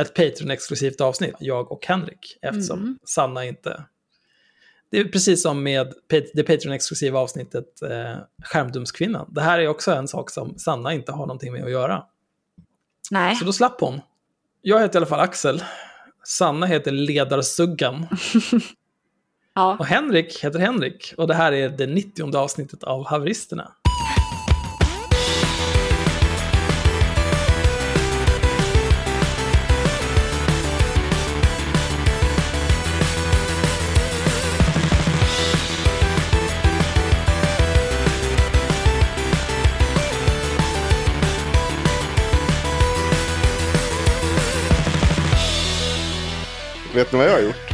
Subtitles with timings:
[0.00, 3.84] ett Patreon-exklusivt avsnitt, jag och Henrik, eftersom Sanna inte...
[4.90, 5.94] Det är precis som med
[6.34, 9.30] det Patreon-exklusiva avsnittet eh, Skärmdumskvinnan.
[9.34, 12.04] Det här är också en sak som Sanna inte har någonting med att göra.
[13.10, 13.36] Nej.
[13.36, 14.00] Så då slapp hon.
[14.62, 15.64] Jag heter i alla fall Axel.
[16.24, 18.06] Sanna heter Ledarsuggan.
[19.56, 19.76] Ja.
[19.78, 21.14] Och Henrik heter Henrik.
[21.16, 23.72] Och det här är det 90 avsnittet av Haveristerna.
[46.94, 47.70] Vet ni vad jag har gjort?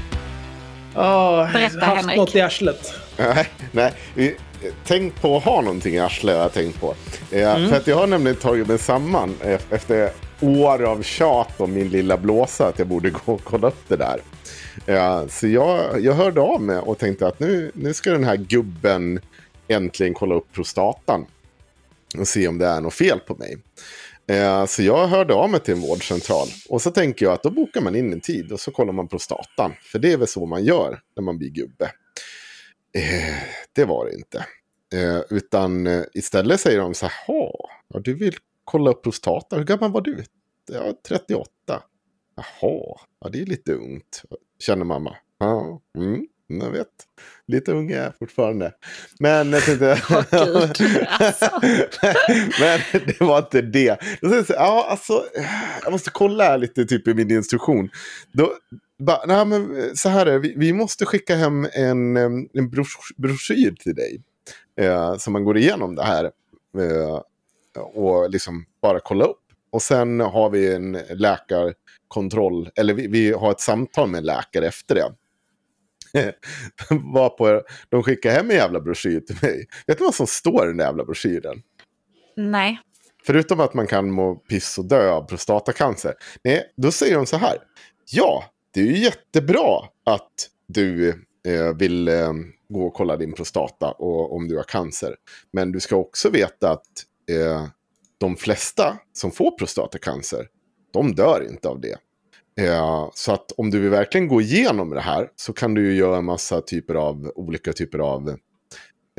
[0.95, 2.17] Oh, Berätta, haft Henrik.
[2.17, 2.95] något i arslet.
[3.19, 3.93] Nej, nej.
[4.15, 4.37] vi-
[4.87, 6.95] Tänk på att ha någonting i arslet har jag tänkt på.
[7.31, 10.11] Eh, För att jag har nämligen tagit mig samman e- efter
[10.41, 13.97] år av tjat om min lilla blåsa att jag borde gå och kolla upp det
[13.97, 14.21] där.
[14.87, 18.37] Eh, Så jag, jag hörde av mig och tänkte att nu, nu ska den här
[18.37, 19.21] gubben
[19.69, 21.27] äntligen kolla upp prostatan.
[22.19, 23.57] Och se om det är något fel på mig.
[24.31, 26.49] Eh, Så jag hörde av mig till en vårdcentral.
[26.69, 29.09] Och så tänker jag att då bokar man in en tid och så kollar man
[29.09, 29.73] prostatan.
[29.83, 31.85] För det är väl så man gör när man blir gubbe.
[32.95, 33.43] Eh,
[33.73, 34.47] det var det inte.
[34.95, 39.59] Eh, utan eh, istället säger de så här, ja, du vill kolla upp prostatan.
[39.59, 40.25] hur gammal var du?
[40.73, 41.51] Ja, 38.
[42.37, 44.23] Jaha, ja, det är lite ungt,
[44.59, 45.17] känner mamma.
[45.39, 46.27] Ja, mm,
[46.59, 46.89] jag vet.
[47.47, 48.73] Lite ung är jag fortfarande.
[49.19, 49.91] Men jag tänkte...
[51.09, 51.51] Alltså.
[52.61, 53.99] Men det var inte det.
[54.21, 55.25] Jag så ja, alltså,
[55.83, 57.91] jag måste kolla lite typ i min instruktion.
[58.33, 58.53] Då,
[58.99, 63.75] bara, nej, men så här är vi, vi måste skicka hem en, en bros- broschyr
[63.81, 64.23] till dig.
[64.81, 66.25] Eh, så man går igenom det här.
[66.79, 67.21] Eh,
[67.95, 69.37] och liksom bara kolla upp.
[69.73, 74.67] Och sen har vi en läkarkontroll, eller vi, vi har ett samtal med en läkare
[74.67, 75.13] efter det.
[76.91, 79.69] Var på, de skickar hem en jävla broschyr till mig.
[79.87, 81.63] Vet du vad som står i den jävla broschyren?
[82.37, 82.81] Nej.
[83.27, 86.15] Förutom att man kan må piss och dö av prostatacancer.
[86.45, 87.59] Nej, då säger de så här.
[88.11, 88.45] Ja,
[88.75, 91.09] det är ju jättebra att du
[91.47, 92.33] eh, vill eh,
[92.69, 95.17] gå och kolla din prostata och om du har cancer.
[95.53, 96.87] Men du ska också veta att
[97.31, 97.67] eh,
[98.19, 100.49] de flesta som får prostatacancer,
[100.93, 101.99] de dör inte av det.
[102.61, 105.95] Eh, så att om du vill verkligen gå igenom det här så kan du ju
[105.95, 108.29] göra en massa typer av olika typer av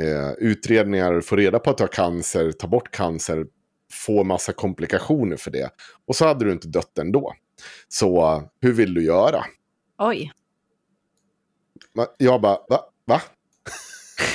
[0.02, 3.46] eh, utredningar, få reda på att du har cancer, ta bort cancer,
[3.92, 5.70] få massa komplikationer för det.
[6.08, 7.34] Och så hade du inte dött ändå.
[7.88, 9.46] Så hur vill du göra?
[9.98, 10.32] Oj.
[12.18, 12.80] Jag bara, va?
[13.06, 13.22] va?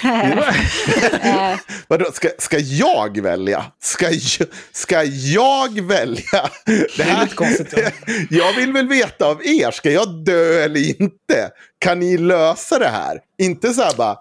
[1.89, 3.65] Vadå, ska, ska jag välja?
[3.83, 6.51] Ska jag, ska jag välja?
[6.97, 7.91] Det är lite konstigt, ja.
[8.31, 11.51] jag vill väl veta av er, ska jag dö eller inte?
[11.79, 13.19] Kan ni lösa det här?
[13.39, 14.17] Inte så här bara,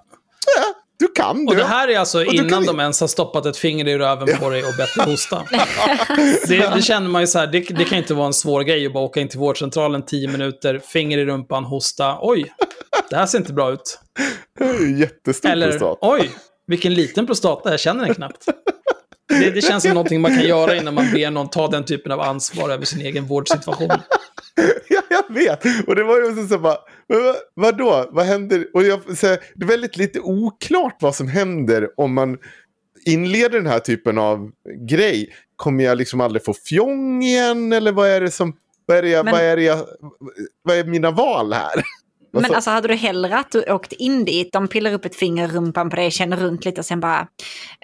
[0.57, 0.63] "Ja,
[0.99, 1.51] du kan dö.
[1.51, 3.97] Och det här är alltså du innan kan- de ens har stoppat ett finger i
[3.97, 5.43] röven på dig och bett dig hosta.
[6.47, 8.85] det, det känner man ju så här, det, det kan inte vara en svår grej
[8.87, 12.17] att bara åka in till vårdcentralen 10 minuter, finger i rumpan, hosta.
[12.21, 12.53] Oj,
[13.09, 13.99] det här ser inte bra ut.
[14.97, 15.97] Jättestor Eller, prostata.
[16.01, 16.31] oj,
[16.67, 18.45] Vilken liten prostata, jag känner den knappt.
[19.27, 22.11] Det, det känns som någonting man kan göra innan man ber någon ta den typen
[22.11, 23.89] av ansvar över sin egen vårdsituation.
[24.89, 25.87] ja, jag vet.
[25.87, 26.77] Och det var ju också så bara,
[27.09, 28.67] men vad, vadå, vad händer?
[28.73, 32.37] Och jag, så här, det är väldigt lite oklart vad som händer om man
[33.05, 34.51] inleder den här typen av
[34.89, 35.29] grej.
[35.55, 37.73] Kommer jag liksom aldrig få fjong igen?
[37.73, 39.85] Eller vad är det som, vad är, det jag, Men- vad är, det jag,
[40.63, 41.83] vad är mina val här?
[42.35, 45.15] Men Alltså- alltså hade du hellre att du åkt in dit, de pillar upp ett
[45.15, 47.27] finger i rumpan på dig, känner runt lite och sen bara,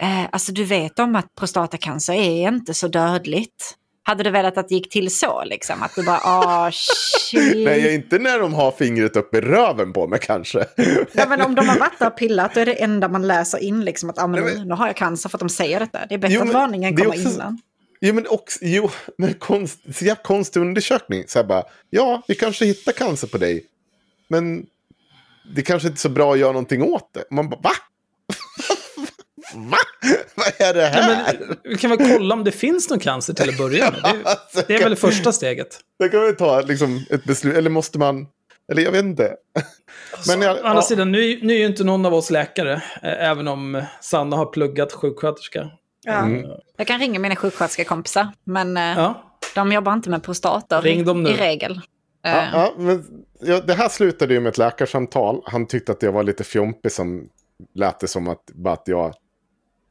[0.02, 3.76] eh, alltså du vet om att prostatacancer är inte så dödligt.
[4.04, 5.84] Hade du velat att det gick till så liksom?
[5.84, 7.66] Att du bara, ah shit.
[7.66, 10.66] Nej, inte när de har fingret upp i röven på mig kanske.
[11.14, 13.58] Ja, men om de har varit där och pillat, då är det enda man läser
[13.64, 15.50] in liksom att ah, men Nej, nu, men- nu har jag cancer för att de
[15.50, 16.00] säger detta.
[16.10, 17.62] Det är bättre Jo, att men varningen det är kommer också- innan.
[18.02, 19.80] Jo, men också, jo, men konst,
[20.24, 21.24] konstig undersökning.
[21.28, 23.66] Så här bara, ja, vi kanske hittar cancer på dig.
[24.32, 24.66] Men
[25.56, 27.24] det kanske inte är så bra att göra någonting åt det.
[27.32, 27.72] Man bara, va?
[29.56, 29.78] va?
[30.36, 31.38] Vad är det Ja, här?
[31.48, 34.02] men, vi kan väl kolla om det finns någon cancer till att börja med.
[34.04, 35.80] Det, Alltså, det är väl det första steget.
[36.00, 38.28] Det kan vi ta liksom, ett beslut, eller måste man...
[38.72, 39.36] Eller jag vet inte.
[40.28, 43.30] Men jag, Å andra sidan, nu, nu är ju inte någon av oss läkare, eh,
[43.30, 45.70] även om Sanna har pluggat sjuksköterska.
[46.04, 46.14] Ja.
[46.14, 46.46] Mm.
[46.78, 49.24] Jag kan ringa mina sjuksköterskekompisar, men eh, Ja.
[49.56, 51.30] de jobbar inte med prostator Ring dem nu.
[51.30, 51.82] i regel.
[52.24, 55.42] Eh, Ja, ja, men, ja, det här slutade ju med ett läkarsamtal.
[55.46, 57.30] Han tyckte att jag var lite fjompig som
[57.74, 59.14] lät det som att, bara att, jag,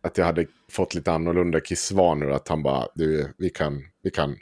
[0.03, 2.31] att jag hade fått lite annorlunda kissvanor.
[2.33, 4.37] Att han bara, du, vi kan, vi kan,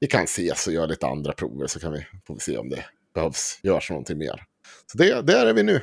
[0.00, 2.68] vi kan ses och göra lite andra prover så kan vi, får vi se om
[2.70, 2.84] det
[3.14, 4.44] behövs, görs någonting mer.
[4.92, 5.80] Så det, där är vi nu.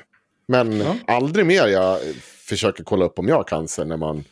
[0.48, 0.96] Men Ja.
[1.08, 2.00] aldrig mer jag
[2.48, 4.24] försöker kolla upp om jag har cancer när man,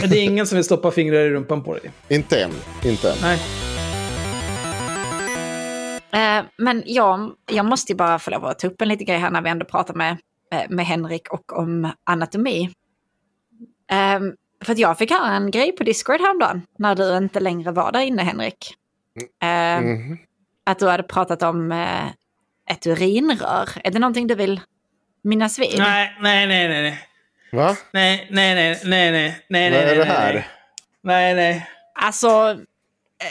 [0.00, 1.90] Men det är ingen som vill stoppa fingrar i rumpan på dig.
[2.08, 2.50] inte än,
[2.84, 3.16] inte än.
[3.22, 3.38] Nej.
[6.12, 9.18] Eh, men jag, jag måste ju bara få lov att ta upp en liten grej
[9.18, 10.16] här när vi ändå pratar med,
[10.52, 12.70] eh, med Henrik och om anatomi.
[13.90, 14.20] Eh,
[14.64, 17.92] för att jag fick höra en grej på Discord häromdagen när du inte längre var
[17.92, 18.74] där inne Henrik.
[19.42, 20.18] Eh, Mhm.
[20.64, 22.06] Att du hade pratat om eh,
[22.70, 23.68] ett urinrör.
[23.84, 24.60] Är det någonting du vill
[25.22, 25.78] minnas vid?
[25.78, 26.98] Nej, nej, nej, nej, nej.
[27.52, 27.76] Va?
[27.92, 30.34] Nej, nej, nej, nej, nej, nej, Vad nej, är det nej, här?
[30.34, 30.46] nej.
[31.02, 31.66] Nej, nej.
[31.94, 32.58] Alltså,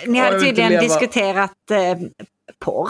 [0.08, 1.98] ni hade tydligen diskuterat eh,
[2.60, 2.90] porr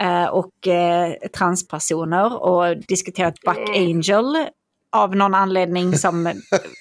[0.00, 3.72] eh, och eh, transpersoner och diskuterat Buck Mm.
[3.74, 4.46] Angel
[4.92, 6.26] av någon anledning som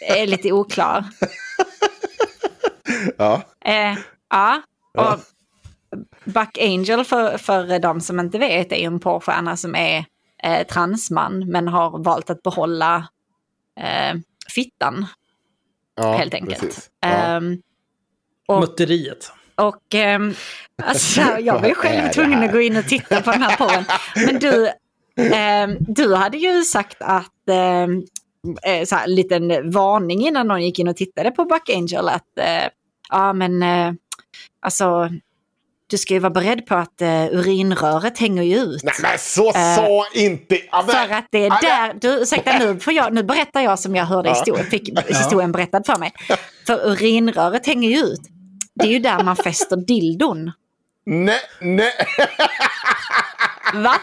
[0.02, 1.06] är lite oklar.
[3.18, 3.42] Ja.
[3.66, 3.98] Eh,
[4.30, 4.62] ja,
[4.98, 5.20] och
[6.24, 10.06] Buck Angel för, för de som inte vet är ju en porrstjärna som är
[10.44, 13.08] eh, transman men har valt att behålla
[13.80, 15.08] eh, fittan
[15.96, 16.60] ja helt enkelt.
[16.60, 16.90] precis.
[17.00, 17.08] Ja.
[17.08, 17.62] Ehm,
[18.48, 19.32] och Mutteriet.
[19.62, 20.34] Och ehm,
[20.84, 23.84] alltså, jag var ju själv tvungen att gå in och titta på den här porren.
[24.26, 24.70] Men du,
[25.36, 28.04] ehm, du hade ju sagt att, ehm,
[28.64, 32.10] eh, så här, en liten varning innan någon gick in och tittade på Buck Angel,
[32.10, 32.70] att eh,
[33.10, 33.92] ja men eh,
[34.62, 35.10] alltså,
[35.90, 38.84] du ska ju vara beredd på att eh, urinröret hänger ju ut.
[38.84, 40.56] Nej men så Eh, sa inte...
[40.72, 43.62] Ja, men- För att det är Ja, där, du ursäkta nu, för jag, nu berättar
[43.62, 46.12] jag som jag hörde historien, fick historien berättad för mig.
[46.68, 48.20] För urinröret hänger ju ut.
[48.82, 50.52] Det är ju där man fäster dildon.
[51.06, 51.94] Nej, nej.
[53.74, 53.94] Va?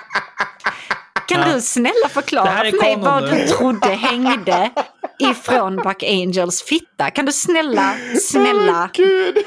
[1.28, 1.54] Kan Ja.
[1.54, 3.30] du snälla förklara för mig vad nu.
[3.30, 4.70] du trodde hängde
[5.18, 7.10] ifrån Buck Angels fitta?
[7.10, 8.90] Kan du snälla, snälla?
[8.92, 9.38] Gud.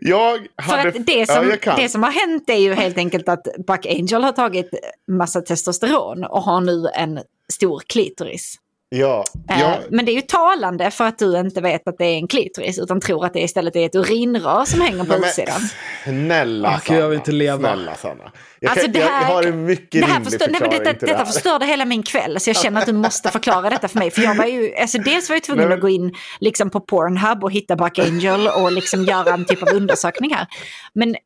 [0.00, 0.88] Jag För hade...
[0.88, 1.76] att det ja, som, jag kan.
[1.76, 4.70] det som har hänt är ju helt enkelt att Buck Angel har tagit
[5.10, 7.20] massa testosteron och har nu en
[7.52, 8.54] stor klitoris.
[8.94, 9.78] Ja, Eh, ja.
[9.90, 12.78] Men det är ju talande för att du inte vet att det är en klitoris
[12.78, 15.60] utan tror att det istället är ett urinrör som hänger på utsidan.
[16.04, 17.58] Snälla gud, jag vill inte leva.
[17.58, 18.32] Snälla Sanna.
[18.60, 20.70] Jag, Alltså, kan, det här- jag har en mycket Det här rimlig förstör, nej, men
[20.70, 21.32] förklaring detta, till det detta här.
[21.32, 24.10] förstörde hela min kväll, så jag känner att du måste förklara detta för mig.
[24.10, 26.80] För jag var ju, alltså dels var jag tvungen Men- att gå in liksom på
[26.80, 30.46] Pornhub och hitta Buck Angel och liksom göra en typ av undersökning här.
[30.94, 31.16] Men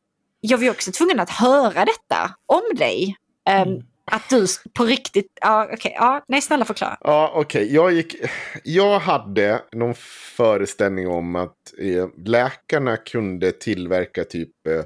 [0.41, 3.15] jag var ju också tvungen att höra detta om dig.
[3.49, 3.81] Mm.
[4.11, 6.97] Att du på riktigt, ja okej, ja, nej snälla förklara.
[7.01, 7.73] Ja, okej.
[7.73, 8.15] Jag, gick,
[8.63, 9.93] jag hade någon
[10.37, 14.83] föreställning om att eh, läkarna kunde tillverka typ eh,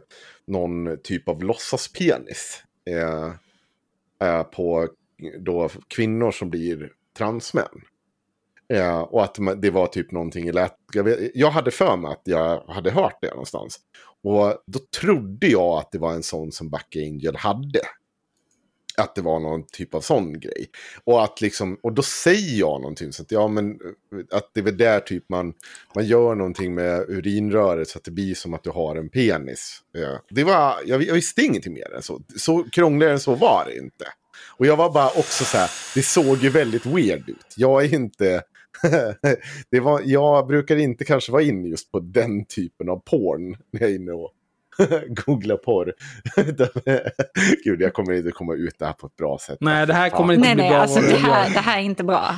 [0.48, 2.63] någon typ av låtsaspenis.
[2.90, 3.32] Eh,
[4.28, 4.88] eh, på
[5.40, 7.82] då kvinnor som blir transmän.
[8.74, 10.75] Eh, och att det var typ någonting i lät...
[10.94, 13.80] Jag, vet, jag hade för mig att jag hade hört det någonstans.
[14.24, 17.80] Och då trodde jag att det var en sån som Buck Angel hade.
[18.98, 20.69] Att det var någon typ av sån grej.
[21.03, 24.60] Och, att liksom, och då säger jag någonting så att, ja, men, eh, att det
[24.60, 25.53] är väl där typ man,
[25.95, 29.81] man gör någonting med urinröret så att det blir som att du har en penis.
[29.91, 30.21] Ja.
[30.29, 32.21] Det var, jag, jag visste ingenting mer än så.
[32.38, 34.05] Så krångligare än så var det inte.
[34.57, 37.53] Och jag var bara också så här, det såg ju väldigt weird ut.
[37.55, 38.43] Jag är inte...
[39.71, 43.81] det var, jag brukar inte kanske vara inne just på den typen av porn när
[43.81, 44.31] jag är inne och
[45.25, 45.94] googlar porr.
[47.63, 49.58] Gud, jag kommer inte komma ut det här på ett bra sätt.
[49.62, 50.82] Nej, det här kommer inte Nej, bli nej, bra.
[50.82, 52.36] alltså det här, det här är inte bra.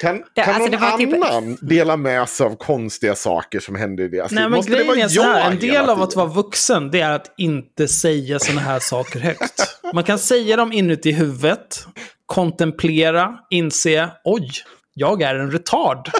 [0.00, 3.60] Kan, Det- kan alltså, någon det var typ- annan dela med sig av konstiga saker
[3.60, 4.50] som händer i deras Nej, liv?
[4.50, 7.00] men Måste det vara är så här, jag en del av att vara vuxen, det
[7.00, 9.62] är att inte säga sådana här saker högt.
[9.94, 11.86] Man kan säga dem inuti huvudet,
[12.26, 14.48] kontemplera, inse, oj,
[14.94, 16.10] jag är en retard.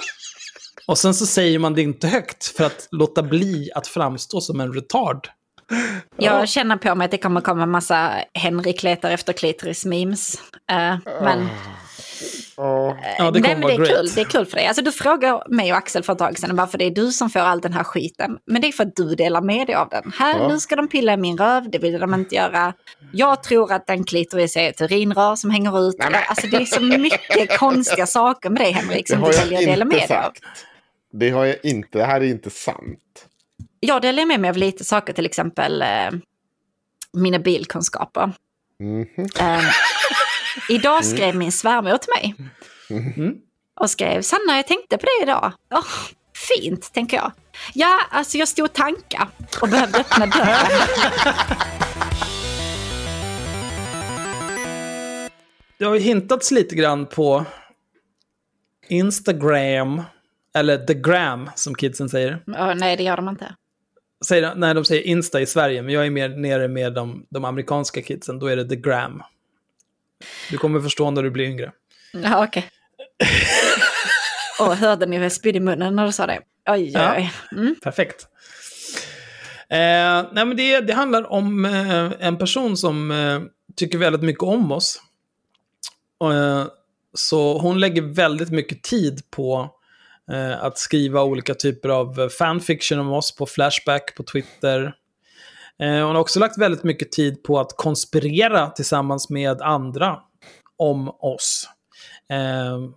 [0.87, 4.61] Och sen så säger man det inte högt för att låta bli att framstå som
[4.61, 5.29] en retard.
[6.17, 10.39] Jag känner på mig att det kommer komma massa Henrik letar efter klitoris-memes.
[10.71, 11.49] Eh, men
[12.57, 12.97] Ja.
[13.19, 14.09] Ja, det Nej, men det är kul.
[14.15, 14.67] Det är kul för dig.
[14.67, 17.31] Alltså, du frågar mig och Axel för ett tag sedan varför det är du som
[17.31, 18.39] får all den här skiten.
[18.47, 20.13] Men det är för att du delar med dig av den.
[20.19, 20.49] Här, Ja.
[20.49, 22.73] nu ska de pilla i min röv, det vill de inte göra.
[23.13, 25.95] Jag tror att en klitoris är ett urinrör som hänger ut.
[26.29, 29.85] Alltså, det är så mycket konstiga saker med dig, Henrik, som du väljer att dela
[29.85, 30.23] med inte dig av.
[30.23, 30.43] sagt.
[31.13, 31.99] Det har jag inte.
[31.99, 32.99] Det här är inte sant.
[33.85, 36.11] Jag delar med mig av lite saker, till exempel eh,
[37.13, 38.33] mina bilkunskaper.
[38.81, 39.29] Mhm.
[39.41, 39.65] Eh,
[40.69, 42.35] idag skrev min svärmor till mig.
[43.81, 45.53] Och skrev, Sanna jag tänkte på det idag.
[45.75, 45.85] Åh,
[46.49, 47.33] fint, tänker jag.
[47.75, 49.29] Ja, alltså jag stod och tanka
[49.63, 50.57] och behövde öppna dörren.
[55.79, 57.45] Det har ju hintats lite grann på
[58.89, 60.03] Instagram,
[60.55, 62.43] eller the gram som kidsen säger.
[62.47, 63.55] Åh, nej, det gör de inte.
[64.27, 67.45] Säger, när de säger Insta i Sverige, men jag är mer nere med de, de
[67.45, 69.23] amerikanska kidsen, då är det the gram.
[70.51, 71.73] Du kommer förstå när du blir yngre.
[72.13, 72.69] Ja, okej.
[74.61, 76.41] Och hörde ni hur jag spydde i munnen när du sa det?
[76.71, 77.15] Oj, Ja.
[77.17, 77.33] oj.
[77.53, 77.75] Mm.
[77.83, 78.27] Perfekt.
[79.69, 83.41] Eh, nej, men det, det handlar om eh, en person som eh,
[83.77, 85.01] tycker väldigt mycket om oss.
[86.25, 86.67] Eh,
[87.15, 89.71] så hon lägger väldigt mycket tid på
[90.31, 94.95] Eh, att skriva olika typer av eh, fanfiction om oss på Flashback, på Twitter.
[95.79, 100.19] Eh, hon har också lagt väldigt mycket tid på att konspirera tillsammans med andra
[100.77, 101.69] om oss.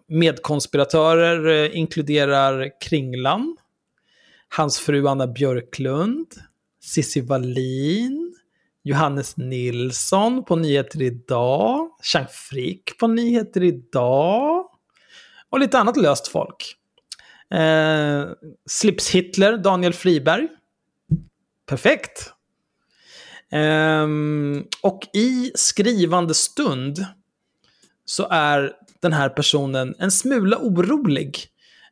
[0.07, 3.57] Medkonspiratörer inkluderar Kringlan,
[4.55, 6.27] hans fru Anna Björklund,
[6.83, 8.35] Cissi Wallin,
[8.83, 14.65] Johannes Nilsson på Nyheter Idag, Chang Frick på Nyheter Idag
[15.49, 16.77] och lite annat löst folk.
[17.53, 18.25] Eh,
[18.69, 20.47] Slips Hitler, Daniel Friberg.
[21.65, 22.31] Perfekt.
[23.51, 27.05] Ehm, och i skrivande stund
[28.05, 31.47] så är den här personen en smula orolig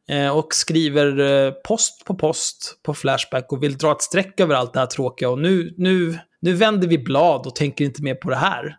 [0.10, 4.56] eh, och skriver eh, post på post på Flashback och vill dra ett streck över
[4.56, 5.30] allt det här tråkiga.
[5.30, 8.78] Och nu, nu, nu vänder vi blad och tänker inte mer på det här.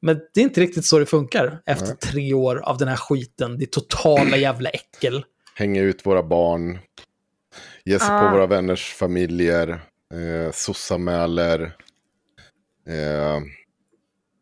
[0.00, 3.58] Men det är inte riktigt så det funkar efter tre år av den här skiten.
[3.58, 5.24] Det är totala jävla äckel.
[5.54, 6.78] Hänga ut våra barn.
[7.84, 8.20] Ge sig Ah.
[8.20, 9.68] på våra vänners familjer.
[10.14, 11.76] Eh, Sossamäler.
[12.88, 13.40] Eh, ja.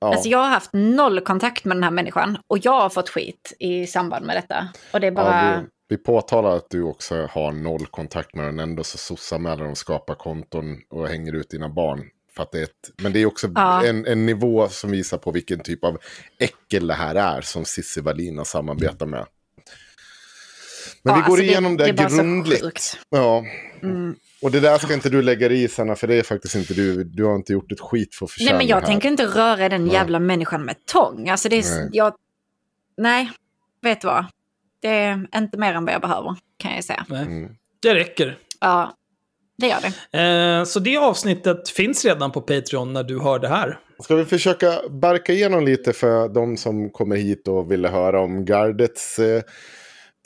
[0.01, 3.53] Alltså jag har haft noll kontakt med den här människan och jag har fått skit
[3.59, 4.69] i samband med detta.
[4.93, 5.53] Och det är bara...
[5.55, 8.59] Ja, vi, vi påtalar att du också har noll kontakt med den.
[8.59, 12.05] Ändå så sossamälar de skapar konton och hänger ut dina barn.
[12.37, 13.85] För att det är ett, men det är också Ja.
[13.87, 15.99] en, en nivå som visar på vilken typ av
[16.39, 19.27] äckel det här är som Cissi Wallin har samarbetat med.
[21.03, 22.99] Men Ja, vi går alltså igenom det, det grundligt.
[23.11, 23.45] Ja.
[23.83, 24.15] Mm.
[24.43, 26.75] Och det där ska inte du lägga dig i Sanna, för det är faktiskt inte
[26.75, 27.05] du.
[27.05, 28.87] Du har inte gjort ett skit för att förtjäna Nej men jag här.
[28.87, 31.29] tänker inte röra den jävla människan med tång.
[31.29, 31.63] Alltså det är...
[31.63, 31.79] Nej.
[31.79, 31.89] Nej.
[31.93, 32.15] Jag...
[32.97, 33.31] Nej,
[33.83, 34.25] vet du vad?
[34.83, 37.07] Det är inte mer än vad jag behöver, kan jag säga.
[37.09, 37.23] Nej.
[37.23, 37.51] Mm.
[37.83, 38.39] Det räcker.
[38.61, 38.95] Ja,
[39.59, 40.19] det gör det.
[40.19, 43.79] Eh, så det avsnittet finns redan på Patreon när du hör det här.
[44.03, 48.45] Ska vi försöka barka igenom lite för de som kommer hit och ville höra om
[48.45, 49.43] gardets eh,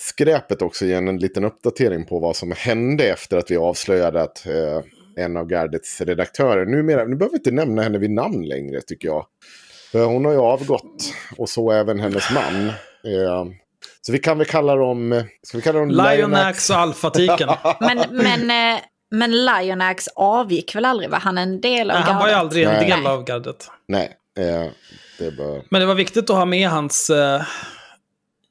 [0.00, 1.08] skräpet också igen.
[1.08, 4.80] En liten uppdatering på vad som hände efter att vi avslöjade att eh,
[5.24, 9.08] en av gardets redaktörer, numera, nu behöver vi inte nämna henne vid namn längre tycker
[9.08, 9.26] jag.
[9.92, 12.68] För hon har ju avgått och så även hennes man.
[12.68, 13.44] Eh,
[14.00, 17.48] så vi kan väl kalla dem, ska vi kalla dem Lionax och Alfatiken.
[17.80, 21.10] Men, men, eh, men Lionax avgick väl aldrig?
[21.10, 22.40] Var han en del av Nej, han var ju gardet?
[22.40, 22.90] aldrig en Nej.
[22.90, 23.70] del av gardet.
[23.88, 24.70] Nej, eh,
[25.18, 25.62] det bara...
[25.70, 27.42] Men det var viktigt att ha med hans eh,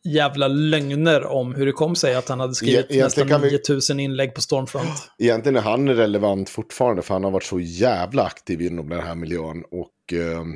[0.05, 3.51] jävla lögner om hur det kom sig att han hade skrivit Egentligen nästan kan vi-
[3.51, 5.09] 9000 inlägg på Stormfront.
[5.19, 9.15] Egentligen är han relevant fortfarande för han har varit så jävla aktiv inom den här
[9.15, 9.63] miljön.
[9.71, 10.53] Och, ehm,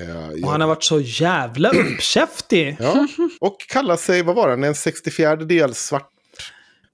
[0.00, 2.76] eh, Och han har varit så jävla uppkäftig.
[2.80, 3.06] ja,
[3.40, 6.08] och kallar sig, vad var han, en 64 del svart.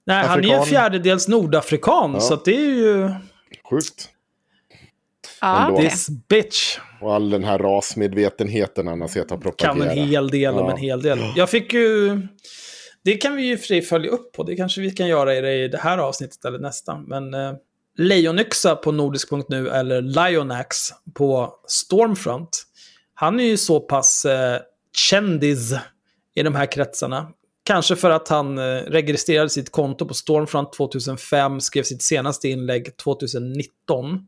[0.05, 0.65] Nej, han är Afrikan.
[0.65, 2.19] fjärdedels nordafrikan, Ja.
[2.19, 3.09] så det är ju...
[3.69, 4.09] Sjukt.
[5.41, 5.77] Ja.
[5.81, 9.97] This bitch Och all den här rasmedvetenheten han har sett har kan propagerat.
[9.97, 10.71] en hel del om Ja.
[10.71, 11.19] en hel del.
[11.35, 12.21] Jag fick ju...
[13.03, 14.43] Det kan vi ju för sig följa upp på.
[14.43, 16.97] Det kanske vi kan göra i det, i det här avsnittet eller nästa.
[16.97, 17.53] Men eh,
[17.97, 20.77] Lejonyxa på nordisk.nu eller Lionax
[21.13, 22.63] på Stormfront.
[23.13, 24.59] Han är ju så pass eh,
[24.97, 25.73] kändis
[26.35, 27.27] i de här kretsarna.
[27.63, 32.97] Kanske för att han eh, registrerade sitt konto på Stormfront 2005, skrev sitt senaste inlägg
[32.97, 34.19] 2019.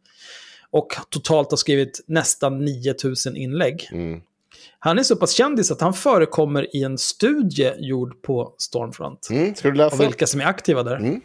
[0.71, 3.89] Och totalt har skrivit nästan 9000 inlägg.
[3.91, 4.21] Mm.
[4.79, 9.27] Han är så pass kändis att han förekommer i en studie gjord på Stormfront.
[9.31, 10.03] Mm, ska du Och läsa?
[10.03, 10.95] vilka som är aktiva där.
[10.95, 11.21] Mm.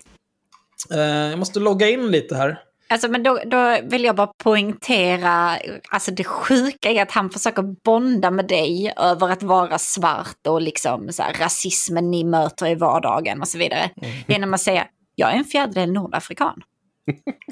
[0.90, 2.62] Eh, jag måste logga in lite här.
[2.88, 5.58] Alltså, men då, då vill jag bara poängtera,
[5.90, 10.60] alltså det sjuka är att han försöker bonda med dig över att vara svart och
[10.62, 13.90] liksom så här, rasismen ni möter i vardagen och så vidare.
[14.26, 16.62] Genom att säga, jag är en fjärdedel nordafrikan.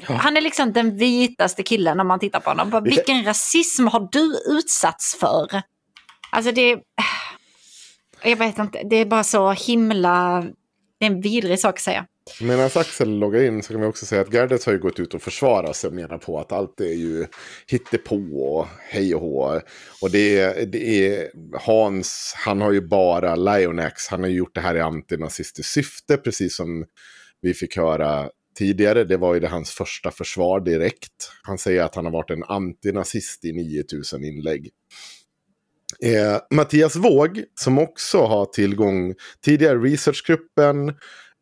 [0.03, 2.83] Han är liksom den vitaste killen när man tittar på honom.
[2.83, 5.61] Vilken rasism har du utsatts för?
[6.31, 6.79] Alltså det...
[8.23, 10.45] Jag vet inte, det är bara så himla...
[10.99, 12.05] Det är en vidrig sak att säga.
[12.41, 15.13] Medan Axel loggar in så kan vi också säga att Gardet har ju gått ut
[15.13, 17.27] och försvarat sig och menar på att allt är ju
[17.67, 19.61] hittepå och hej och hå.
[20.01, 24.55] Och det är, det är Hans, han har ju bara Lionax, han har ju gjort
[24.55, 26.85] det här i antinazistiskt syfte, precis som
[27.41, 29.03] vi fick höra tidigare.
[29.03, 31.31] Det var ju det hans första försvar direkt.
[31.43, 34.71] Han säger att han har varit en antinazist i 9000 inlägg.
[36.01, 40.89] Eh, Mattias Våg, som också har tillgång, tidigare researchgruppen,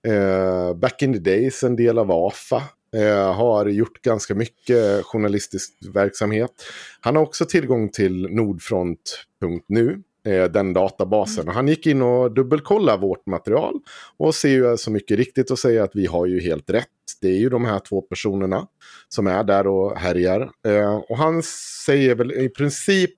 [0.07, 2.63] eh, back in the days en del av AFA,
[2.95, 6.51] eh, har gjort ganska mycket journalistisk verksamhet.
[7.01, 11.47] Han har också tillgång till nordfront.nu, eh, den databasen.
[11.47, 13.79] Och han gick in och dubbelkollade vårt material
[14.17, 16.87] och ser ju så mycket riktigt och säger att vi har ju helt rätt.
[17.21, 18.67] Det är ju de här två personerna
[19.07, 20.49] som är där och härjar.
[20.67, 21.43] Eh, och han
[21.85, 23.11] säger väl i princip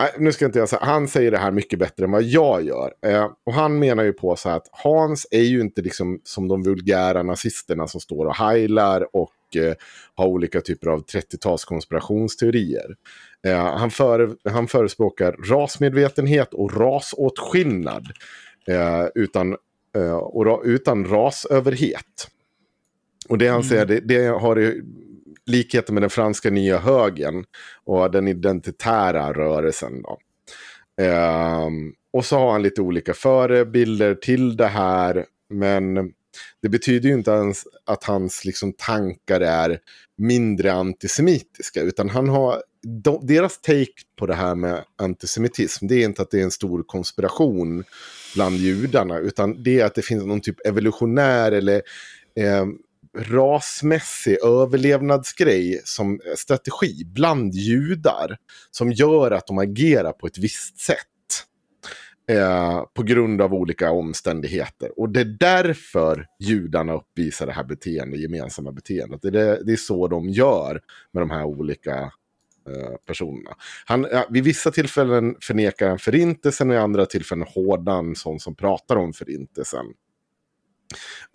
[0.00, 2.22] Nej, nu ska jag inte jag säga, han säger det här mycket bättre än vad
[2.22, 2.92] jag gör.
[3.06, 6.48] Eh, och han menar ju på så här att Hans är ju inte liksom som
[6.48, 9.74] de vulgära nazisterna som står och heilar och eh,
[10.14, 12.96] har olika typer av 30-tals konspirationsteorier.
[13.46, 18.06] Eh, han, för, han förespråkar rasmedvetenhet och rasåtskillnad
[18.66, 19.56] eh, utan,
[19.96, 22.28] eh, och ra, utan rasöverhet.
[23.28, 24.74] Och det han säger, det, det har
[25.46, 27.44] likheter med den franska nya högern
[27.84, 30.02] och den identitära rörelsen.
[30.02, 30.18] Då.
[32.12, 35.26] Och så har han lite olika förebilder till det här.
[35.48, 36.12] Men
[36.62, 39.78] det betyder ju inte ens att hans liksom, tankar är
[40.18, 41.82] mindre antisemitiska.
[41.82, 46.30] Utan han har, de, deras take på det här med antisemitism, det är inte att
[46.30, 47.84] det är en stor konspiration
[48.34, 49.18] bland judarna.
[49.18, 51.82] Utan det är att det finns någon typ evolutionär eller
[52.36, 52.66] eh,
[53.18, 58.36] rasmässig överlevnadsgrej som strategi bland judar.
[58.70, 61.06] Som gör att de agerar på ett visst sätt.
[62.30, 65.00] Eh, på grund av olika omständigheter.
[65.00, 69.22] Och det är därför judarna uppvisar det här beteendet, gemensamma beteendet.
[69.22, 70.80] Det är, det, är så de gör
[71.12, 71.96] med de här olika
[72.68, 73.50] eh, personerna.
[73.84, 78.40] Han, ja, vid vissa tillfällen förnekar han förintelsen och i andra tillfällen hårdar han sån
[78.40, 79.86] som pratar om förintelsen.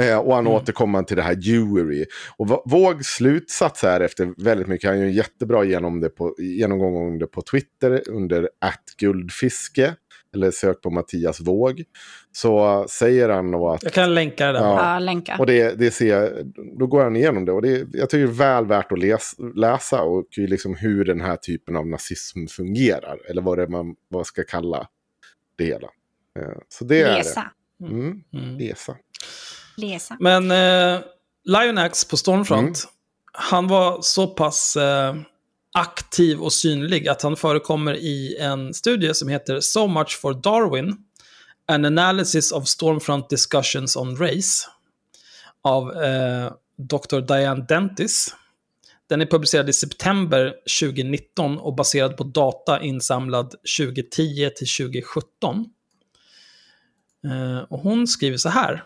[0.01, 2.05] Eh, och han återkommer till det här Jewery.
[2.37, 6.95] Och Vågs slutsats här efter väldigt mycket, han gör en jättebra genom det på, genomgång
[6.95, 8.49] om det på Twitter under
[8.97, 9.95] guldfiske.
[10.33, 11.83] Eller sök på Mattias Våg.
[12.31, 13.83] Så säger han då att...
[13.83, 14.59] Jag kan länka det där.
[14.59, 14.93] Ja.
[14.93, 15.35] Ja, länka.
[15.39, 16.43] Och det, det ser,
[16.79, 17.51] då går han igenom det.
[17.51, 20.01] Och det, jag tycker det är väl värt att läs, läsa.
[20.01, 23.17] Och liksom hur den här typen av nazism fungerar.
[23.29, 24.87] Eller vad det man vad ska kalla
[25.57, 25.87] det hela.
[26.39, 27.51] Eh, Så det är Läsa.
[27.79, 27.85] det.
[27.85, 28.21] Mm,
[28.59, 28.95] läsa.
[29.77, 30.17] Läsa.
[30.19, 30.99] Men eh,
[31.45, 32.75] Lionax på Stormfront, Mm.
[33.33, 35.15] han var så pass eh,
[35.73, 40.97] aktiv och synlig att han förekommer i en studie som heter So Much for Darwin,
[41.67, 44.67] An Analysis of Stormfront Discussions on Race,
[45.61, 47.19] av eh, Dr.
[47.19, 48.35] Diane Dentis.
[49.09, 55.65] Den är publicerad i september 2019 och baserad på data insamlad 2010 till 2017.
[57.25, 58.83] Eh, och hon skriver så här.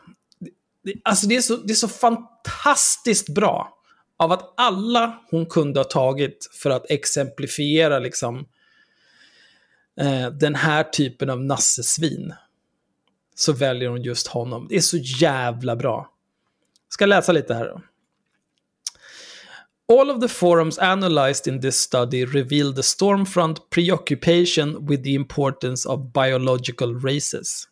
[1.04, 3.76] Alltså det är, så, det är så fantastiskt bra
[4.17, 8.45] av att alla hon kunde ha tagit för att exemplifiera liksom
[9.99, 12.34] eh, den här typen av nassesvin.
[13.36, 14.67] Så väljer hon just honom.
[14.69, 16.12] Det är så jävla bra.
[16.88, 17.82] Jag ska läsa lite här då.
[19.89, 25.89] All of the forums analyzed in this study reveal the Stormfront preoccupation with the importance
[25.89, 27.67] of biological races.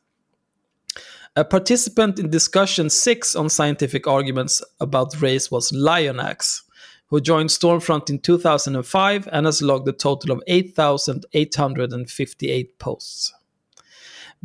[1.37, 6.61] A participant in discussion six on scientific arguments about race was Lionax,
[7.07, 13.33] who joined Stormfront in 2005 and has logged a total of 8,858 posts.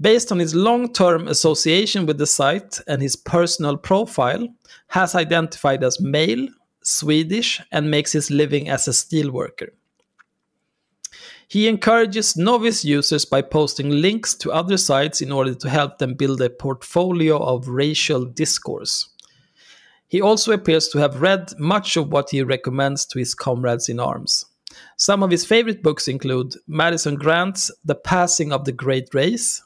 [0.00, 4.48] Based on his long-term association with the site and his personal profile,
[4.88, 6.48] has identified as male,
[6.82, 9.68] Swedish, and makes his living as a steelworker.
[11.50, 16.14] He encourages novice users by posting links to other sites in order to help them
[16.14, 19.08] build a portfolio of racial discourse.
[20.06, 23.98] He also appears to have read much of what he recommends to his comrades in
[23.98, 24.44] arms.
[24.96, 29.60] Some of his favorite books include Madison Grant's The Passing of the Great Race,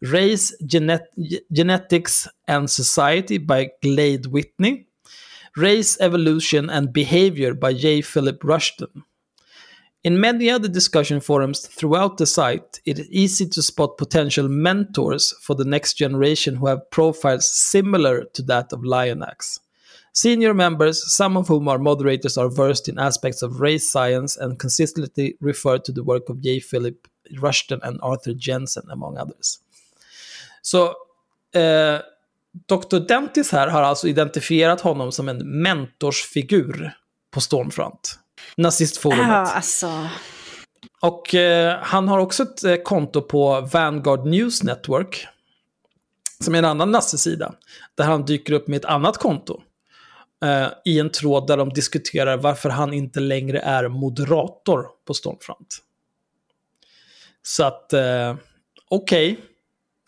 [0.00, 1.12] Race, Genet-
[1.52, 4.86] Genetics and Society by Glade Whitney,
[5.58, 8.00] Race, Evolution and Behavior by J.
[8.00, 9.04] Philip Rushton.
[10.08, 15.34] In many other discussion forums throughout the site, it is easy to spot potential mentors
[15.42, 19.60] for the next generation who have profiles similar to that of Lionax.
[20.14, 24.58] Senior members, some of whom are moderators, are versed in aspects of race science and
[24.58, 26.60] consistently refer to the work of J.
[26.60, 27.06] Philip
[27.42, 29.58] Rushton and Arthur Jensen, among others.
[30.62, 30.86] Så
[31.52, 32.00] eh,
[32.66, 32.98] Dr.
[32.98, 36.92] Dentis här har alltså identifierat honom som en mentorsfigur
[37.30, 38.18] på Stormfront.
[38.56, 39.28] Nazistforumet.
[39.28, 40.08] Ja, alltså.
[41.00, 45.26] Och eh, han har också ett eh, konto på Vanguard News Network.
[46.40, 47.54] Som är en annan nassesida.
[47.94, 49.62] Där han dyker upp med ett annat konto.
[50.44, 55.78] Eh, I en tråd där de diskuterar varför han inte längre är moderator på Stormfront.
[57.42, 58.36] Så att, eh,
[58.88, 59.32] okej.
[59.32, 59.44] Okay.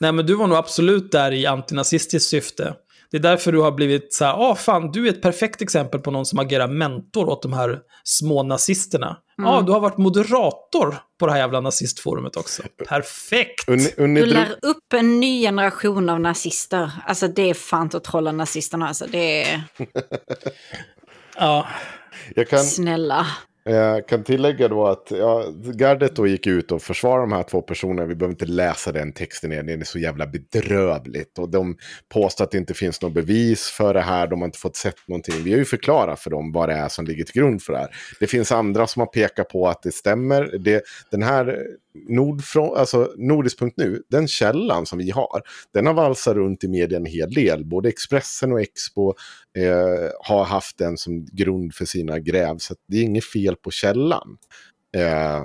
[0.01, 2.75] Nej men du var nog absolut där i antinazistiskt syfte.
[3.11, 6.01] Det är därför du har blivit så här, ah fan, du är ett perfekt exempel
[6.01, 9.17] på någon som agerar mentor åt de här små nazisterna.
[9.37, 9.55] Ja, mm.
[9.55, 12.63] ah, du har varit moderator på det här jävla nazistforumet också.
[12.89, 13.69] Perfekt!
[13.69, 16.91] Unni, unni, du lär upp en ny generation av nazister.
[17.07, 19.63] Alltså det är fan att trolla nazisterna, alltså det är...
[21.37, 21.69] ja.
[22.51, 22.65] Kan...
[22.65, 23.27] Snälla.
[23.71, 27.63] Jag kan tillägga då att ja, gardet då gick ut och försvarade de här två
[27.63, 28.07] personerna.
[28.07, 31.39] Vi behöver inte läsa den texten igen, den är så jävla bedrövligt.
[31.39, 31.77] Och de
[32.09, 35.09] påstår att det inte finns något bevis för det här, de har inte fått sett
[35.09, 35.35] någonting.
[35.45, 37.79] Vi har ju förklarat för dem vad det är som ligger till grund för det
[37.79, 37.89] här.
[38.21, 40.59] Det finns andra som har pekat på att det stämmer.
[40.59, 41.59] Det, den här
[42.09, 45.43] Nordfront, alltså Nordisk.nu, den källan som vi har,
[45.75, 47.65] den har valsat runt i media en hel del.
[47.65, 49.15] Både Expressen och Expo
[49.59, 52.59] eh, har haft den som grund för sina gräv.
[52.59, 54.37] Så det är inget fel på källan.
[54.97, 55.45] Eh,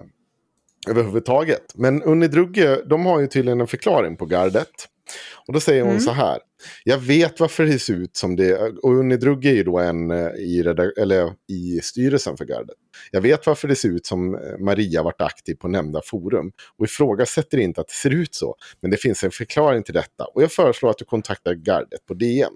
[0.88, 1.75] överhuvudtaget.
[1.75, 4.89] Men Unni Drugge, de har ju tydligen en förklaring på gardet.
[5.47, 6.01] Och då säger hon mm.
[6.01, 6.39] så här.
[6.83, 8.57] Jag vet varför det ser ut som det.
[8.57, 10.59] Och Unni Drugge är ju då en eh, i,
[10.97, 12.75] eller, i styrelsen för gardet.
[13.11, 16.51] Jag vet varför det ser ut som eh, Maria varit aktiv på nämnda forum.
[16.77, 18.55] Och ifrågasätter inte att det ser ut så.
[18.81, 20.25] Men det finns en förklaring till detta.
[20.25, 22.53] Och jag föreslår att du kontaktar gardet på DM.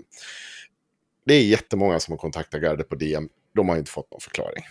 [1.26, 3.30] Det är jättemånga som har kontaktat gardet på DM.
[3.56, 4.64] De har inte fått någon förklaring.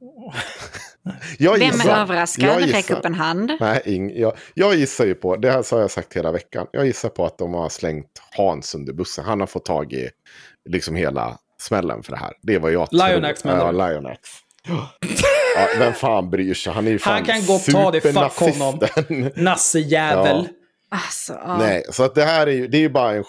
[1.38, 2.62] Jag Vem gissar, är överraskad?
[2.62, 3.52] Räck upp en hand.
[3.60, 6.86] Nej, ing, jag, jag gissar ju på, det här har jag sagt hela veckan, jag
[6.86, 9.24] gissar på att de har slängt Hans under bussen.
[9.24, 10.10] Han har fått tag i
[10.68, 12.32] liksom hela smällen för det här.
[12.42, 14.20] Det var jag Lionax menar Ja, Lionax.
[15.56, 16.72] Ja, vem fan bryr sig?
[16.72, 18.80] Han är ju fan Han kan gott ta det, fuck honom.
[19.34, 20.48] Nassejävel.
[20.48, 20.59] Ja.
[20.92, 21.58] Alltså, ja.
[21.58, 23.24] Nej, så att det här är ju, det är ju bara en,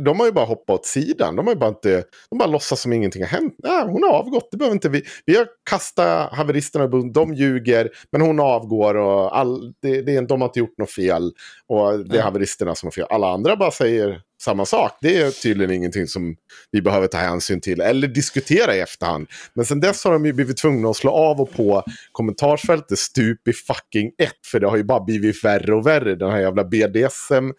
[0.00, 1.36] de har ju bara hoppat åt sidan.
[1.36, 3.54] De har ju bara inte, de bara låtsas som ingenting har hänt.
[3.58, 5.02] Nej, hon har avgått, det behöver inte vi.
[5.26, 10.48] Vi har kastat haveristerna, de ljuger, men hon avgår och all, det, det, de har
[10.48, 11.32] inte gjort något fel.
[11.68, 13.06] Och det är haveristerna som har fel.
[13.10, 14.98] Alla andra bara säger samma sak.
[15.00, 16.36] Det är tydligen ingenting som
[16.70, 19.26] vi behöver ta hänsyn till eller diskutera i efterhand.
[19.54, 23.48] Men sen dess har de ju blivit tvungna att slå av och på kommentarsfältet stup
[23.48, 24.46] i fucking ett.
[24.46, 26.14] För det har ju bara blivit värre och värre.
[26.14, 27.52] Den här jävla BDSM.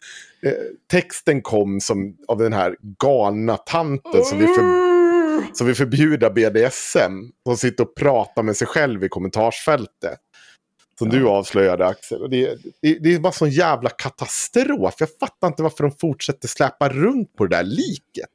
[0.46, 0.52] Eh,
[0.92, 7.32] texten kom som av den här galna tanten som vi för, som vill förbjuda BDSM.
[7.48, 10.20] Som sitter och pratar med sig själv i kommentarsfältet.
[11.00, 12.30] Som du avslöjade Axel.
[12.30, 14.96] Det, det, det, är bara sån jävla katastrof.
[15.00, 18.30] Jag fattar inte varför de fortsätter släpa runt på det där liket.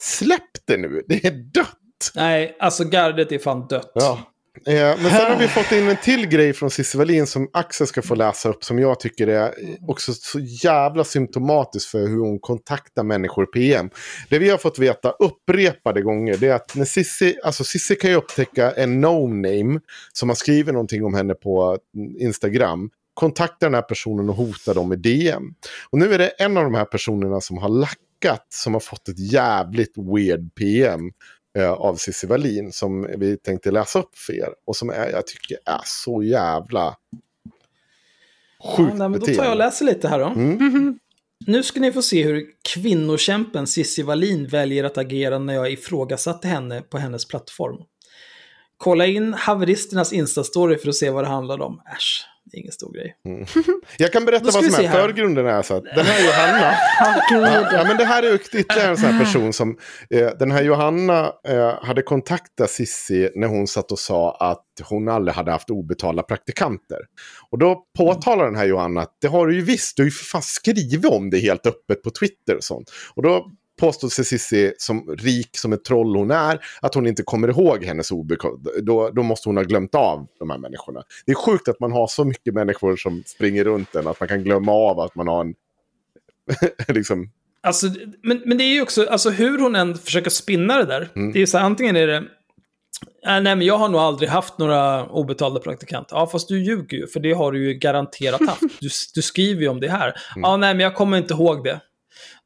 [0.00, 2.12] Släpp det nu, det är dött.
[2.14, 3.92] Nej, alltså gardet är fan dött.
[3.94, 4.18] Ja.
[4.66, 7.86] Eh, men sen har vi fått in en till grej från Cissi Wallin som Axel
[7.86, 8.64] ska få läsa upp.
[8.64, 9.54] Som jag tycker är
[9.88, 13.90] också så jävla symptomatiskt för hur hon kontaktar människor PM.
[14.28, 18.10] Det vi har fått veta upprepade gånger det är att när Cissi, alltså Cissi kan
[18.10, 19.80] ju upptäcka en no-name
[20.12, 21.78] som har skrivit någonting om henne på
[22.18, 25.42] Instagram kontakta den här personen och hota dem med DM.
[25.90, 29.08] Och nu är det en av de här personerna som har lackat som har fått
[29.08, 31.10] ett jävligt weird PM
[31.78, 34.48] av Cissi Wallin som vi tänkte läsa upp för er.
[34.66, 36.96] Och som är, jag tycker är så jävla
[38.76, 40.26] sjukt ja, nej, Då tar jag och läser lite här då.
[40.26, 40.98] Mm.
[41.46, 46.48] Nu ska ni få se hur kvinnokämpen Cissi Wallin väljer att agera när jag ifrågasatte
[46.48, 47.76] henne på hennes plattform.
[48.76, 51.82] Kolla in haveristernas instastory för att se vad det handlar om.
[51.96, 53.16] Äsch, det är ingen stor grej.
[53.98, 55.46] Jag kan berätta vad som är förgrunden.
[55.46, 56.74] Är så att den här Johanna,
[57.30, 59.78] ja, ja, men det här är ytterligare en sån här person som,
[60.10, 65.08] eh, den här Johanna eh, hade kontaktat Sissi när hon satt och sa att hon
[65.08, 66.98] aldrig hade haft obetalda praktikanter.
[67.50, 70.10] Och då påtalar den här Johanna att det har du ju visst, du har ju
[70.10, 72.90] för fan skrivit om det helt öppet på Twitter och sånt.
[73.14, 77.48] Och då påstod Cissi, som rik som ett troll hon är, att hon inte kommer
[77.48, 78.70] ihåg hennes obetalda.
[78.82, 81.02] Då, då måste hon ha glömt av de här människorna.
[81.26, 84.28] Det är sjukt att man har så mycket människor som springer runt en, att man
[84.28, 85.54] kan glömma av att man har en...
[86.94, 87.86] liksom, Alltså,
[88.22, 91.08] men, men det är ju också, alltså hur hon än försöker spinna det där.
[91.16, 91.32] Mm.
[91.32, 94.28] Det är ju så här, antingen är det, äh, nej men jag har nog aldrig
[94.28, 96.16] haft några obetalda praktikanter.
[96.16, 98.62] Ja, fast du ljuger ju, för det har du ju garanterat haft.
[98.80, 100.14] Du, du skriver ju om det här.
[100.36, 101.80] Ja, nej men jag kommer inte ihåg det.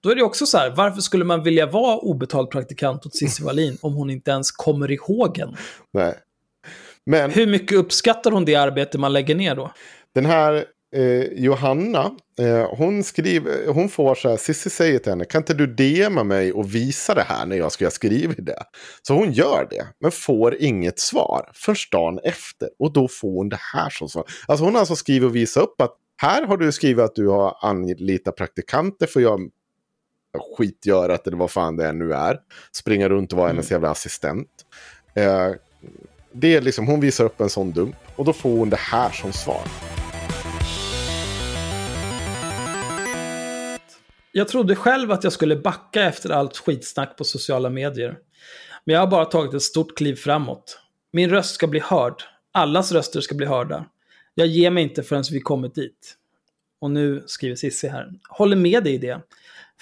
[0.03, 3.43] Då är det också så här, varför skulle man vilja vara obetald praktikant åt Cissi
[3.45, 5.57] Wallin om hon inte ens kommer ihåg en?
[5.93, 6.15] nej.
[7.07, 9.73] Men Hur mycket uppskattar hon det arbete man lägger ner då?
[10.15, 10.65] den här
[10.97, 15.55] eh, Johanna, eh, hon skriver, hon får så här, Cissi säger till henne, kan inte
[15.55, 18.62] du DMa mig och visa det här när jag ska ha skrivit det?
[19.03, 22.69] Så hon gör det, men får inget svar förrän dagen efter.
[22.79, 24.25] Och då får hon det här som svar.
[24.47, 27.29] Alltså hon har alltså skrivit och visat upp att här har du skrivit att du
[27.29, 29.38] har anlitat praktikanter för att göra
[30.40, 32.40] skitgörat eller vad fan det nu är.
[32.73, 34.49] Springa runt och vara hennes jävla assistent.
[35.14, 35.51] Eh,
[36.33, 39.11] det är liksom, hon visar upp en sån dump och då får hon det här
[39.11, 39.62] som svar.
[44.33, 48.18] Jag trodde själv att jag skulle backa efter allt skitsnack på sociala medier.
[48.85, 50.79] Men jag har bara tagit ett stort kliv framåt.
[51.12, 52.23] Min röst ska bli hörd.
[52.53, 53.85] Allas röster ska bli hörda.
[54.35, 56.16] Jag ger mig inte förrän vi kommit dit.
[56.81, 58.12] Och nu skriver Cissi här.
[58.29, 59.21] Håller med dig i det.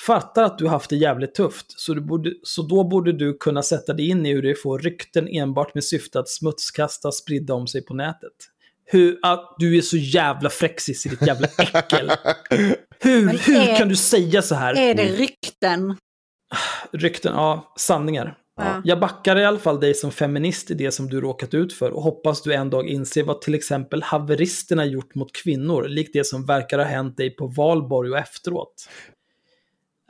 [0.06, 3.62] Fattar att du haft det jävligt tufft, så, du borde, så då borde du kunna
[3.62, 7.66] sätta dig in i hur det får rykten enbart med syfte att smutskasta spridda om
[7.66, 8.32] sig på nätet.
[8.84, 12.10] Hur, att du är så jävla fräck Cissi, ditt jävla äckel.
[13.00, 14.74] Hur, Men hur är- kan du säga så här?
[14.78, 15.96] Är det rykten?
[16.92, 18.36] Rykten, ja, sanningar.
[18.56, 18.82] Ja.
[18.84, 21.90] Jag backar i alla fall dig som feminist i det som du råkat ut för
[21.90, 26.26] och hoppas du en dag inser vad till exempel haveristerna gjort mot kvinnor, likt det
[26.26, 28.88] som verkar ha hänt dig på valborg och efteråt.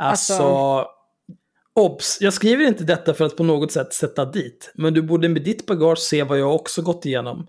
[0.00, 0.90] Alltså, Alltså-
[1.74, 5.28] obs, jag skriver inte detta för att på något sätt sätta dit, men du borde
[5.28, 7.46] med ditt bagage se vad jag också gått igenom.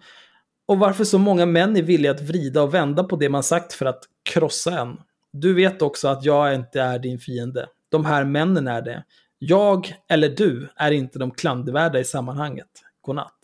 [0.65, 3.73] Och varför så många män är villiga att vrida och vända på det man sagt
[3.73, 4.97] för att krossa en.
[5.33, 7.67] Du vet också att jag inte är din fiende.
[7.89, 9.03] De här männen är det.
[9.39, 12.67] Jag eller du är inte de klandervärda i sammanhanget.
[13.01, 13.39] Godnatt.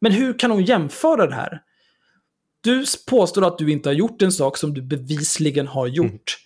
[0.00, 1.62] Men hur kan hon jämföra det här?
[2.60, 6.36] Du påstår att du inte har gjort en sak som du bevisligen har gjort.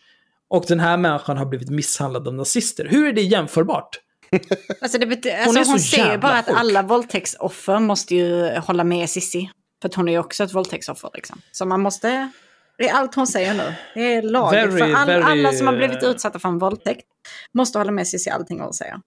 [0.48, 2.84] Och den här människan har blivit misshandlad av nazister.
[2.84, 4.00] Hur är det jämförbart?
[4.80, 6.56] Alltså, det bety- Hon alltså, hon, så säger bara att sjuk.
[6.58, 9.50] alla våldtäktsoffer måste ju hålla med Sissi.
[9.82, 11.10] För att hon är ju också ett våldtäktsoffer.
[11.14, 11.40] Liksom.
[11.52, 12.30] Så man måste...
[12.78, 13.74] Det är allt hon säger nu.
[13.94, 14.68] Det är laget.
[14.68, 17.06] Very, för all, very, alla som har blivit eh, utsatta för en våldtäkt
[17.54, 19.00] måste hålla med Sissi i allting hon säger.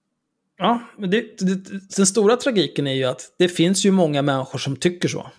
[0.57, 1.55] Ja, men det, det,
[1.97, 5.31] den stora tragiken är ju att det finns ju många människor som tycker så.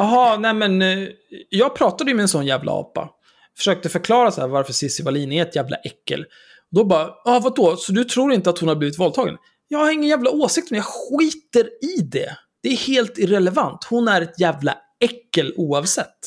[0.00, 1.08] Jaha, nej men eh,
[1.48, 3.10] jag pratade ju med en sån jävla apa.
[3.56, 6.26] Försökte förklara så här varför Cissi Wallin är ett jävla äckel.
[6.70, 9.36] Då bara, ja vadå, så du tror inte att hon har blivit våldtagen?
[9.68, 12.36] Jag har ingen jävla åsikt men jag skiter i det.
[12.62, 13.84] Det är helt irrelevant.
[13.84, 16.18] Hon är ett jävla äckel oavsett.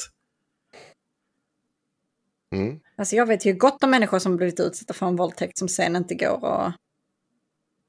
[2.56, 2.80] Mm.
[2.98, 5.96] alltså, jag vet ju gott om människor som blivit utsatta för en våldtäkt som sen
[5.96, 6.74] inte går att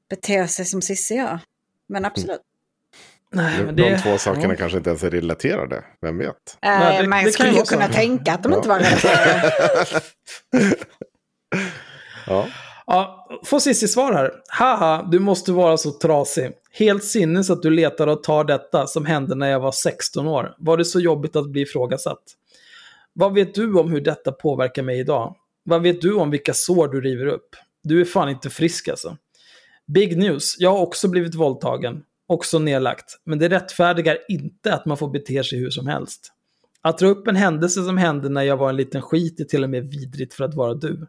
[0.09, 1.39] bete sig som Sissi gör.
[1.87, 2.41] Men absolut.
[3.31, 3.99] Nej, men De det...
[3.99, 4.57] två sakerna ja.
[4.57, 6.35] kanske inte ens är relaterade, vem vet?
[6.61, 9.51] Nej, Eh, det- man det skulle ju kunna tänka att de inte var relaterade.
[12.27, 12.47] Ja.
[12.85, 14.31] Ja, får Cissi svar här.
[14.49, 16.51] Haha, du måste vara så trasig.
[16.71, 20.55] Helt sinnes att du letar och tar detta som hände när jag var 16 år.
[20.57, 22.23] Var det så jobbigt att bli ifrågasatt?
[23.13, 25.35] Vad vet du om hur detta påverkar mig idag?
[25.63, 27.55] Vad vet du om vilka sår du river upp?
[27.83, 29.17] Du är fan inte frisk alltså.
[29.87, 32.01] Big news, jag har också blivit våldtagen.
[32.29, 33.21] Också nedlagt.
[33.23, 36.33] Men det rättfärdigar inte att man får bete sig hur som helst.
[36.81, 39.63] Att dra upp en händelse som hände när jag var en liten skit är till
[39.63, 41.07] och med vidrigt för att vara du.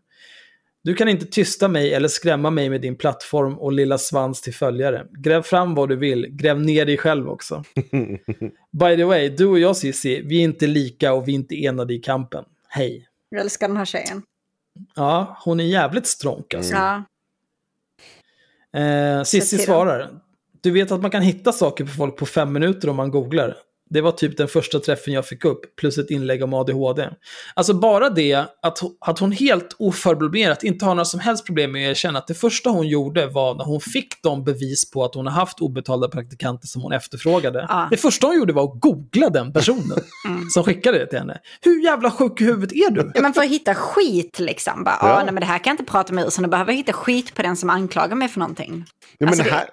[0.83, 4.55] Du kan inte tysta mig eller skrämma mig med din plattform och lilla svans till
[4.55, 5.07] följare.
[5.11, 7.65] Gräv fram vad du vill, gräv ner dig själv också.
[8.73, 11.65] By the way, du och jag Cissi, vi är inte lika och vi är inte
[11.65, 12.45] enade i kampen.
[12.69, 13.09] Hej.
[13.29, 14.23] Jag älskar den här tjejen.
[14.95, 16.75] Ja, hon är jävligt stronk alltså.
[16.75, 17.05] Ja.
[18.81, 20.11] Eh, Cissi svarar.
[20.63, 23.57] Du vet att man kan hitta saker på folk på fem minuter om man googlar.
[23.91, 27.09] Det var typ den första träffen jag fick upp, plus ett inlägg om ADHD.
[27.55, 31.73] Alltså bara det att, hon- att hon helt oförblommerat inte har några som helst problem
[31.73, 35.05] med att erkänna att det första hon gjorde var när hon fick de bevis på
[35.05, 37.67] att hon har haft obetalda praktikanter som hon efterfrågade.
[37.69, 37.87] Ja.
[37.91, 39.99] Det första hon gjorde var att googla den personen
[40.55, 41.39] som skickade det till henne.
[41.61, 43.11] Hur jävla sjuk i huvudet är du?
[43.15, 44.85] Ja, Man får hitta skit liksom.
[44.85, 45.09] Bara, Ja.
[45.09, 46.77] "Ah, nej, men det här kan jag inte prata med ur, så nu behöver jag
[46.77, 48.85] hitta skit på den som anklagar mig för någonting.
[49.01, 49.67] Ja, men Alltså, det, det- här,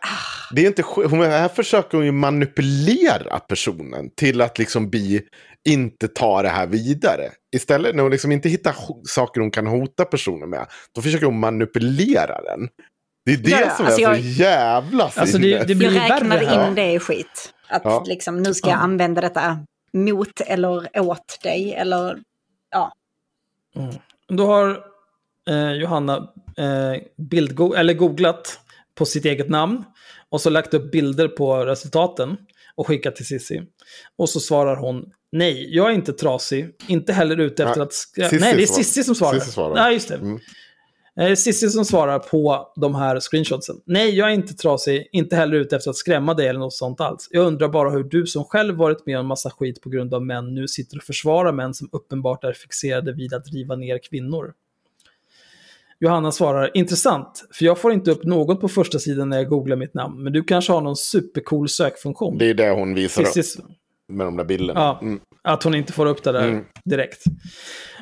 [0.52, 5.22] det är inte, hon, här försöker hon ju manipulera personen till att liksom bli,
[5.70, 7.32] inte ta det här vidare.
[7.56, 8.76] Istället när hon liksom inte hittar
[9.08, 12.70] saker hon kan hota personen med, då försöker hon manipulera den.
[13.26, 15.68] Det är det Ja, ja, som alltså är jag- så jävla Alltså det, sinnes.
[15.68, 17.54] det blir Jag räknar in det i skit.
[17.70, 18.04] Att Ja.
[18.08, 18.82] liksom, nu ska jag Ja.
[18.82, 19.60] använda detta
[19.94, 21.74] mot eller åt dig.
[21.74, 22.18] Eller,
[22.72, 22.94] ja.
[24.28, 24.84] Då har
[25.50, 26.16] eh, Johanna
[26.58, 28.60] eh, bildgo- eller googlat
[28.96, 29.84] på sitt eget namn
[30.30, 32.38] och så lagt upp bilder på resultaten
[32.78, 33.62] och skickat till Sissi.
[34.18, 37.94] Och så svarar hon nej, jag är inte trasig, inte heller ute efter att...
[37.94, 38.66] Sissi Nej, det är.
[38.66, 39.40] Sissi som svarar.
[39.40, 39.76] Sissi svarar.
[39.76, 40.16] Nej, just det.
[40.16, 40.40] Mm.
[41.20, 43.76] Eh, Sissi som svarar på de här screenshotsen.
[43.86, 47.02] Nej, jag är inte trasig, inte heller ute efter att skrämma dig eller något sånt
[47.02, 47.28] alls.
[47.32, 50.26] Jag undrar bara hur du som själv varit med om massa skit på grund av
[50.26, 54.54] män nu sitter och försvarar män som uppenbart är fixerade vid att riva ner kvinnor.
[56.00, 59.76] Johanna svarar, intressant, för jag får inte upp något på första sidan när jag googlar
[59.76, 62.38] mitt namn, men du kanske har någon supercool sökfunktion.
[62.38, 63.60] Det är det hon visar upp Sissi,
[64.08, 64.80] med de där bilderna.
[64.80, 65.20] Ja, Mm.
[65.42, 66.64] att hon inte får upp det där Mm.
[66.86, 67.24] direkt.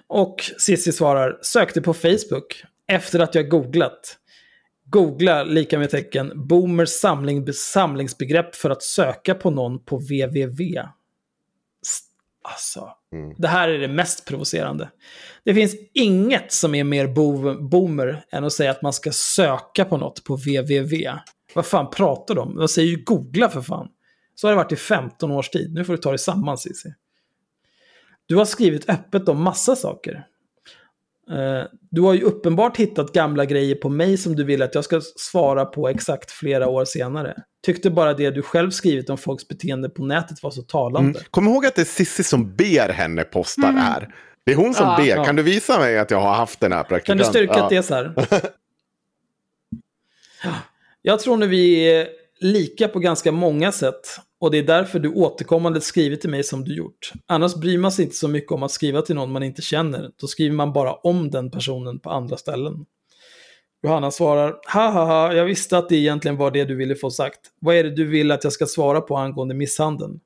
[0.08, 4.18] Och Sissi svarar, sökte på Facebook efter att jag googlat.
[4.88, 10.82] Googla lika med tecken boomers samling, samlingsbegrepp för att söka på någon på www.
[12.44, 13.36] Alltså, Mm.
[13.38, 14.90] det här är det mest provocerande.
[15.44, 19.86] Det finns inget som är mer bo boomer än att säga att man ska söka
[19.86, 21.14] på något på www.
[21.56, 22.56] Vad fan pratar de om?
[22.56, 23.88] De säger ju googla för fan.
[24.36, 25.74] Så har det varit i 15 års tid.
[25.74, 26.94] Nu får du ta dig samman Cissi.
[28.26, 30.28] Du har skrivit öppet om massa saker.
[31.32, 34.84] Eh, Du har ju uppenbart hittat gamla grejer på mig som du vill att jag
[34.84, 37.36] ska svara på exakt flera år senare.
[37.66, 41.10] Tyckte bara det du själv skrivit om folks beteende på nätet var så talande.
[41.20, 41.22] Mm.
[41.32, 44.14] Kom ihåg att det är Sissi som ber henne posta det här.
[44.46, 44.96] Det är hon som Ja.
[44.98, 45.08] ber.
[45.16, 45.26] Ja.
[45.26, 47.26] Kan du visa mig att jag har haft den här Kan praktikanten?
[47.28, 47.64] du styrka Ja.
[47.64, 48.14] att det är så här?
[51.02, 52.06] Jag tror nu vi
[52.46, 54.20] lika på ganska många sätt.
[54.40, 57.12] Och det är därför du återkommande skriver till mig som du gjort.
[57.26, 60.12] Annars bryr man sig inte så mycket om att skriva till någon man inte känner.
[60.22, 62.86] Då skriver man bara om den personen på andra ställen.
[63.84, 67.12] Johanna svarar, ha ha ha, jag visste att det egentligen var det du ville få
[67.12, 67.40] sagt.
[67.60, 70.20] Vad är det du vill att jag ska svara på angående misshandeln?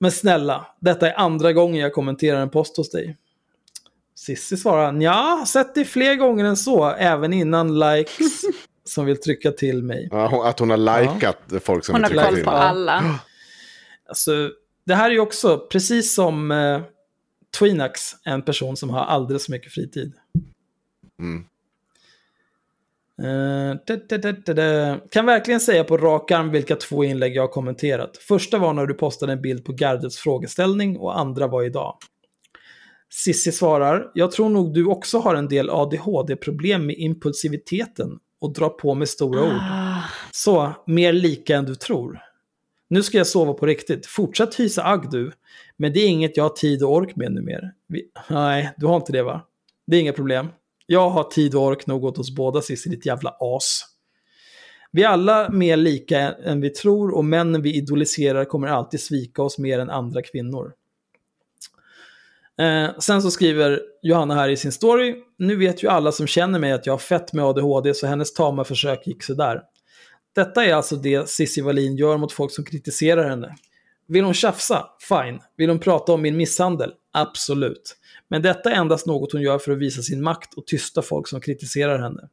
[0.00, 3.16] Men snälla, detta är andra gången jag kommenterar en post hos dig.
[4.14, 8.42] Sissi svarar, ja, sett det fler gånger än så, även innan likes
[8.84, 10.08] som vill trycka till mig.
[10.10, 12.44] Ja, hon- att hon har likat folk som Hon har trycker koll till.
[12.44, 13.20] på alla.
[14.08, 14.50] Alltså,
[14.86, 16.80] det här är ju också, precis som eh,
[17.58, 20.12] Tweenax, en person som har alldeles för mycket fritid.
[21.20, 21.44] Mm.
[23.22, 24.98] Eh, da, da, da, da.
[25.10, 28.16] Kan verkligen säga på rak arm vilka två inlägg jag har kommenterat.
[28.16, 31.96] Första var när du postade en bild på Gardets frågeställning och andra var idag.
[33.10, 38.68] Sissi svarar, jag tror nog du också har en del ADHD-problem med impulsiviteten och drar
[38.68, 39.60] på med stora ord.
[39.60, 40.02] Ah,
[40.32, 42.20] Så, mer lika än du tror.
[42.90, 44.06] Nu ska jag sova på riktigt.
[44.06, 45.32] Fortsätt hysa agg du.
[45.76, 47.72] Men det är inget jag har tid och ork med nu mer.
[47.88, 48.04] Vi...
[48.30, 49.42] Nej, du har inte det va?
[49.86, 50.48] Det är inga problem.
[50.86, 53.82] Jag har tid och ork nog åt oss båda Cissi, ditt jävla as.
[54.92, 59.42] Vi är alla mer lika än vi tror och männen vi idoliserar kommer alltid svika
[59.42, 60.72] oss mer än andra kvinnor.
[62.60, 66.58] Eh, sen så skriver Johanna här i sin story, nu vet ju alla som känner
[66.58, 69.62] mig att jag har fett med ADHD så hennes tama försök gick sådär.
[70.34, 73.56] Detta är alltså det Cissi Wallin gör mot folk som kritiserar henne.
[74.08, 74.86] Vill hon tjafsa?
[75.08, 75.40] Fine.
[75.56, 76.92] Vill hon prata om min misshandel?
[77.12, 77.96] Absolut.
[78.28, 81.28] Men detta är endast något hon gör för att visa sin makt och tysta folk
[81.28, 82.28] som kritiserar henne.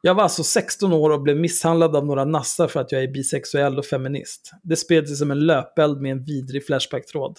[0.00, 3.08] Jag var alltså 16 år och blev misshandlad av några nassar för att jag är
[3.08, 4.52] bisexuell och feminist.
[4.62, 7.38] Det spred sig som en löpeld med en vidrig Flashback-tråd.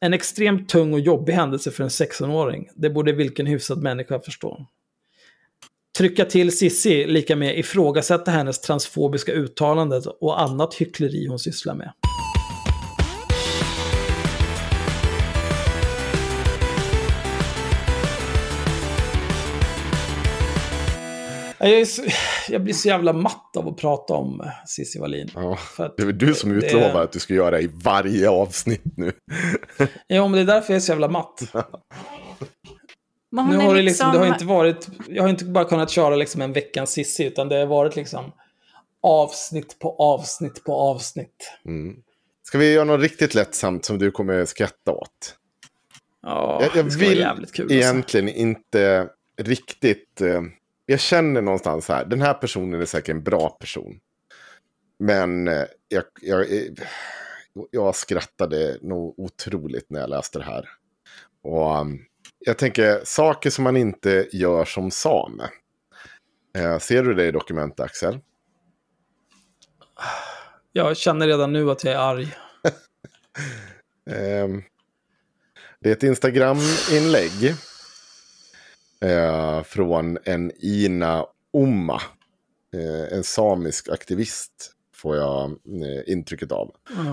[0.00, 2.68] En extremt tung och jobbig händelse för en 16-åring.
[2.74, 4.66] Det borde vilken hyfsad människa förstå.
[5.98, 11.92] Trycka till Sissi lika med ifrågasätta hennes transfobiska uttalanden och annat hyckleri hon sysslar med.
[21.70, 22.02] Jag, är så,
[22.48, 25.30] jag blir så jävla matt av att prata om Cissi Wallin.
[25.34, 25.56] Ja.
[25.56, 28.30] För att Det var du som det- utlovade att du skulle göra det i varje
[28.30, 29.12] avsnitt nu.
[30.06, 31.40] Ja, men det är därför jag är så jävla matt.
[33.30, 35.90] Nu är har det, liksom, det har liksom- inte varit, jag har inte bara kunnat
[35.90, 38.32] köra liksom en veckans Cissi, utan det har varit liksom
[39.02, 41.52] avsnitt på avsnitt på avsnitt.
[41.66, 41.96] Mm.
[42.42, 45.34] Ska vi göra något riktigt lättsamt som du kommer skratta åt?
[46.22, 47.64] Ja, jag jag det ska vara vill jävligt kul.
[47.64, 47.76] Alltså.
[47.76, 49.08] egentligen inte
[49.42, 50.20] riktigt...
[50.20, 50.42] Eh,
[50.86, 54.00] jag känner någonstans här, den här personen är säkert en bra person.
[54.98, 56.72] Men eh, jag, jag, eh,
[57.70, 60.68] jag skrattade nog otroligt när jag läste det här.
[61.42, 61.98] Och um,
[62.38, 65.50] jag tänker, saker som man inte gör som same.
[66.56, 68.18] Eh, ser du det i dokumentet, Axel?
[70.72, 72.36] Jag känner redan nu att jag är arg.
[74.10, 74.62] Ehm,
[75.80, 77.54] det är ett Instagram-inlägg
[79.00, 82.00] eh, från en Ina Oma.
[82.74, 86.70] Eh, en samisk aktivist får jag eh, intrycket av.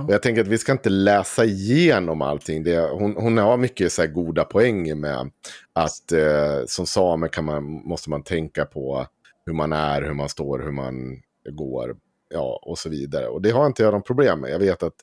[0.08, 2.64] Och jag tänker att vi ska inte läsa igenom allting.
[2.64, 5.32] Det, hon, hon har mycket så goda poänger med
[5.74, 9.08] att eh, som same kan man, måste man tänka på
[9.46, 11.96] hur man är, hur man står, hur man går
[12.30, 13.28] ja, och så vidare.
[13.28, 14.52] Och det har inte jag någon problem med.
[14.52, 14.96] Jag vet att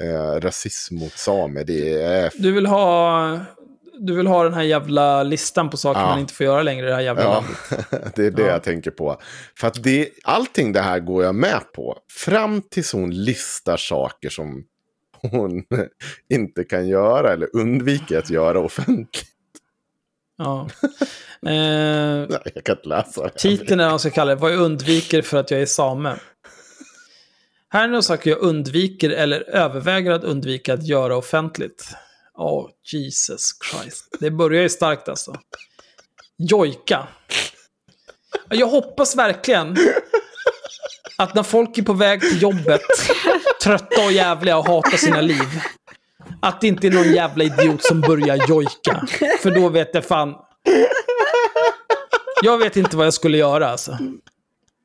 [0.00, 2.32] eh, rasism mot samer, det är...
[2.38, 3.40] Du vill ha...
[3.98, 6.06] Du vill ha den här jävla listan på saker Ja.
[6.06, 8.14] man inte får göra längre i det här jävla Ja, landet.
[8.16, 8.48] det är det Ja.
[8.48, 9.20] jag tänker på.
[9.58, 11.98] För att det, allting det här går jag med på.
[12.12, 14.64] Fram tills hon listar saker som
[15.22, 15.62] hon
[16.34, 19.24] inte kan göra eller undviker att göra offentligt.
[20.38, 20.68] Ja.
[21.46, 23.30] Eh, Nej, jag kan inte läsa det.
[23.38, 24.40] titeln är vad ska kalla det.
[24.40, 26.16] Vad jag undviker för att jag är same.
[27.70, 31.88] Här är några saker jag undviker eller överväger att undvika att göra offentligt.
[32.38, 34.16] Åh, Jesus Christ.
[34.20, 35.36] Det börjar ju starkt alltså.
[36.38, 37.08] Jojka.
[38.48, 39.76] Jag hoppas verkligen
[41.18, 42.80] att när folk är på väg till jobbet,
[43.62, 45.60] trötta och jävliga och hatar sina liv,
[46.42, 49.06] att det inte är någon jävla idiot som börjar jojka.
[49.42, 50.34] För då vet jag fan.
[52.42, 53.98] Jag vet inte vad jag skulle göra alltså.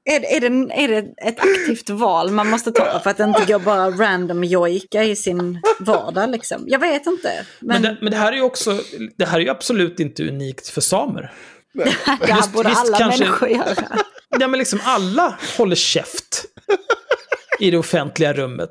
[0.05, 0.97] Är, det- är, det, är det
[1.27, 5.61] ett aktivt val man måste ta för att inte går bara random jojka i sin
[5.79, 6.63] vardag liksom?
[6.67, 7.45] Jag vet inte.
[7.59, 8.79] Men, Men, det, men det här är ju också,
[9.17, 11.33] det här är ju absolut inte unikt för samer.
[11.73, 13.97] det här visst- borde visst alla kanske- människor göra.
[14.39, 16.45] Ja, men liksom alla håller käft
[17.59, 18.69] i det offentliga rummet.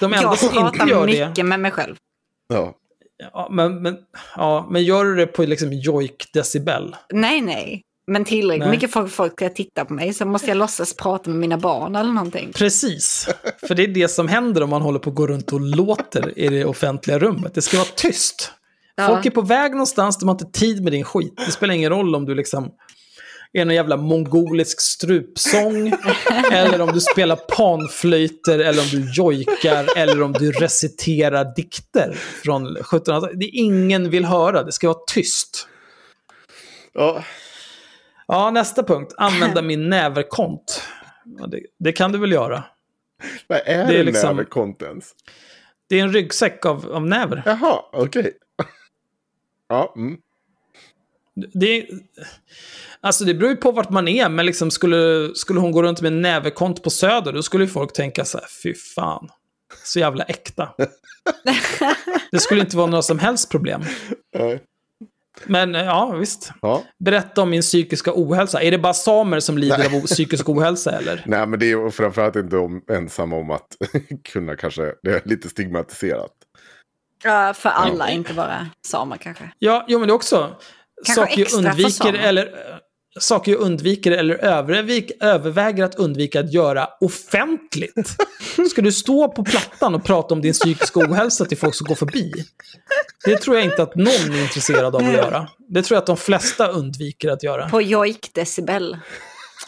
[0.00, 1.96] De enda Jag som inte pratar gör mycket det, med mig själv.
[2.48, 2.74] Ja.
[3.32, 3.96] ja, men, men,
[4.36, 6.96] ja, men gör du det på liksom jojk-decibel?
[7.12, 7.82] Nej, nej.
[8.06, 8.70] Men tillräckligt Nej.
[8.70, 11.96] mycket folk, folk ska titta på mig så måste jag låtsas prata med mina barn
[11.96, 12.52] eller någonting.
[12.54, 13.28] Precis.
[13.68, 16.38] För det är det som händer om man håller på att gå runt och låter
[16.38, 17.54] i det offentliga rummet.
[17.54, 18.52] Det ska vara tyst.
[18.94, 19.06] Ja.
[19.06, 21.34] Folk är på väg någonstans, de har inte tid med din skit.
[21.46, 22.70] Det spelar ingen roll om du liksom
[23.52, 25.92] är någon jävla mongolisk strupsång,
[26.52, 32.76] eller om du spelar panflöjter, eller om du jojkar, eller om du reciterar dikter från
[32.76, 33.40] 1700-talet.
[33.40, 35.68] Det är ingen vill höra, det ska vara tyst.
[36.94, 37.24] Ja.
[38.28, 39.14] Ja, nästa punkt.
[39.16, 40.82] Använda min näverkont.
[41.38, 42.64] Ja, det, det kan du väl göra.
[43.46, 45.12] Vad är Det är liksom- med contents?
[45.88, 47.42] Det är en ryggsäck av, av näver.
[47.46, 48.32] Jaha, okej.
[49.68, 50.16] Ja, mm.
[51.54, 51.86] Det,
[53.00, 56.00] alltså det beror ju på vart man är, men liksom skulle, skulle hon gå runt
[56.00, 59.28] med en näverkont på Söder, då skulle ju folk tänka så här, fy fan,
[59.84, 60.68] så jävla äkta.
[62.30, 63.82] det skulle inte vara några som helst problem.
[65.46, 65.66] Nej.
[65.66, 66.50] Men eh, ja, visst.
[66.62, 66.82] ja.
[67.04, 68.62] Berätta om min psykiska ohälsa.
[68.62, 71.22] Är det bara samer som lider av o- psykisk ohälsa, eller?
[71.26, 73.66] Nej, men det är framförallt inte om, ensam om att
[74.32, 76.32] kunna kanske, det är lite stigmatiserat.
[77.24, 79.50] Ja, för alla, inte bara samer kanske.
[79.58, 80.56] Ja, jo, men det är också
[81.06, 82.18] Kanske saker jag extra för undviker samer.
[82.18, 82.48] eller,
[83.18, 88.16] saker jag undviker eller övervik, överväger att undvika att göra offentligt.
[88.70, 91.94] Ska du stå på plattan och prata om din psykiska ohälsa till folk som går
[91.94, 92.32] förbi?
[93.24, 95.48] Det tror jag inte att någon är intresserad av att göra.
[95.68, 97.68] Det tror jag att de flesta undviker att göra.
[97.68, 98.96] På jojk-decibel.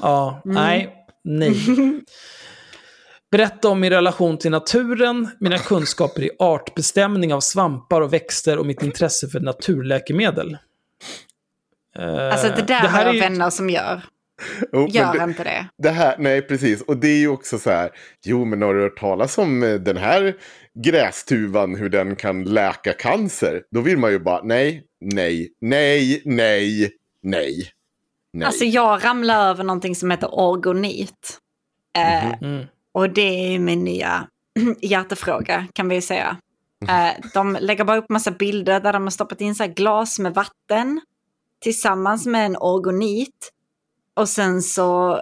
[0.00, 0.94] Ja, nej,
[1.24, 1.54] nej.
[3.30, 8.66] Berätta om min relation till naturen, mina kunskaper i artbestämning av svampar och växter och
[8.66, 10.56] mitt intresse för naturläkemedel.
[11.98, 14.02] Eh, Alltså det där här har är jag ju- vänner som gör.
[14.72, 15.66] Men Gör det, inte det.
[15.78, 16.82] det här, nej, precis.
[16.82, 17.90] Och det är ju också så här,
[18.24, 20.36] jo, men har du hört talas om eh, den här
[20.84, 23.62] grästuvan, hur den kan läka cancer?
[23.70, 27.54] Då vill man ju bara, nej, nej, nej, nej, nej.
[28.32, 28.46] nej.
[28.46, 31.38] Alltså jag ramlade över någonting som heter orgonit.
[31.98, 32.64] Eh, Mm.
[32.92, 34.26] Och det är min nya
[34.80, 36.36] hjärtefråga kan vi ju säga.
[36.88, 40.18] Eh, de lägger bara upp massa bilder där de har stoppat in så här glas
[40.18, 41.00] med vatten
[41.60, 43.52] tillsammans med en orgonit.
[44.14, 45.20] Och sen så eh,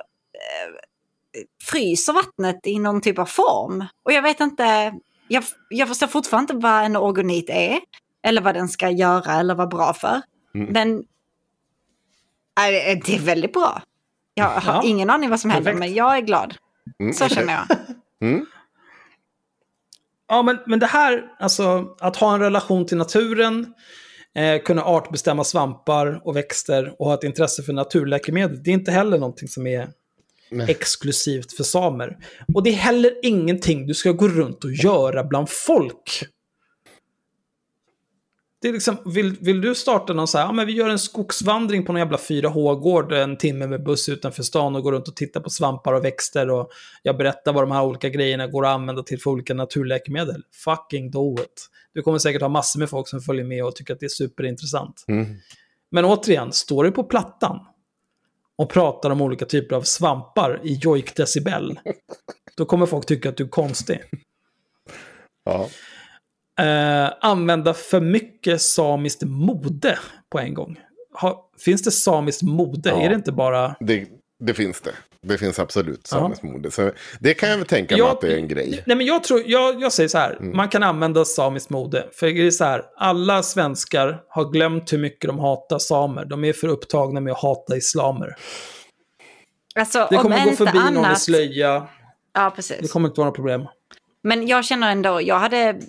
[1.65, 3.85] fryser vattnet i någon typ av form.
[4.03, 4.95] Och jag vet inte,
[5.29, 7.79] jag, jag förstår fortfarande inte vad en orgonit är.
[8.23, 10.21] Eller vad den ska göra eller vara bra för.
[10.55, 10.73] Mm.
[10.73, 11.05] Men eh,
[13.07, 13.83] det är väldigt bra.
[14.35, 14.83] Jag har Ja.
[14.85, 15.79] ingen aning vad som händer Perfekt.
[15.79, 16.55] men jag är glad.
[16.99, 17.79] Mm, Så känner jag.
[18.21, 18.47] Mm.
[20.29, 23.75] Ja, men, men det här, alltså att ha en relation till naturen,
[24.37, 28.91] eh, kunna artbestämma svampar och växter och ha ett intresse för naturläkemedel, det är inte
[28.91, 29.89] heller någonting som är
[30.51, 30.71] Nej.
[30.71, 32.17] exklusivt för samer.
[32.55, 36.23] Och det är heller ingenting du ska gå runt och göra bland folk.
[38.63, 40.99] Det är liksom, vill, vill du starta någon så här, ja men vi gör en
[40.99, 45.17] skogsvandring på någon jävla 4H-gård en timme med buss utanför stan och går runt och
[45.17, 46.71] tittar på svampar och växter och
[47.03, 50.43] jag berättar vad de här olika grejerna går att använda till för olika naturläkemedel.
[50.65, 51.71] Fucking do it.
[51.97, 54.09] Du kommer säkert ha massor med folk som följer med och tycker att det är
[54.09, 55.05] superintressant.
[55.09, 55.37] Mm.
[55.91, 57.67] Men återigen, står du på plattan
[58.57, 61.81] och pratar om olika typer av svampar i jojk decibel,
[62.57, 64.01] då kommer folk tycka att du är konstig.
[65.45, 65.69] Ja.
[66.65, 69.99] Eh, använda för mycket samiskt mode
[70.31, 70.81] på en gång.
[71.21, 72.89] Ha, finns det samiskt mode?
[72.89, 73.01] Ja.
[73.03, 73.77] Är det inte bara...
[73.81, 74.93] Det, det finns det.
[75.29, 76.45] Det finns absolut samiskt.
[76.75, 78.83] Så det kan jag väl tänka mig att det är en grej.
[78.87, 80.57] Nej, men jag, tror, jag, jag säger så här, Mm.
[80.57, 82.07] man kan använda samiskt mode.
[82.13, 86.25] För det är så här, alla svenskar har glömt hur mycket de hatar samer.
[86.25, 88.37] De är för upptagna med att hata islamer.
[89.75, 91.21] Alltså, Det om kommer gå inte förbi någon i annat...
[91.21, 91.87] slöja.
[92.33, 92.93] Ja, Det precis.
[92.93, 93.67] kommer inte vara några problem.
[94.23, 95.81] Men jag känner ändå, jag hade...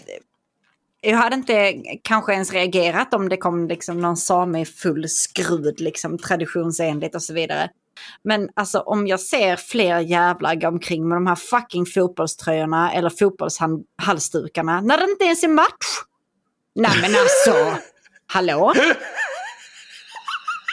[1.02, 1.74] Jag hade inte
[2.04, 7.24] kanske ens reagerat om det kom liksom någon same i full skrud, liksom traditionsenligt och
[7.24, 7.70] så vidare.
[8.24, 13.10] Men alltså om jag ser fler jävlar gå omkring med de här fucking fotbollströjorna eller
[13.10, 15.88] fotbollshalsdukarna när det inte ens är match.
[16.76, 17.82] Nej men alltså,
[18.28, 18.74] hallå?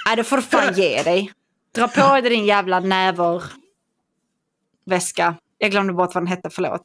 [0.07, 1.33] Nej, det får du fan ge dig.
[1.75, 3.43] Dra på dig din jävla näver
[4.87, 5.35] väska.
[5.59, 6.83] Jag glömde bort vad den hette, förlåt.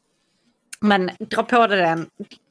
[0.80, 2.06] Men dra på dig den,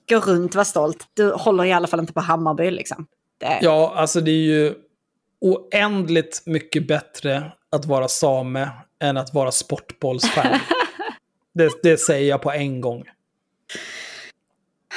[0.10, 1.08] gå runt, var stolt.
[1.14, 3.08] Du håller i alla fall inte på Hammarby liksom.
[3.38, 4.76] Det, Ja, alltså det är ju
[5.42, 8.70] oändligt mycket bättre att vara same
[9.02, 10.60] än att vara sportbollsfan.
[11.54, 13.04] det, det säger jag på en gång.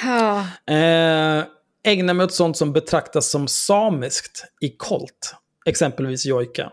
[0.02, 0.46] Ja.
[0.74, 1.44] Eh,
[1.84, 5.34] ägna mig åt sånt som betraktas som samiskt i kolt.
[5.66, 6.72] Exempelvis jojka.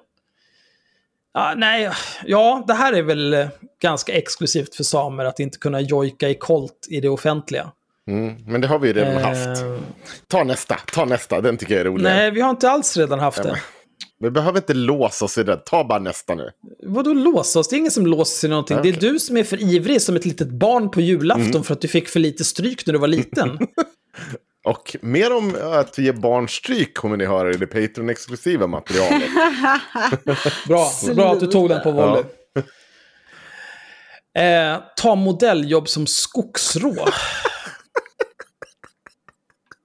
[1.33, 1.91] Ja, nej,
[2.25, 3.47] ja, det här är väl
[3.81, 7.71] ganska exklusivt för samer att inte kunna jojka i kolt i det offentliga.
[8.07, 8.35] Mm.
[8.47, 9.61] Men det har vi ju redan haft.
[9.61, 9.79] Eh,
[10.27, 11.41] Ta nästa, ta nästa.
[11.41, 12.03] Den tycker jag är rolig.
[12.03, 13.61] nej, vi har inte alls redan haft det.
[14.19, 15.55] Vi behöver inte låsa oss i det.
[15.55, 16.49] Ta bara nästa nu.
[16.83, 17.67] Vadå låsa oss?
[17.67, 18.77] Det är ingen som låser sig någonting.
[18.83, 21.63] Det är du som är för ivrig som ett litet barn på julafton Mm.
[21.63, 23.59] för att du fick för lite stryk när du var liten.
[24.65, 29.21] Och mer om att ge barn stryk kommer ni höra i det Patreon-exklusiva materialet.
[30.67, 32.23] Bra, bra att du tog den på volley.
[34.37, 36.95] Eh, ta modelljobb som skogsrå.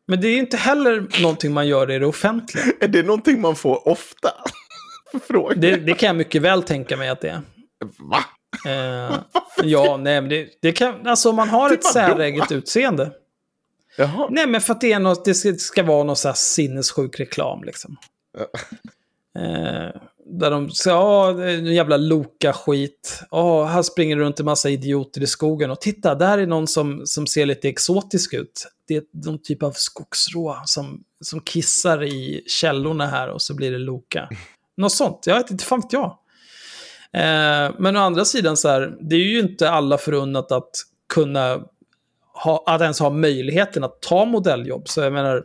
[0.06, 2.64] Men det är ju inte heller någonting man gör i det offentliga.
[2.80, 4.30] är det någonting man får ofta?
[5.28, 5.54] Fråga.
[5.56, 7.40] Det, det kan jag mycket väl tänka mig att det är.
[7.98, 8.24] Va?
[8.66, 9.18] Eh,
[9.62, 12.14] ja, nej, men det, det kan, alltså om man har Till ett vadå?
[12.14, 13.12] säreget utseende.
[13.96, 14.28] Jaha.
[14.30, 17.20] Nej, men för att det, är något, det ska, ska vara någon så här sinnessjuk
[17.20, 17.96] reklam liksom.
[19.38, 23.22] Eh, där de säger, ja, en jävla Loka-skit.
[23.30, 25.70] Ja, här springer det runt en massa idioter i skogen.
[25.70, 28.66] Och titta, där är någon som, som ser lite exotisk ut.
[28.86, 33.72] Det är någon typ av skogsrå som, som kissar i källorna här och så blir
[33.72, 34.28] det Loka.
[34.76, 36.18] Något sånt, jag vet inte, fan vet jag.
[37.12, 40.70] Eh, men å andra sidan så här, det är ju inte alla förunnat att
[41.08, 41.64] kunna
[42.34, 44.88] ha, att ens ha möjligheten att ta modelljobb.
[44.88, 45.44] Så jag menar,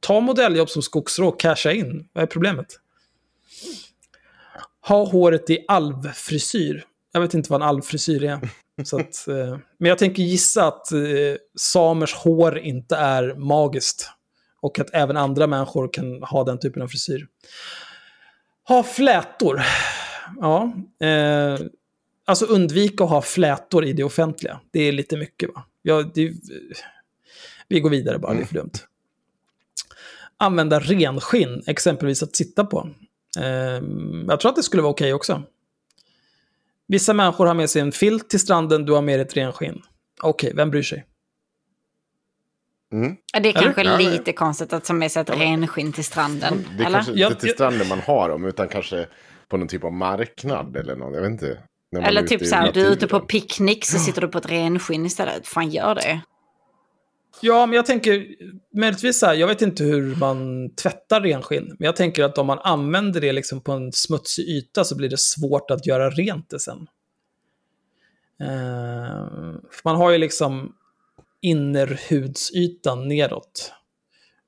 [0.00, 2.08] ta modelljobb som skogsrå och casha in.
[2.12, 2.66] Vad är problemet?
[4.88, 6.84] Ha håret i alvfrisyr.
[7.12, 8.40] Jag vet inte vad en alvfrisyr är.
[8.84, 10.98] Så att, eh, men jag tänker gissa att eh,
[11.58, 14.10] samers hår inte är magiskt.
[14.60, 17.26] Och att även andra människor kan ha den typen av frisyr.
[18.68, 19.62] Ha flätor.
[20.40, 20.72] Ja.
[21.06, 21.58] Eh,
[22.24, 24.60] alltså undvika att ha flätor i det offentliga.
[24.70, 25.64] Det är lite mycket va?
[25.82, 26.32] Ja, det, eh,
[27.68, 28.72] vi går vidare bara, det är för dumt.
[30.36, 32.88] Använda renskinn, exempelvis att sitta på.
[33.38, 33.82] Eh,
[34.28, 35.42] jag tror att det skulle vara okej också.
[36.88, 39.82] Vissa människor har med sig en filt till stranden, du har med dig ett renskinn.
[40.22, 41.04] Okej, vem bryr sig?
[42.92, 43.16] Mm.
[43.42, 44.10] Det är kanske Ja, ja.
[44.10, 46.66] lite konstigt att ta med sig ett renskinn till stranden.
[46.76, 46.98] Det är eller?
[46.98, 49.06] kanske inte till stranden man har dem, utan kanske
[49.48, 51.14] på någon typ av marknad eller något.
[51.14, 51.58] Jag vet inte.
[52.02, 55.06] Eller typ så här, du är ute på picknick så sitter du på ett renskinn
[55.06, 55.46] istället.
[55.46, 56.20] Fan gör det.
[57.40, 58.26] Ja, men jag tänker,
[58.74, 62.46] möjligtvis så här, jag vet inte hur man tvättar renskinn, men jag tänker att om
[62.46, 66.50] man använder det liksom på en smutsig yta så blir det svårt att göra rent
[66.50, 66.86] det sen.
[68.40, 69.26] Eh,
[69.70, 70.72] för man har ju liksom
[71.40, 73.72] innerhudsytan neråt.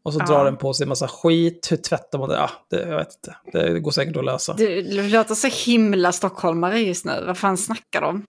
[0.03, 0.27] Och så Ja.
[0.27, 2.35] drar den på sig en massa skit, hur tvättar man det?
[2.37, 3.37] Ja, det jag vet inte.
[3.53, 4.53] Det går säkert att lösa.
[4.55, 7.25] Du, du låter så himla stockholmare just nu.
[7.27, 8.25] Vad fan snackar de om?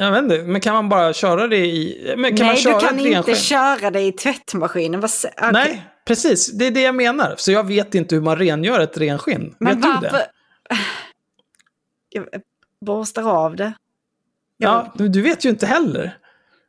[0.00, 2.14] Jag vet inte, men kan man bara köra det i...
[2.16, 5.00] Men kan man Nej, köra du kan inte köra det i tvättmaskinen.
[5.00, 5.50] Vad, okej.
[5.52, 6.52] Nej, precis.
[6.52, 7.34] Det är det jag menar.
[7.38, 9.54] Så jag vet inte hur man rengör ett renskinn.
[9.58, 10.18] Men vet du varför...
[10.18, 10.28] det?
[12.10, 12.26] Jag
[12.86, 13.72] borstar av det.
[14.56, 16.18] Ja, du vet ju inte heller.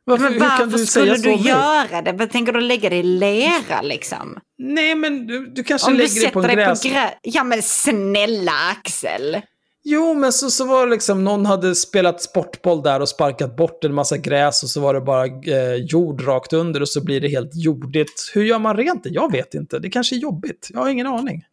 [0.04, 2.12] Varför, Men varför du skulle du göra det?
[2.12, 4.38] Men tänker du lägga det i lera liksom?
[4.58, 6.82] Nej, men du, du kanske Om du lägger det på en gräs...
[6.82, 7.14] på grä...
[7.22, 9.40] Ja men snälla Axel.
[9.82, 13.84] Jo, men så, så var det liksom, någon hade spelat sportboll där och sparkat bort
[13.84, 17.20] en massa gräs och så var det bara eh, jord rakt under och så blir
[17.20, 18.30] det helt jordigt.
[18.34, 19.10] Hur gör man rent det?
[19.10, 19.78] Jag vet inte.
[19.78, 20.68] Det kanske är jobbigt.
[20.72, 21.44] Jag har ingen aning.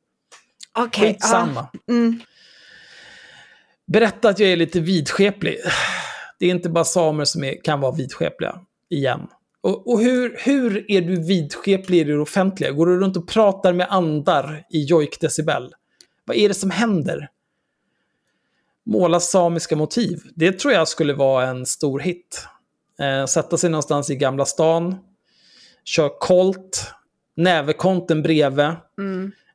[0.77, 1.13] Okej.
[1.13, 1.67] Skitsamma.
[1.73, 1.93] ja.
[1.93, 2.19] Mm.
[3.87, 5.57] Berätta att jag är lite vidskeplig.
[6.39, 8.59] Det är inte bara samer som är, kan vara vidskepliga.
[8.89, 9.27] Igen.
[9.61, 12.71] Och, och hur, hur är du vidskeplig i det offentliga?
[12.71, 15.73] Går du runt och pratar med andar i jojkdecibel?
[16.25, 17.29] Vad är det som händer?
[18.87, 20.21] Måla samiska motiv.
[20.35, 22.47] Det tror jag skulle vara en stor hit.
[22.99, 24.95] Eh, sätta sig någonstans i Gamla stan.
[25.85, 26.91] Kör kolt.
[27.35, 28.65] Nävekonten bredvid.
[28.65, 28.75] Eh,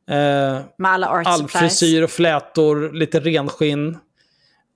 [0.07, 3.99] Med alla art all frisyr och flätor, lite renskinn.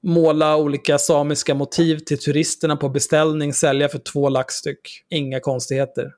[0.02, 5.04] Måla olika samiska motiv till turisterna på beställning, sälja för två lax styck.
[5.10, 6.12] Inga konstigheter.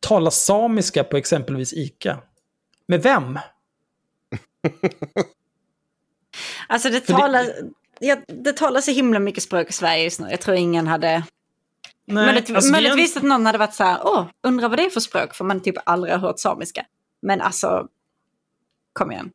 [0.00, 2.18] Tala samiska på exempelvis ICA.
[2.88, 3.38] Med vem?
[6.70, 7.46] Alltså det För det- talas,
[7.98, 10.30] ja, det talas så himla mycket språk i Sverige just nu.
[10.30, 11.24] Jag tror ingen hade...
[12.06, 14.84] Nej, Möjligt, alltså, en- möjligtvis att någon hade varit så här, åh, undrar vad det
[14.84, 16.86] är för språk, för man typ aldrig har hört samiska.
[17.22, 17.86] Men alltså,
[18.92, 19.30] kom igen.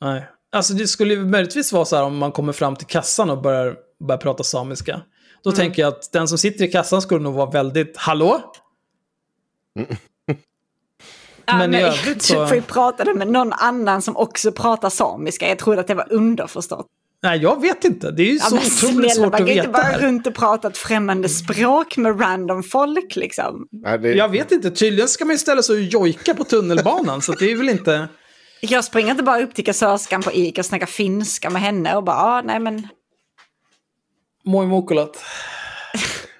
[0.00, 0.28] Nej.
[0.52, 3.42] Alltså det skulle ju möjligtvis vara så här om man kommer fram till kassan och
[3.42, 5.00] börjar, börjar prata samiska.
[5.42, 5.56] Då Mm.
[5.58, 8.52] tänker jag att den som sitter i kassan skulle nog vara väldigt, hallå?
[9.74, 9.84] Ja,
[11.46, 15.48] Men i övrigt så- Du får ju prata med någon annan som också pratar samiska.
[15.48, 16.86] Jag trodde att det var underförstått.
[17.22, 18.10] Nej, jag vet inte.
[18.10, 19.66] Det är ju Ja, så men otroligt snälla, svårt man att kan ju veta.
[19.66, 19.98] inte bara här.
[20.00, 23.66] runt och prata ett främmande språk med random folk liksom.
[23.70, 27.22] Nej, det, Jag vet inte, tydligen ska man ju ställa sig och jojka på tunnelbanan,
[27.22, 28.08] så det är väl inte...
[28.60, 32.04] Jag springer inte bara upp till kassörskan på ICA och snackar finska med henne och
[32.04, 32.88] bara, ah, nej men,
[34.44, 35.16] Moi mukulat.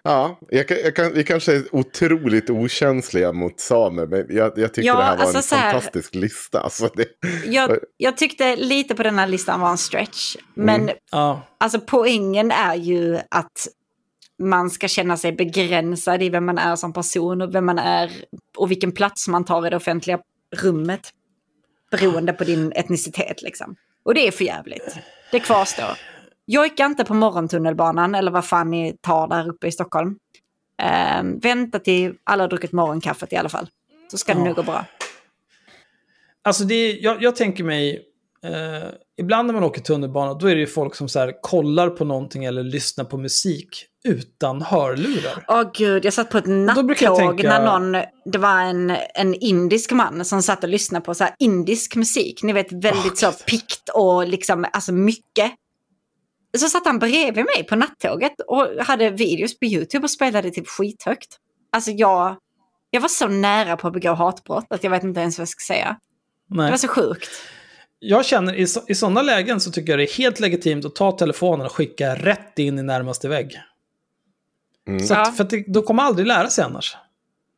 [0.06, 4.86] Ja, jag, jag kan, vi kanske är otroligt okänsliga mot samer, men jag, jag tycker
[4.88, 6.60] Ja, det här var alltså en här- fantastisk lista.
[6.60, 7.06] Alltså det,
[7.46, 10.36] jag, jag tyckte lite på den här listan var en stretch.
[10.54, 11.42] Men Ja.
[11.58, 13.68] alltså poängen är ju att
[14.42, 18.10] man ska känna sig begränsad i vem man är som person och vem man är
[18.56, 20.18] och vilken plats man tar i det offentliga
[20.56, 21.10] rummet.
[21.90, 23.76] Beroende på din etnicitet liksom.
[24.04, 24.96] Och det är för jävligt.
[25.32, 25.98] Det kvarstår.
[26.46, 30.16] Jojka inte på morgontunnelbanan eller vad fan ni tar där uppe i Stockholm.
[30.82, 33.68] Ehm, vänta till alla har druckit morgonkaffet i alla fall.
[34.10, 34.84] Så ska det nog gå bra.
[36.44, 38.02] Alltså, det jag, jag tänker mig...
[38.44, 38.88] Eh,
[39.18, 42.04] ibland när man åker tunnelbana, då är det ju folk som så här, kollar på
[42.04, 43.68] någonting eller lyssnar på musik
[44.04, 45.44] utan hörlurar.
[45.48, 49.92] Åh gud, jag satt på ett nattåg tänka- när någon, det var en, en indisk
[49.92, 52.42] man som satt och lyssnade på så indisk musik.
[52.42, 55.52] Ni vet väldigt Åh, så pikt och liksom, alltså mycket.
[56.58, 60.68] Så satt han bredvid mig på nattåget och hade videos på YouTube och spelade typ
[60.68, 61.36] skithögt.
[61.72, 62.36] Alltså jag,
[62.90, 65.48] jag var så nära på att begå hatbrott att jag vet inte ens vad jag
[65.48, 65.96] ska säga.
[66.48, 66.70] Det Nej.
[66.70, 67.28] var så sjukt.
[67.98, 70.94] Jag känner, i, så- i sådana lägen så tycker jag det är helt legitimt att
[70.94, 73.60] ta telefonen och skicka rätt in i närmaste vägg.
[75.08, 75.20] Så Ja.
[75.22, 76.96] att, för att det, då kommer man aldrig lära sig annars.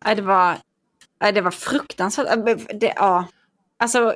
[0.05, 0.57] Nej, det var,
[1.20, 2.26] nej, det var fruktansvärt.
[2.49, 3.24] Äh, Det, ja.
[3.78, 4.14] Alltså,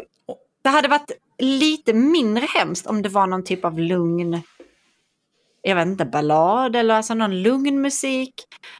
[0.63, 4.43] det hade varit lite mindre hemskt om det var någon typ av lugn,
[5.63, 8.35] jag vet inte, ballad eller alltså någon lugn musik.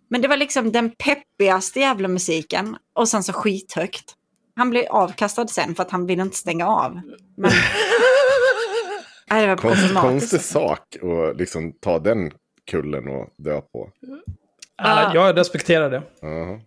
[0.09, 4.15] Men det var liksom den peppigaste jävla musiken och sen så skithögt.
[4.57, 7.01] Han blev avkastad sen för att han ville inte stänga av.
[7.37, 7.51] Men...
[9.31, 12.31] nej, det var konst, konstig sak att liksom ta den
[12.71, 13.91] kullen och dö på.
[14.77, 16.03] Ja, jag respekterar det.
[16.21, 16.61] Ja.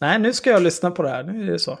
[0.00, 1.22] Nej, nu ska jag lyssna på det här.
[1.22, 1.78] Nu är det så.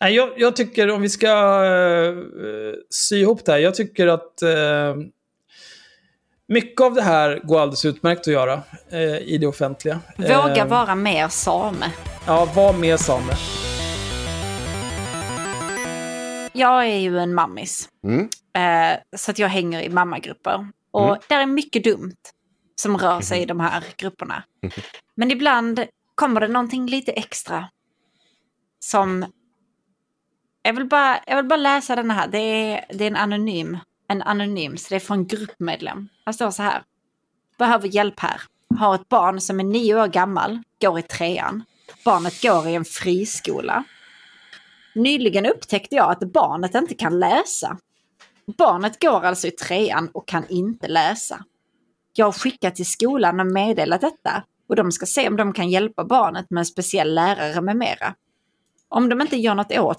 [0.00, 3.58] Nej, jag, jag tycker om vi ska uh, sy ihop det här.
[3.58, 4.94] Jag tycker att eh,
[6.52, 10.00] mycket av det här går alldeles utmärkt att göra eh, i det offentliga.
[10.16, 11.92] Våga Eh, vara mer same.
[12.26, 13.32] Ja, var mer same.
[16.52, 17.88] Jag är ju en mammis.
[18.04, 18.28] Mm.
[18.54, 20.68] Eh, så att jag hänger i mammagrupper.
[20.90, 22.20] Och där är mycket dumt
[22.74, 24.42] som rör sig i de här grupperna.
[25.14, 25.84] Men ibland
[26.14, 27.68] kommer det någonting lite extra.
[28.78, 29.26] Som...
[30.62, 32.28] Jag vill bara, jag vill bara läsa den här.
[32.28, 33.78] Det är, det är en anonym.
[34.12, 36.08] En anonym, så det är från gruppmedlem.
[36.24, 36.82] Han står så här.
[37.58, 38.40] Behöver hjälp här.
[38.78, 41.64] Har ett barn som är nio år gammal, går i trean.
[42.04, 43.84] Barnet går i en friskola.
[44.94, 47.78] Nyligen upptäckte jag att barnet inte kan läsa.
[48.58, 51.44] Barnet går alltså i trean och kan inte läsa.
[52.12, 54.44] Jag har skickat till skolan och meddelat detta.
[54.68, 58.14] Och de ska se om de kan hjälpa barnet med en speciell lärare med mera.
[58.88, 59.98] Om de inte gör något åt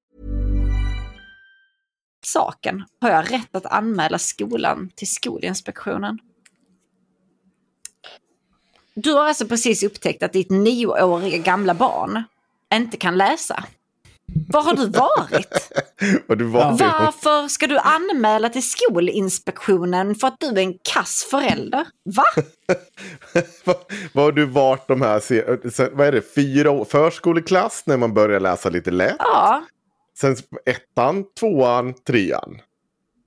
[2.25, 2.83] Saken.
[3.01, 6.19] Har jag rätt att anmäla skolan till Skolinspektionen?
[8.93, 12.23] Du har alltså precis upptäckt att ditt nioåriga gamla barn
[12.73, 13.63] inte kan läsa.
[14.47, 15.71] Var har du varit?
[16.27, 21.27] Och du var Varför ska du anmäla till Skolinspektionen för att du är en kass
[21.31, 21.87] förälder?
[22.03, 22.23] Va?
[24.13, 26.85] Vad har du varit de här, vad är det, fyra år?
[26.85, 29.15] Förskoleklass när man börjar läsa lite lätt.
[29.19, 29.63] Ja.
[30.17, 30.35] Sen
[30.65, 32.61] ettan, tvåan, trean.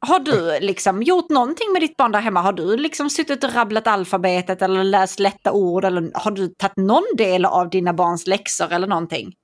[0.06, 2.40] Har du liksom gjort någonting med ditt barn där hemma?
[2.40, 5.84] Har du liksom suttit och rabblat alfabetet eller läst lätta ord?
[5.84, 9.34] Eller har du tagit någon del av dina barns läxor eller någonting?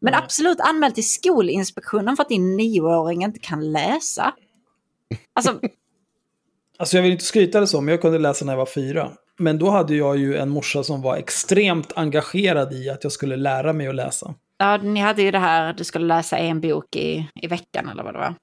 [0.00, 4.34] Men absolut anmäl till Skolinspektionen för att din nioåring inte kan läsa.
[5.34, 5.60] Alltså,
[6.78, 9.10] Alltså jag vill inte skryta eller så, men jag kunde läsa när jag var fyra.
[9.38, 13.36] Men då hade jag ju en morsa som var extremt engagerad i att jag skulle
[13.36, 14.34] lära mig att läsa.
[14.58, 18.02] Ja, ni hade ju det här, du skulle läsa en bok i, i veckan eller
[18.02, 18.34] vad det var.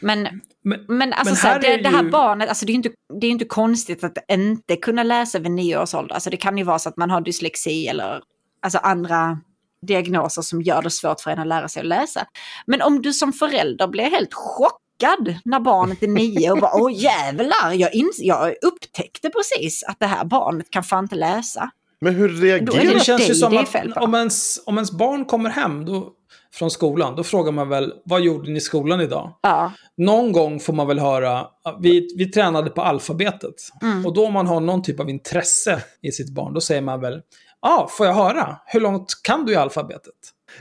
[0.00, 0.22] Men,
[0.64, 2.90] Men, men alltså Men så här, det, det här ju- barnet, alltså det är inte,
[3.20, 6.14] det är inte konstigt att inte kunna läsa vid nio års ålder.
[6.14, 8.20] Alltså det kan ju vara så att man har dyslexi eller
[8.62, 9.38] alltså andra
[9.86, 12.26] diagnoser som gör det svårt för en att lära sig att läsa.
[12.66, 16.92] Men om du som förälder blir helt chockad när barnet är nio och bara åh
[17.02, 21.70] jävlar, jag, ins- jag upptäckte precis att det här barnet kan fan inte läsa.
[22.00, 25.50] Men hur reagerar det det känns ju som att om ens, om ens barn kommer
[25.50, 26.12] hem då,
[26.52, 29.32] från skolan, då frågar man väl vad gjorde ni i skolan idag?
[29.42, 31.46] Ja, Någon gång får man väl höra,
[31.80, 33.54] vi, vi tränade på alfabetet.
[33.82, 34.06] Mm.
[34.06, 37.00] Och då om man har någon typ av intresse i sitt barn, då säger man
[37.00, 37.20] väl,
[37.62, 38.56] ja, ah, får jag höra?
[38.66, 40.14] Hur långt kan du i alfabetet?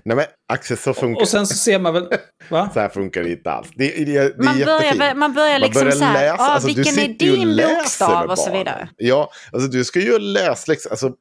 [0.04, 2.08] Nej men Axel, så funkar Och sen så ser man väl,
[2.50, 2.70] va?
[2.74, 3.68] Så här funkar det inte alls.
[3.76, 7.08] Det, det, det Man börjar man börjar liksom så här, ah, alltså, du vilken är
[7.08, 8.90] din bokstav och så vidare.
[8.98, 10.90] Ja, alltså du ska ju läsa läxor.
[10.90, 11.12] Alltså,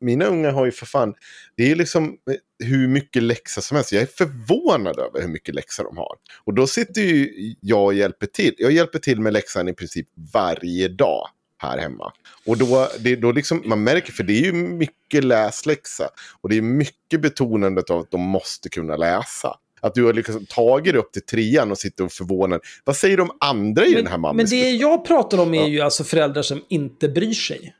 [0.00, 1.14] mina unga har ju för fan,
[1.56, 2.16] det är liksom
[2.64, 3.92] hur mycket läxor som helst.
[3.92, 6.16] Jag är förvånad över hur mycket läxor de har.
[6.44, 8.54] Och då sitter ju jag och hjälper till.
[8.58, 11.28] Jag hjälper till med läxan i princip varje dag
[11.58, 12.12] här hemma.
[12.46, 16.08] Och då, det, då liksom, man märker, för det är ju mycket läsläxa.
[16.40, 19.56] Och det är mycket betonandet av att de måste kunna läsa.
[19.80, 22.60] Att du har liksom tagit upp till trean och sitter och förvånad.
[22.84, 24.36] Vad säger de andra i den här Men, mamman?
[24.36, 27.74] men det jag pratar om är ju alltså föräldrar som inte bryr sig.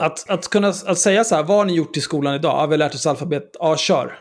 [0.00, 2.50] Att, att kunna att säga så här, vad har ni gjort i skolan idag?
[2.62, 3.56] Ja, vi har lärt oss alfabet.
[3.58, 4.18] Ja, kör.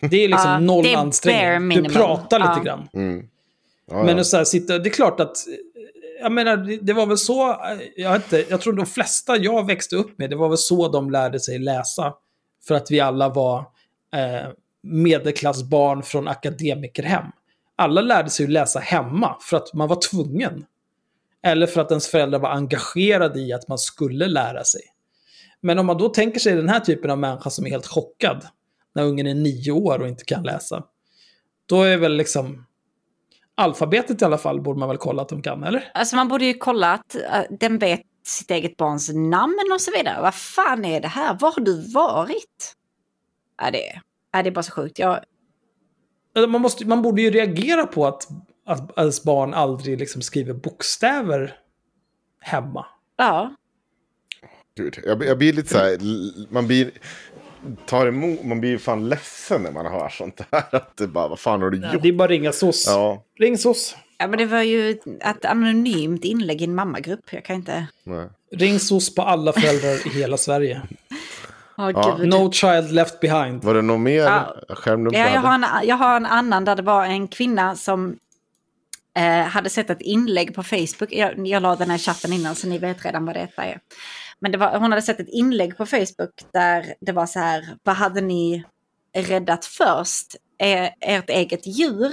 [0.00, 1.82] Det är liksom Ja, noll ansträngning.
[1.82, 2.62] Du pratar lite Ja.
[2.62, 2.88] grann.
[3.90, 4.20] Ja, Men ja.
[4.20, 5.36] att så här, sitta, det är klart att,
[6.20, 9.96] jag menar, det, var väl så, eh, jag, inte, jag tror de flesta jag växte
[9.96, 12.14] upp med, det var väl så de lärde sig läsa.
[12.68, 13.58] För att vi alla var
[14.14, 14.48] eh,
[14.82, 17.26] medelklassbarn från akademikerhem.
[17.76, 20.64] Alla lärde sig att läsa hemma för att man var tvungen.
[21.42, 24.82] Eller för att ens föräldrar var engagerade i att man skulle lära sig.
[25.60, 28.46] Men om man då tänker sig den här typen av människa som är helt chockad
[28.94, 30.84] när ungen är nio år och inte kan läsa.
[31.66, 32.66] Då är väl liksom
[33.58, 35.90] alfabetet i alla fall borde man väl kolla att de kan, eller?
[35.94, 39.90] Alltså man borde ju kolla att äh, den vet sitt eget barns namn och så
[39.90, 40.22] vidare.
[40.22, 41.36] Vad fan är det här?
[41.40, 42.74] Var har du varit?
[43.62, 44.00] Ja, det, är,
[44.32, 44.98] ja, det är bara så sjukt.
[44.98, 45.20] Jag,
[46.48, 48.28] Man, måste, man borde ju reagera på att,
[48.66, 51.56] att ens barn aldrig liksom skriver bokstäver
[52.40, 52.86] hemma.
[53.16, 53.54] ja.
[54.76, 55.98] Gud, jag, jag blir lite så här,
[56.52, 56.90] man blir,
[57.86, 60.64] tar emot, man blir ju fan ledsen när man hör sånt här.
[60.72, 62.02] Att det bara, vad fan har du Ja, gjort?
[62.02, 62.84] det är bara ringa SOS.
[62.86, 63.96] Ja, Ring SOS.
[64.18, 64.90] ja, men det var ju
[65.20, 67.32] ett anonymt inlägg i en mammagrupp.
[67.32, 67.86] Jag kan inte...
[68.04, 68.26] nej.
[68.52, 70.82] Ring SOS på alla föräldrar i hela Sverige.
[71.78, 72.16] Åh, Ja.
[72.20, 73.64] No child left behind.
[73.64, 74.56] Var det något mer Ja.
[74.68, 75.16] skärmdump?
[75.16, 78.16] Ja, jag, har en, jag har en annan där det var en kvinna som
[79.16, 81.12] eh, hade sett ett inlägg på Facebook.
[81.12, 83.80] Jag, jag la den här chatten innan så ni vet redan vad detta är.
[84.40, 87.76] Men det var, hon hade sett ett inlägg på Facebook där det var så här,
[87.82, 88.64] vad hade ni
[89.16, 90.36] räddat först?
[90.58, 92.12] Er, ert eget djur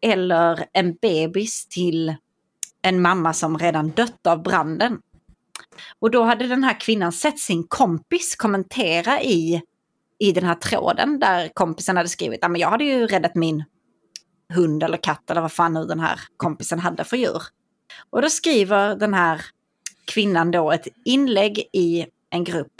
[0.00, 2.14] eller en bebis till
[2.82, 4.98] en mamma som redan dött av branden?
[6.00, 9.62] Och då hade den här kvinnan sett sin kompis kommentera i,
[10.18, 13.64] i den här tråden där kompisen hade skrivit, men jag hade ju räddat min
[14.54, 17.42] hund eller katt eller vad fan nu den här kompisen hade för djur.
[18.10, 19.42] Och då skriver den här
[20.04, 22.72] kvinnan då ett inlägg i en grupp.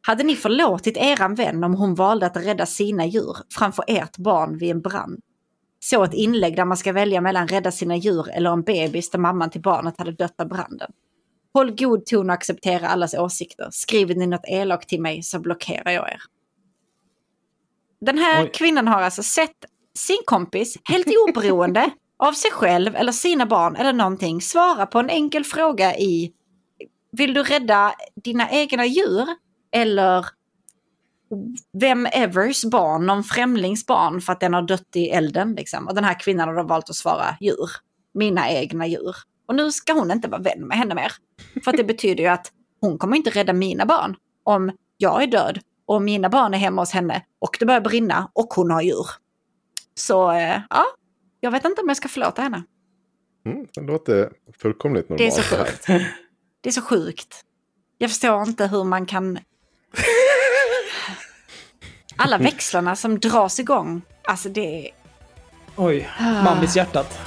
[0.00, 4.58] Hade ni förlåtit eran vän om hon valde att rädda sina djur framför ert barn
[4.58, 5.20] vid en brand?
[5.80, 9.18] Så ett inlägg där man ska välja mellan rädda sina djur eller en bebis där
[9.18, 10.92] mamman till barnet hade dött av branden.
[11.52, 13.68] Håll god ton och acceptera allas åsikter.
[13.70, 16.20] Skriver ni något elakt till mig så blockerar jag er.
[18.00, 18.50] Den här Oj.
[18.54, 19.56] kvinnan har alltså sett
[19.98, 25.10] sin kompis, helt oberoende av sig själv eller sina barn eller någonting, svara på en
[25.10, 26.32] enkel fråga i
[27.12, 27.94] Vill du rädda
[28.24, 29.26] dina egna djur
[29.72, 30.26] eller
[31.80, 35.88] vem evers barn, någon främlings barn för att den har dött i elden liksom.
[35.88, 37.70] Och den här kvinnan har då valt att svara djur,
[38.14, 39.16] mina egna djur.
[39.48, 41.12] Och nu ska hon inte vara vän med henne mer.
[41.64, 45.26] För att det betyder ju att hon kommer inte rädda mina barn om jag är
[45.26, 48.82] död och mina barn är hemma hos henne och det börjar brinna och hon har
[48.82, 49.06] djur.
[49.94, 50.84] Så eh, ja,
[51.40, 52.62] jag vet inte om jag ska förlåta henne.
[53.46, 55.18] Mm, det låter fullkomligt normalt.
[55.18, 55.86] Det är så sjukt.
[56.60, 57.44] Det är så sjukt.
[57.98, 59.38] Jag förstår inte hur man kan...
[62.16, 64.02] Alla växlarna som dras igång.
[64.24, 64.90] Alltså det är...
[65.76, 66.08] Oj,
[66.44, 67.18] mammis hjärtat.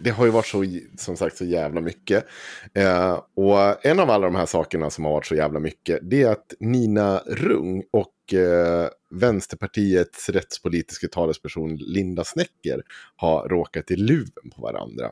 [0.00, 0.64] det har ju varit så,
[0.98, 2.26] som sagt, så jävla mycket.
[2.74, 6.22] Eh, och en av alla de här sakerna som har varit så jävla mycket, det
[6.22, 12.82] är att Nina Rung och eh, Vänsterpartiets rättspolitiska talesperson Linda Snecker
[13.16, 15.10] har råkat i luven på varandra.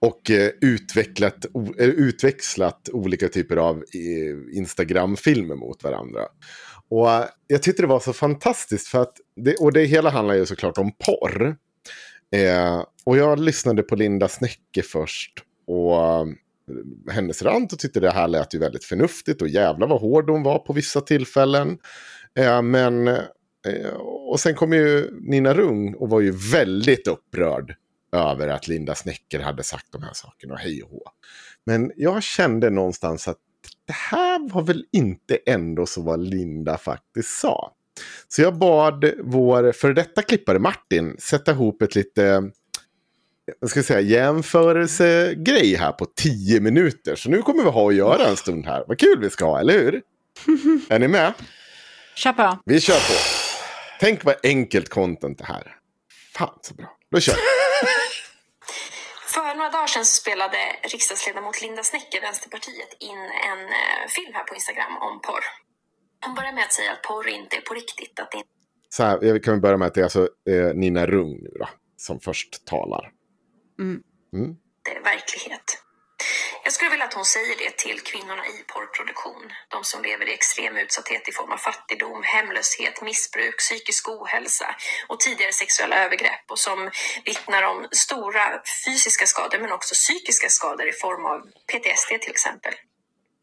[0.00, 6.20] Och eh, utvecklat, o, eh, utväxlat olika typer av eh, Instagram-filmer mot varandra.
[6.88, 10.34] Och eh, jag tyckte det var så fantastiskt för att, det, och det hela handlar
[10.34, 11.56] ju såklart om porr.
[12.34, 15.32] Eh, och jag lyssnade på Linda Snäcke först.
[15.66, 16.26] Och
[17.10, 19.42] hennes rant och tyckte det här lät ju väldigt förnuftigt.
[19.42, 21.78] Och jävla vad hård hon var på vissa tillfällen.
[22.38, 23.92] Eh, men, eh,
[24.28, 27.74] och sen kom ju Nina Rung och var ju väldigt upprörd
[28.12, 31.02] över att Linda Snäcker hade sagt de här sakerna och hej och hå.
[31.66, 33.38] Men jag kände någonstans att
[33.86, 37.72] det här var väl inte ändå så vad Linda faktiskt sa.
[38.28, 42.50] Så jag bad vår före detta klippare Martin sätta ihop ett lite
[43.60, 47.14] jag ska säga, jämförelsegrej här på tio minuter.
[47.14, 48.84] Så nu kommer vi ha att göra en stund här.
[48.88, 50.02] Vad kul vi ska ha, eller hur?
[50.88, 51.32] Är ni med?
[52.14, 52.58] Kör på.
[52.64, 53.14] Vi kör på.
[54.00, 55.76] Tänk vad enkelt content det här är.
[56.36, 56.96] Fan så bra.
[57.10, 57.38] Då kör vi.
[59.34, 64.44] För några dagar sedan så spelade riksdagsledamot Linda Snecker, Vänsterpartiet, in en eh, film här
[64.44, 65.44] på Instagram om porr.
[66.24, 68.20] Hon börjar med att säga att porr inte är på riktigt.
[68.20, 68.50] Att det inte
[68.88, 71.68] Så här, jag kan börja med att det är alltså eh, Nina Rung nu då,
[71.96, 73.10] som först talar.
[73.82, 74.56] Mm.
[74.90, 75.82] är verklighet.
[76.64, 79.52] Jag skulle vilja att hon säger det till kvinnorna i porrproduktion.
[79.68, 84.76] De som lever i extrem utsatthet i form av fattigdom, hemlöshet, missbruk, psykisk ohälsa
[85.08, 86.90] och tidigare sexuella övergrepp och som
[87.24, 92.74] vittnar om stora fysiska skador men också psykiska skador i form av PTSD till exempel.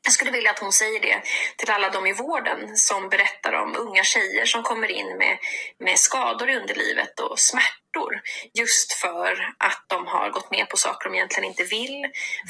[0.03, 1.21] Jag skulle vilja att hon säger det
[1.57, 5.37] till alla de i vården som berättar om unga tjejer som kommer in med,
[5.79, 8.21] med skador i underlivet och smärtor
[8.53, 12.05] just för att de har gått med på saker de egentligen inte vill,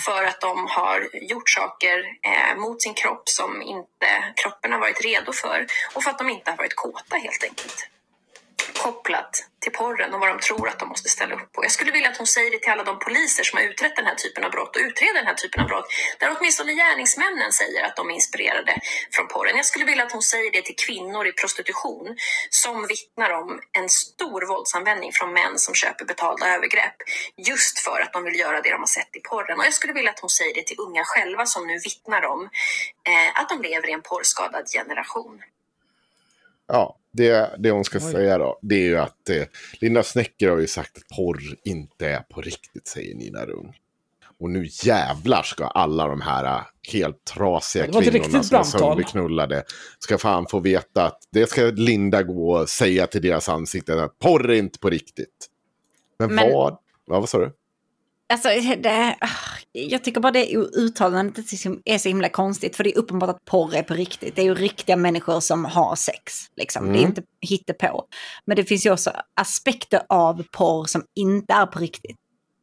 [0.06, 5.06] för att de har gjort saker eh, mot sin kropp som inte kroppen har varit
[5.06, 7.90] redo för och för att de inte har varit kåta helt enkelt
[8.74, 11.64] kopplat till porren och vad de tror att de måste ställa upp på.
[11.64, 14.06] Jag skulle vilja att hon säger det till alla de poliser som har utrett den
[14.06, 15.88] här typen av brott och utreder den här typen av brott,
[16.20, 18.74] där åtminstone gärningsmännen säger att de är inspirerade
[19.12, 19.56] från porren.
[19.56, 22.18] Jag skulle vilja att hon säger det till kvinnor i prostitution
[22.50, 26.98] som vittnar om en stor våldsanvändning från män som köper betalda övergrepp
[27.38, 29.60] just för att de vill göra det de har sett i porren.
[29.60, 32.50] Och jag skulle vilja att hon säger det till unga själva som nu vittnar om
[33.08, 35.42] eh, att de lever i en porrskadad generation.
[36.68, 39.44] Ja, det, det hon ska säga då, det är ju att eh,
[39.82, 43.74] Linda Snäcker har ju sagt att porr inte är på riktigt, säger Nina Rung.
[44.40, 46.62] Och nu jävlar ska alla de här eh,
[46.94, 49.64] helt trasiga kvinnorna som är sönderknullade
[50.00, 54.20] ska fan få veta att det ska Linda gå och säga till deras ansikten att
[54.20, 55.48] porr är inte på riktigt.
[56.20, 56.78] Men, Men- vad?
[57.08, 57.52] Ja, vad sa du?
[58.34, 59.28] Alltså, det, ah,
[59.72, 61.46] jag tycker bara det uttalandet
[61.86, 62.76] är så himla konstigt.
[62.76, 64.36] För det är uppenbart att porr är på riktigt.
[64.36, 66.34] Det är ju riktiga människor som har sex.
[66.56, 66.84] Liksom.
[66.84, 66.94] Mm.
[66.94, 68.06] Det är inte hittepå.
[68.46, 69.12] Men det finns ju också
[69.42, 72.18] aspekter av porr som inte är på riktigt.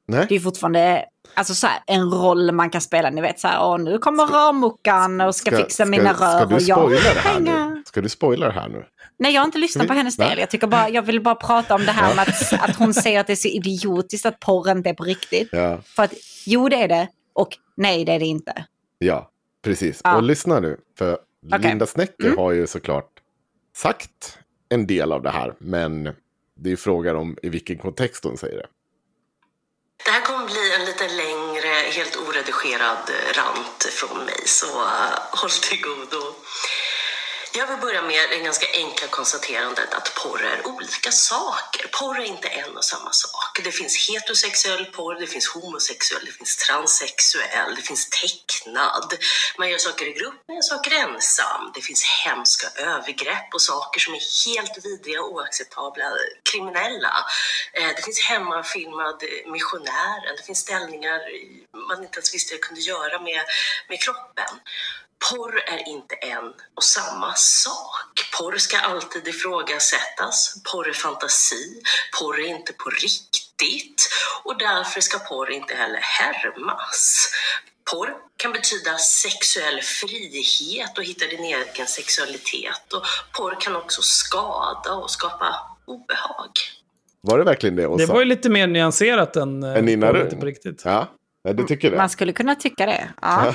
[0.09, 0.27] Nej.
[0.29, 1.05] Det är fortfarande
[1.35, 3.11] alltså så här, en roll man kan spela.
[3.11, 6.39] Ni vet så här, åh, nu kommer rörmokaren och ska, ska fixa ska, mina rör.
[6.39, 7.83] Ska du spoila det här nu?
[7.87, 8.85] Ska du spoila det här nu?
[9.19, 10.39] Nej, jag har inte lyssnat på hennes del.
[10.39, 13.21] Jag, tycker bara, jag vill bara prata om det här med att, att hon säger
[13.21, 15.49] att det är så idiotiskt att porr inte är på riktigt.
[15.53, 15.81] Ja.
[15.83, 16.13] För att
[16.47, 17.09] jo, det är det.
[17.33, 18.67] Och nej, det är det inte.
[18.99, 19.31] Ja,
[19.63, 20.01] precis.
[20.05, 20.17] Ja.
[20.17, 20.77] Och lyssna nu.
[20.99, 21.61] För okay.
[21.61, 22.39] Linda Snecker mm.
[22.39, 23.11] har ju såklart
[23.77, 24.39] sagt
[24.69, 25.55] en del av det här.
[25.59, 26.15] Men
[26.57, 28.67] det är frågan om i vilken kontext hon säger det.
[30.05, 35.51] Det här kommer bli en lite längre, helt oredigerad rant från mig, så uh, håll
[35.51, 36.23] till godo.
[37.59, 41.87] Jag vill börja med det ganska enkla konstaterandet att porr är olika saker.
[41.99, 43.61] Porr är inte en och samma sak.
[43.65, 49.15] Det finns heterosexuell porr, det finns homosexuell, det finns transsexuell, det finns tecknad.
[49.59, 51.73] Man gör saker i grupp, man gör saker ensam.
[51.75, 56.05] Det finns hemska övergrepp och saker som är helt vidriga och oacceptabla,
[56.53, 57.15] kriminella.
[57.73, 61.21] Eh, det finns hemmafilmad missionären, det finns ställningar
[61.89, 63.43] man inte ens visste jag kunde göra med,
[63.89, 64.61] med kroppen.
[65.31, 68.31] Porr är inte en och samma sak.
[68.39, 70.55] Porr ska alltid ifrågasättas.
[70.73, 71.83] Porr är fantasi.
[72.21, 74.09] Porr är inte på riktigt.
[74.45, 77.31] Och därför ska porr inte heller härmas.
[77.93, 82.93] Porr kan betyda sexuell frihet och hitta din egen sexualitet.
[82.93, 83.03] Och
[83.37, 86.51] porr kan också skada och skapa obehag.
[87.21, 87.87] Var det verkligen det?
[87.87, 88.07] Åsa?
[88.07, 90.41] Det var ju lite mer nyanserat än, än Nina Rung.
[90.41, 90.83] på riktigt.
[90.85, 91.09] Ja.
[91.55, 91.97] Du tycker det?
[91.97, 93.09] Man skulle kunna tycka det.
[93.23, 93.55] Ja.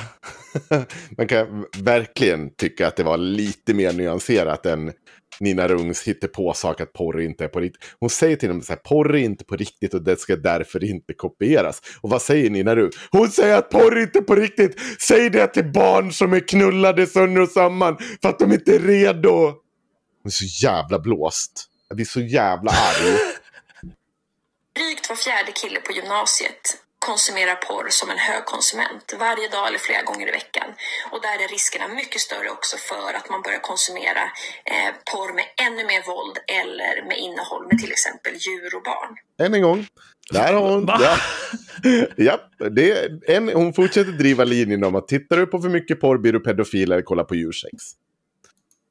[1.17, 4.91] Man kan verkligen tycka att det var lite mer nyanserat än
[5.39, 7.83] Nina Rungs hittepåsak att porr inte är på riktigt.
[7.99, 10.83] Hon säger till dem så här, porr är inte på riktigt och det ska därför
[10.83, 11.81] inte kopieras.
[12.01, 12.91] Och vad säger Nina Rung?
[13.11, 14.79] Hon säger att porr inte är på riktigt.
[15.07, 18.79] Säg det till barn som är knullade sönder och samman för att de inte är
[18.79, 19.31] redo.
[20.23, 21.67] Hon är så jävla blåst.
[21.87, 23.11] Jag blir så jävla arg.
[24.75, 26.77] Drygt var fjärde kille på gymnasiet
[27.09, 30.69] konsumerar porr som en högkonsument varje dag eller flera gånger i veckan.
[31.11, 34.23] Och där är riskerna mycket större också för att man börjar konsumera
[34.71, 39.11] eh, porr med ännu mer våld eller med innehåll med till exempel djur och barn.
[39.45, 39.79] Än en gång.
[40.31, 40.85] Där har hon...
[40.87, 41.17] Ja.
[42.27, 42.39] ja,
[42.69, 46.17] det är en, hon fortsätter driva linjen om att tittar du på för mycket porr
[46.17, 47.75] blir du pedofil eller kollar på djursex.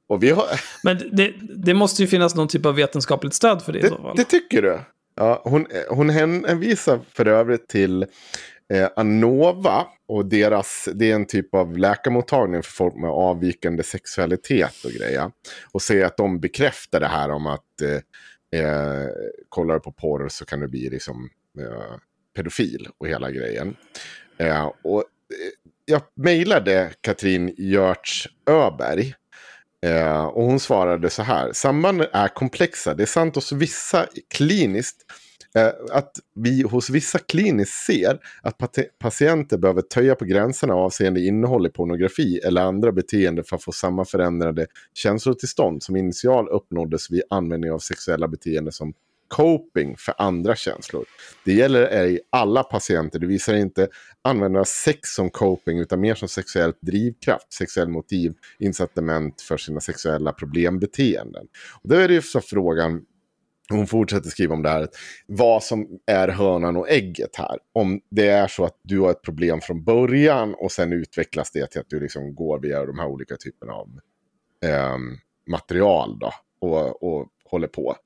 [0.08, 0.44] Och vi har...
[0.82, 1.34] Men det,
[1.64, 4.16] det måste ju finnas någon typ av vetenskapligt stöd för det, det i så fall.
[4.16, 4.80] Det tycker du?
[5.14, 8.06] Ja, hon, hon hänvisar för övrigt till
[8.72, 14.84] eh, Anova och deras, det är en typ av läkarmottagning för folk med avvikande sexualitet
[14.84, 15.30] och grejer.
[15.72, 19.08] Och säger att de bekräftar det här om att eh, eh,
[19.48, 21.96] kollar du på porr så kan du bli liksom eh,
[22.36, 23.76] pedofil och hela grejen.
[24.38, 25.04] Eh, och eh,
[25.84, 29.14] jag mejlade Katrin Görtz Öberg
[29.86, 31.52] Eh, och hon svarade så här.
[31.52, 32.94] Sambanden är komplexa.
[32.94, 34.96] Det är sant hos vissa kliniskt.
[35.54, 38.58] Eh, att vi hos vissa kliniskt ser att
[38.98, 43.72] patienter behöver töja på gränserna avseende innehåll i pornografi eller andra beteenden för att få
[43.72, 48.94] samma förändrade känslotillstånd som initial uppnåddes vid användning av sexuella beteenden som
[49.30, 51.04] coping för andra känslor.
[51.44, 53.18] Det gäller ej alla patienter.
[53.18, 53.88] Det visar inte
[54.22, 60.32] använda sex som coping utan mer som sexuellt drivkraft, sexuell motiv, incitament för sina sexuella
[60.32, 61.46] problembeteenden.
[61.82, 63.02] Och då är det ju så frågan,
[63.70, 64.88] hon fortsätter skriva om det här,
[65.26, 67.58] vad som är hönan och ägget här.
[67.72, 71.66] Om det är så att du har ett problem från början och sen utvecklas det
[71.66, 73.88] till att du liksom går via de här olika typerna av
[74.64, 74.98] eh,
[75.50, 76.32] material då.
[76.60, 77.96] Och, och håller på.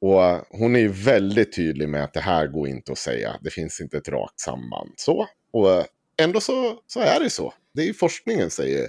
[0.00, 3.38] Och eh, hon är ju väldigt tydlig med att det här går inte att säga.
[3.40, 4.92] Det finns inte ett rakt samband.
[4.96, 5.28] Så.
[5.52, 5.84] Och eh,
[6.22, 7.54] ändå så, så är det så.
[7.74, 8.88] Det är ju forskningen säger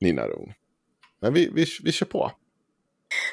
[0.00, 0.54] Nina Rung.
[1.20, 2.32] Men vi, vi, vi kör på.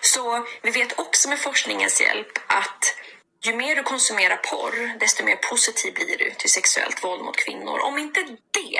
[0.01, 2.98] Så vi vet också med forskningens hjälp att
[3.45, 7.79] ju mer du konsumerar porr, desto mer positiv blir du till sexuellt våld mot kvinnor.
[7.79, 8.19] Om inte
[8.51, 8.77] det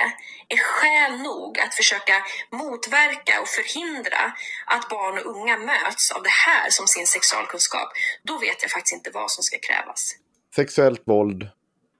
[0.54, 2.14] är skäl nog att försöka
[2.52, 4.34] motverka och förhindra
[4.66, 7.90] att barn och unga möts av det här som sin sexualkunskap,
[8.24, 10.16] då vet jag faktiskt inte vad som ska krävas.
[10.56, 11.48] Sexuellt våld,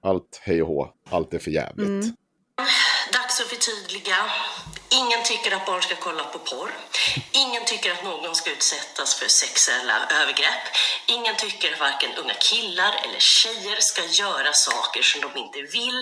[0.02, 1.88] allt hej och hå, allt är för jävligt.
[1.88, 2.16] Mm.
[3.12, 4.30] Dags att förtydliga.
[4.90, 6.70] Ingen tycker att barn ska kolla på porr.
[7.32, 10.64] Ingen tycker att någon ska utsättas för sexuella övergrepp.
[11.06, 15.98] Ingen tycker att varken unga killar eller tjejer ska göra saker som de inte vill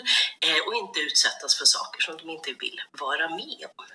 [0.47, 3.87] eh, och inte utsättas för saker som de inte vill vara med om.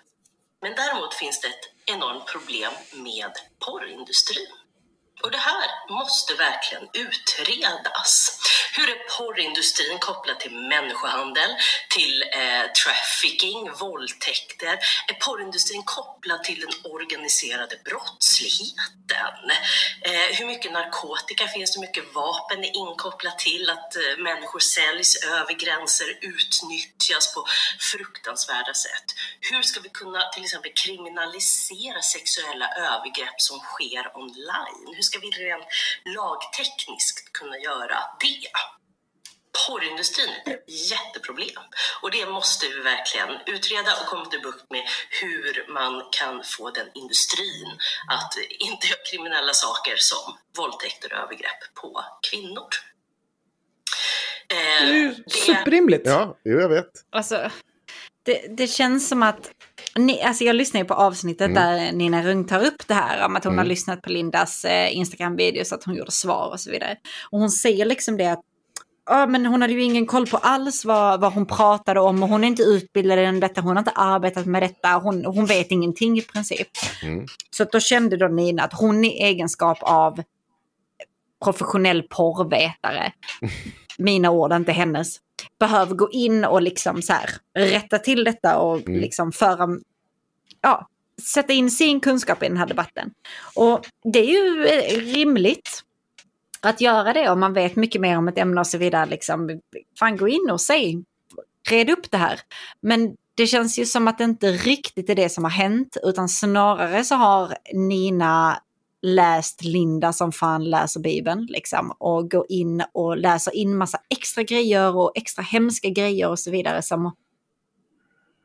[0.62, 4.63] Men däremot finns det ett enormt problem med porrindustrin.
[5.24, 8.40] Och det här måste verkligen utredas.
[8.76, 11.50] Hur är porrindustrin kopplad till människohandel,
[11.90, 14.80] till eh, trafficking, våldtäkter?
[15.08, 19.46] Är porrindustrin kopplad till den organiserade brottsligheten?
[20.02, 21.80] Eh, hur mycket narkotika finns det?
[21.80, 27.46] Hur mycket vapen är inkopplat till att eh, människor säljs över gränser, utnyttjas på
[27.80, 29.08] fruktansvärda sätt?
[29.40, 34.96] Hur ska vi kunna till exempel kriminalisera sexuella övergrepp som sker online?
[35.14, 35.66] Ska vi rent
[36.16, 38.48] lagtekniskt kunna göra det?
[39.68, 41.64] Porrindustrin är ett jätteproblem
[42.02, 44.84] och det måste vi verkligen utreda och komma till bukt med
[45.22, 47.68] hur man kan få den industrin
[48.10, 52.70] att inte göra kriminella saker som våldtäkter och övergrepp på kvinnor.
[54.48, 56.06] Det är ju superrimligt.
[56.06, 56.92] Ja, jo, jag vet.
[57.10, 57.52] Alltså,
[58.24, 59.52] det, det känns som att...
[59.96, 61.54] Ni, alltså jag lyssnar ju på avsnittet Mm.
[61.54, 63.58] där Nina Rung tar upp det här om att hon Mm.
[63.64, 66.98] har lyssnat på Lindas eh, Instagram-videos, att hon gjorde svar och så vidare.
[67.32, 68.42] Och hon säger liksom det att
[69.06, 72.30] ja, men hon hade ju ingen koll på alls vad, vad hon pratade om och
[72.30, 75.72] hon är inte utbildad inom detta, hon har inte arbetat med detta, hon, hon vet
[75.72, 76.68] ingenting i princip.
[77.04, 77.26] Mm.
[77.52, 80.24] Så då kände då Nina att hon i egenskap av
[81.44, 83.12] professionell porrvetare,
[83.98, 85.18] mina ord, inte hennes,
[85.60, 89.00] behöver gå in och liksom så här rätta till detta och Mm.
[89.02, 89.68] liksom föra,
[90.62, 90.88] ja,
[91.34, 93.12] sätta in sin kunskap i den här debatten.
[93.56, 95.84] Och det är ju eh, rimligt
[96.62, 99.06] att göra det om man vet mycket mer om ett ämne och så vidare.
[99.06, 99.60] Liksom,
[100.00, 101.04] fan gå in och säg,
[101.70, 102.40] red upp det här.
[102.82, 106.30] Men det känns ju som att det inte riktigt är det som har hänt, utan
[106.30, 108.62] snarare så har Nina
[109.04, 114.44] läst Linda som fan läser Bibeln, liksom, och går in och läser in massa extra
[114.44, 117.12] grejer och extra hemska grejer och så vidare som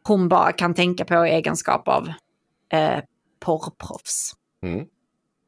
[0.03, 2.09] hon bara kan tänka på i egenskap av
[2.73, 3.01] eh,
[3.41, 4.33] porrproffs.
[4.63, 4.87] Mm.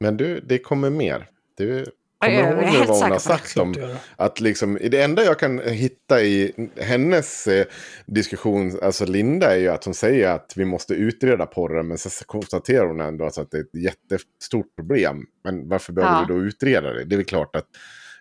[0.00, 1.28] Men du, det kommer mer.
[1.56, 1.86] Du
[2.28, 3.20] kommer är ihåg vad hon har det.
[3.20, 3.74] sagt om
[4.16, 7.66] att liksom, det enda jag kan hitta i hennes eh,
[8.06, 12.10] diskussion, alltså Linda, är ju att hon säger att vi måste utreda porren, men så
[12.24, 15.24] konstaterar hon ändå alltså att det är ett jättestort problem.
[15.44, 16.26] Men varför behöver Ja.
[16.28, 17.04] vi då utreda det?
[17.04, 17.66] Det är väl klart att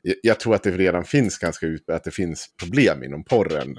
[0.02, 3.78] jag- jag tror att det redan finns ganska ut, att det finns problem inom porren.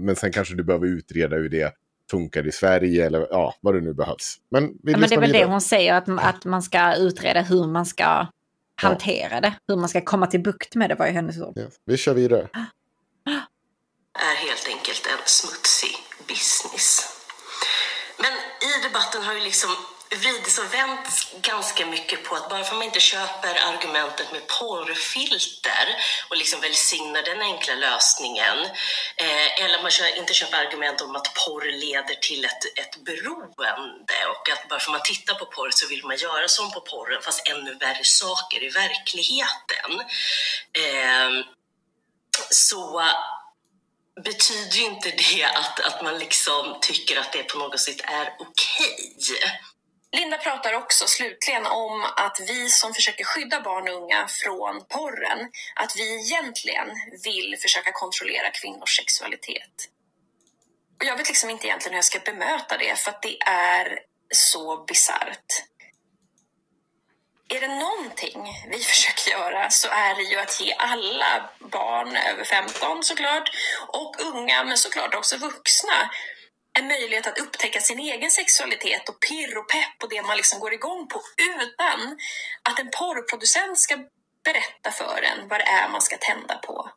[0.00, 1.72] Men sen kanske du behöver utreda hur det
[2.10, 4.36] funkar i Sverige eller ja, vad det nu behövs.
[4.50, 5.50] Men vi Ja, men det är väl det vidare.
[5.50, 8.26] hon säger, att, att man ska utreda hur man ska
[8.82, 9.54] hantera det.
[9.68, 11.52] Hur man ska komma till bukt med det var ju hennes ord.
[11.56, 12.48] Ja, vi kör vidare.
[14.14, 15.96] är helt enkelt en smutsig
[16.28, 17.14] business.
[18.18, 18.32] Men
[18.68, 19.70] i debatten har ju liksom
[20.10, 24.46] vridits och vänts ganska mycket på att bara för att man inte köper argumentet med
[24.46, 25.86] porrfilter
[26.30, 28.58] och liksom välsignar den enkla lösningen
[29.16, 34.50] eh, eller man inte köper argument om att porr leder till ett, ett beroende och
[34.50, 37.22] att bara för att man tittar på porr så vill man göra som på porren
[37.22, 39.90] fast ännu värre saker i verkligheten.
[40.72, 41.30] Eh,
[42.50, 43.02] så
[44.24, 48.32] betyder ju inte det att, att man liksom tycker att det på något sätt är
[48.38, 49.16] okej.
[50.12, 55.50] Linda pratar också slutligen om att vi som försöker skydda barn och unga från porren,
[55.74, 56.88] att vi egentligen
[57.24, 59.88] vill försöka kontrollera kvinnors sexualitet.
[61.00, 63.98] Och jag vet liksom inte egentligen hur jag ska bemöta det, för att det är
[64.34, 65.64] så bisarrt.
[67.48, 72.44] Är det någonting vi försöker göra så är det ju att ge alla barn över
[72.44, 73.50] 15 såklart,
[73.88, 76.10] och unga, men såklart också vuxna,
[76.78, 80.60] en möjlighet att upptäcka sin egen sexualitet och pirr och pepp och det man liksom
[80.60, 81.22] går igång på
[81.60, 82.18] utan
[82.62, 83.96] att en porrproducent ska
[84.44, 86.90] berätta för en vad det är man ska tända på.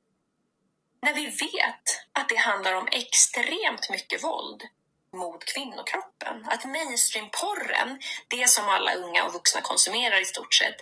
[1.02, 4.64] När vi vet att det handlar om extremt mycket våld
[5.14, 6.46] mot kvinnokroppen.
[6.46, 10.82] Att mainstreamporren, det som alla unga och vuxna konsumerar i stort sett,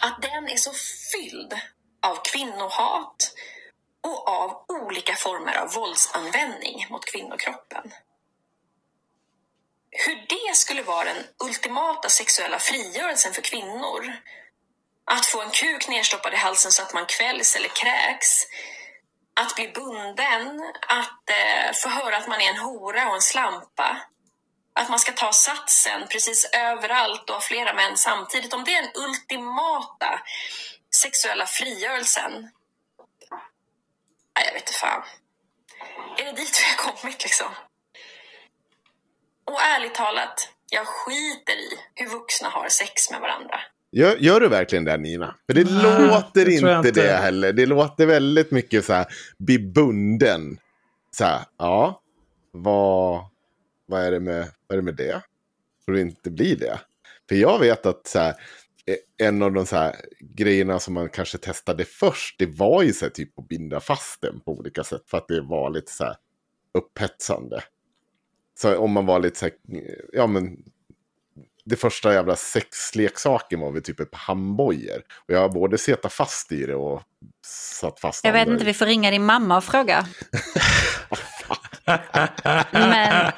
[0.00, 0.72] att den är så
[1.12, 1.54] fylld
[2.02, 3.32] av kvinnohat
[4.08, 7.92] och av olika former av våldsanvändning mot kvinnokroppen.
[9.90, 14.16] Hur det skulle vara den ultimata sexuella frigörelsen för kvinnor,
[15.10, 18.46] att få en kuk nerstoppad i halsen så att man kvälls eller kräks,
[19.40, 24.00] att bli bunden, att eh, få höra att man är en hora och en slampa,
[24.74, 28.54] att man ska ta satsen precis överallt och ha flera män samtidigt.
[28.54, 30.20] Om det är den ultimata
[31.02, 32.50] sexuella frigörelsen,
[34.38, 35.02] nej, jag vet inte fan.
[36.18, 37.46] Är det dit vi har kommit liksom?
[39.44, 43.60] Och ärligt talat, jag skiter i hur vuxna har sex med varandra.
[43.92, 45.34] Gör, gör du verkligen det Nina?
[45.46, 46.90] För det Nej, låter det inte inte.
[46.90, 47.52] det heller.
[47.52, 49.06] Det låter väldigt mycket så här,
[49.38, 50.58] bli bunden.
[51.10, 52.02] Så här, ja,
[52.52, 53.24] vad,
[53.86, 55.22] vad, är det med, vad är det med det?
[55.84, 56.80] Tror du inte blir det?
[57.28, 58.34] För jag vet att så här,
[59.18, 63.04] en av de så här grejerna som man kanske testade först, det var ju så
[63.04, 65.02] här, typ att binda fast den på olika sätt.
[65.06, 66.16] För att det var lite så här
[66.74, 67.62] upphetsande.
[68.60, 69.54] Så om man var lite så här,
[70.12, 70.56] ja men.
[71.64, 75.02] Det första jävla sexleksaken var väl typ ett handbojor.
[75.26, 77.02] Och jag har både setat fast i det och
[77.46, 80.06] satt fast Jag vet andra inte, vi får ringa din mamma och fråga.
[82.72, 83.32] men,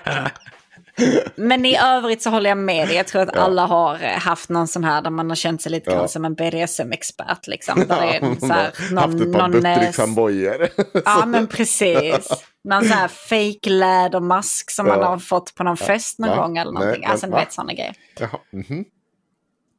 [1.37, 2.97] men i övrigt så håller jag med dig.
[2.97, 5.73] Jag tror att alla har eh, haft någon sån här där man har känt sig
[5.73, 5.97] lite Ja.
[5.97, 7.47] grann som en BDSM-expert.
[7.47, 8.65] Liksom, där det är så här,
[9.01, 10.69] Haft ett par någon, eh.
[11.05, 12.29] Ja, men precis.
[12.65, 15.07] Någon sån här fake lädermask som man Ja.
[15.07, 17.03] har fått på någon fest någon gång eller Nej, någonting.
[17.03, 17.95] men alltså, ni vet sådana grejer.
[18.19, 18.85] Jaha, mhm.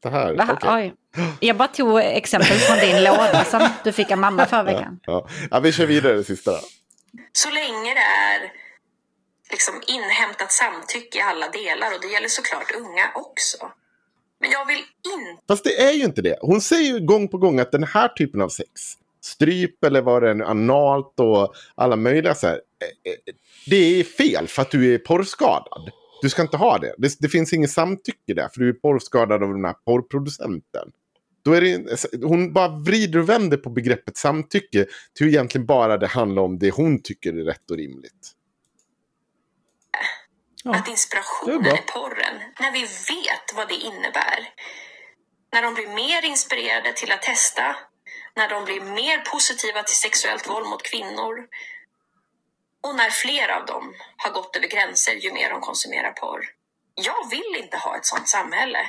[0.04, 0.48] Det här, Va?
[0.54, 0.70] okej.
[0.74, 0.94] Oj.
[1.40, 5.00] Jag bara tog exempel från din låda som du fick av mamma förra veckan.
[5.06, 5.28] Ja.
[5.52, 6.58] ja, vi kör vidare det sista då.
[7.34, 8.40] Så länge det är
[9.52, 13.58] liksom inhämtat samtycke i alla delar och det gäller såklart unga också.
[14.40, 14.84] Men jag vill
[15.16, 16.38] inte Fast det är ju inte det.
[16.42, 18.70] Hon säger ju gång på gång att den här typen av sex,
[19.22, 22.54] stryp eller vad det är nu, analt och alla möjliga så här.
[22.56, 23.34] Eh, eh,
[23.66, 25.92] det är fel för att du är porrskadad.
[26.22, 26.96] Du ska inte ha det.
[26.98, 30.92] Det, det finns ingen samtycke där för du är porrskadad av den här porrproducenten.
[31.44, 34.86] Då är det, hon bara vrider och vänder på begreppet samtycke
[35.18, 38.32] till egentligen bara det handlar om det hon tycker är rätt och rimligt.
[40.64, 41.74] Ja, att är inspirationen bra.
[41.74, 44.54] är porren, när vi vet vad det innebär.
[45.54, 47.76] När de blir mer inspirerade till att testa,
[48.36, 51.48] när de blir mer positiva till sexuellt våld mot kvinnor
[52.84, 56.46] och när fler av dem har gått över gränser ju mer de konsumerar porr.
[56.96, 58.88] Jag vill inte ha ett sånt samhälle.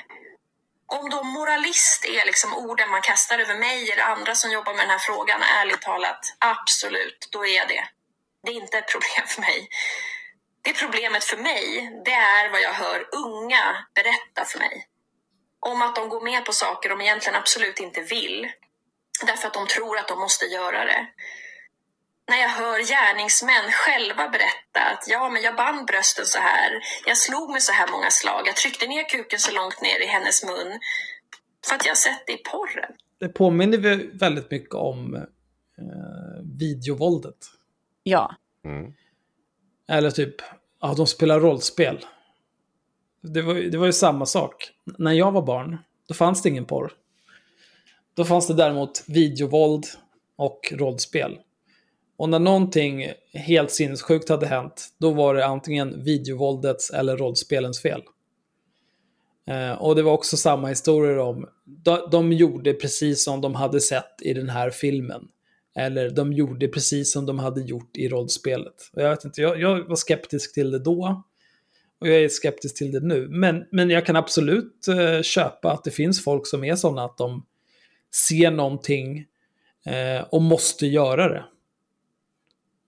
[0.86, 4.82] Om då moralist är liksom orden man kastar över mig eller andra som jobbar med
[4.82, 7.84] den här frågan, ärligt talat, absolut, då är jag det.
[8.42, 9.68] Det är inte ett problem för mig.
[10.62, 13.64] Det problemet för mig, det är vad jag hör unga
[13.94, 14.86] berätta för mig.
[15.60, 18.48] Om att de går med på saker de egentligen absolut inte vill.
[19.26, 21.06] Därför att de tror att de måste göra det.
[22.28, 26.80] När jag hör gärningsmän själva berätta att ja, men jag band brösten så här.
[27.06, 28.42] Jag slog med så här många slag.
[28.46, 30.80] Jag tryckte ner kuken så långt ner i hennes mun.
[31.66, 32.92] För att jag har sett det i porren.
[33.20, 35.22] Det påminner vi väldigt mycket om eh,
[36.58, 37.38] videovåldet.
[38.02, 38.36] Ja.
[39.88, 40.34] Eller typ,
[40.80, 41.98] ja, de spelar rollspel.
[43.22, 44.70] Det var, ju- det var ju samma sak.
[44.98, 45.78] När jag var barn,
[46.08, 46.92] då fanns det ingen porr.
[48.14, 49.86] Då fanns det däremot videovåld
[50.36, 51.38] och rollspel.
[52.16, 58.02] Och när någonting helt sinnessjukt hade hänt, då var det antingen videovåldets eller rollspelens fel.
[59.46, 63.80] Eh, och det var också samma historier om, de, de gjorde precis som de hade
[63.80, 65.28] sett i den här filmen.
[65.74, 68.90] Eller de gjorde precis som de hade gjort i rollspelet.
[68.92, 71.24] Och jag, vet inte, jag, jag var skeptisk till det då.
[72.00, 73.28] Och jag är skeptisk till det nu.
[73.28, 77.18] Men, men jag kan absolut eh, köpa att det finns folk som är sådana att
[77.18, 77.46] de
[78.28, 79.26] ser någonting
[79.86, 81.44] eh, och måste göra det.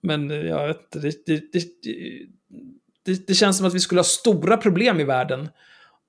[0.01, 1.65] Men eh, jag vet inte, det, det, det,
[3.03, 5.49] det, det känns som att vi skulle ha stora problem i världen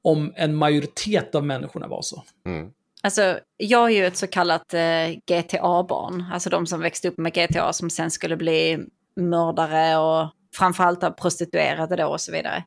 [0.03, 2.25] om en majoritet av människorna var så.
[2.47, 2.71] Mm.
[3.03, 6.25] Alltså, jag är ju ett så kallat eh, GTA-barn.
[6.33, 8.79] Alltså de som växte upp med GTA som sen skulle bli
[9.17, 12.65] mördare och framförallt av prostituerade då och så vidare.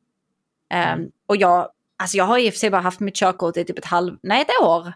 [0.74, 3.66] Ehm, och jag, alltså jag har i och för sig bara haft mitt körkort i
[3.66, 4.94] typ ett halv, nej ett år.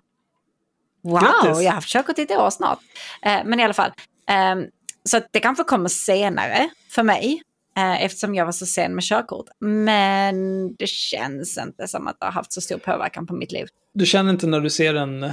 [1.04, 1.62] Wow, Grattis!
[1.64, 2.80] jag har haft körkort i ett år snart.
[3.22, 3.92] Eh, men i alla fall.
[4.28, 4.66] ehm,
[5.10, 7.42] så det kanske kommer senare för mig.
[7.78, 9.46] Eh, eftersom jag var så sen med körkort.
[9.60, 13.68] Men det känns inte som att det har haft så stor påverkan på mitt liv.
[13.94, 15.32] Du känner inte när du ser en,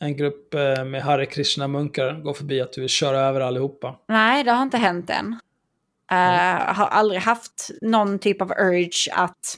[0.00, 3.96] en grupp eh, med Hare Krishna-munkar gå förbi att du vill köra över allihopa?
[4.08, 5.36] Nej, det har inte hänt än.
[6.12, 9.56] Uh, har aldrig haft någon typ av urge att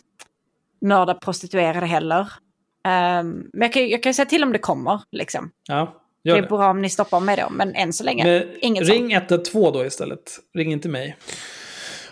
[0.80, 2.20] mörda prostituerade heller.
[2.20, 5.50] Um, men jag kan, jag kan säga till om det kommer, liksom.
[5.68, 6.48] Ja, Det är det.
[6.48, 9.86] bra om ni stoppar mig då, men än så länge, Men inget ring 112 då
[9.86, 10.38] istället.
[10.54, 11.16] Ring inte mig.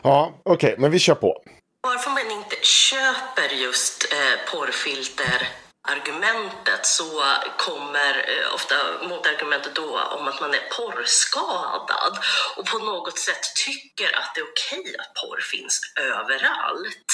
[0.02, 1.42] Ja, okej, men vi kör på.
[1.80, 5.48] Varför man inte köper just eh, porrfilter
[5.88, 7.22] argumentet så
[7.56, 8.74] kommer eh, ofta
[9.08, 12.18] motargumentet då om att man är porrskadad
[12.56, 17.10] och på något sätt tycker att det är okej att porr finns överallt.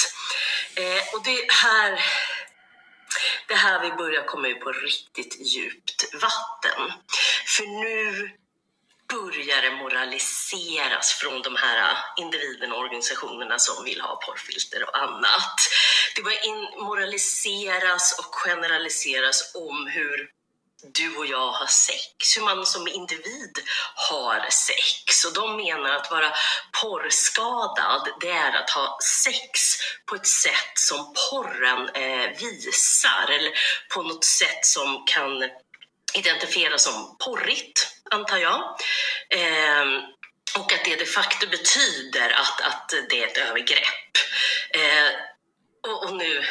[0.77, 2.05] Eh, och det här
[3.47, 6.93] det är här vi börjar komma ut på riktigt djupt vatten.
[7.57, 8.31] För nu
[9.09, 14.99] börjar det moraliseras från de här äh, individerna och organisationerna som vill ha porrfilter och
[14.99, 15.57] annat.
[16.15, 20.31] Det börjar in moraliseras och generaliseras om hur
[20.83, 23.59] du och jag har sex, hur man som individ
[23.95, 25.25] har sex.
[25.25, 26.33] Och de menar att vara
[26.83, 29.61] porrskadad, det är att ha sex
[30.07, 33.53] på ett sätt som porren eh, visar, eller
[33.95, 35.51] på något sätt som kan
[36.15, 38.61] identifieras som porrigt, antar jag.
[39.31, 39.87] Eh,
[40.59, 44.17] och att det de facto betyder att, att det är ett övergrepp.
[44.71, 45.11] Eh,
[45.83, 46.45] och, och nu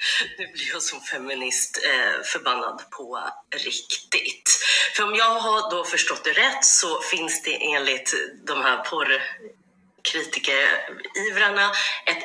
[0.38, 4.50] nu blir jag som feminist eh, förbannad på riktigt.
[4.96, 8.14] För om jag har då förstått det rätt så finns det enligt
[8.46, 11.72] de här porrkritikerivrarna
[12.06, 12.24] ett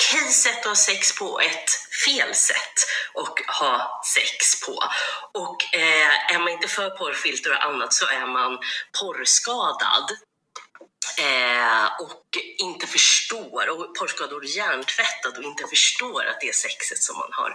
[0.00, 1.70] okej sätt att ha sex på och ett
[2.06, 2.76] fel sätt
[3.14, 4.30] att ha sex
[4.66, 4.74] på.
[5.40, 8.58] Och eh, är man inte för porrfilter och annat så är man
[9.00, 10.06] porrskadad.
[11.18, 12.26] Eh, och
[12.58, 17.54] inte förstår, och porrskador hjärntvättad och inte förstår att det är sexet som man har.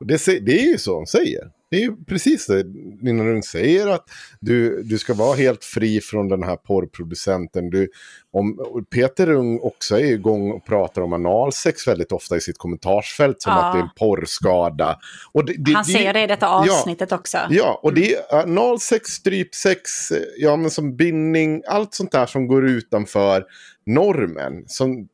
[0.00, 1.50] Det, det är ju så hon säger.
[1.70, 2.64] Det är ju precis det
[3.00, 4.04] Nina Rung säger att
[4.40, 7.70] du, du ska vara helt fri från den här porrproducenten.
[7.70, 7.88] Du,
[8.32, 8.58] om,
[8.94, 13.52] Peter Rung också är igång och pratar om analsex väldigt ofta i sitt kommentarsfält som
[13.52, 13.64] ja.
[13.64, 14.98] att det är en porrskada.
[15.46, 17.38] Det, det, Han säger det i detta avsnittet ja, också.
[17.50, 18.02] Ja, och mm.
[18.02, 19.90] det är analsex, strypsex,
[20.36, 23.44] ja men som bindning, allt sånt där som går utanför
[23.86, 24.64] normen.
[24.66, 25.08] Som,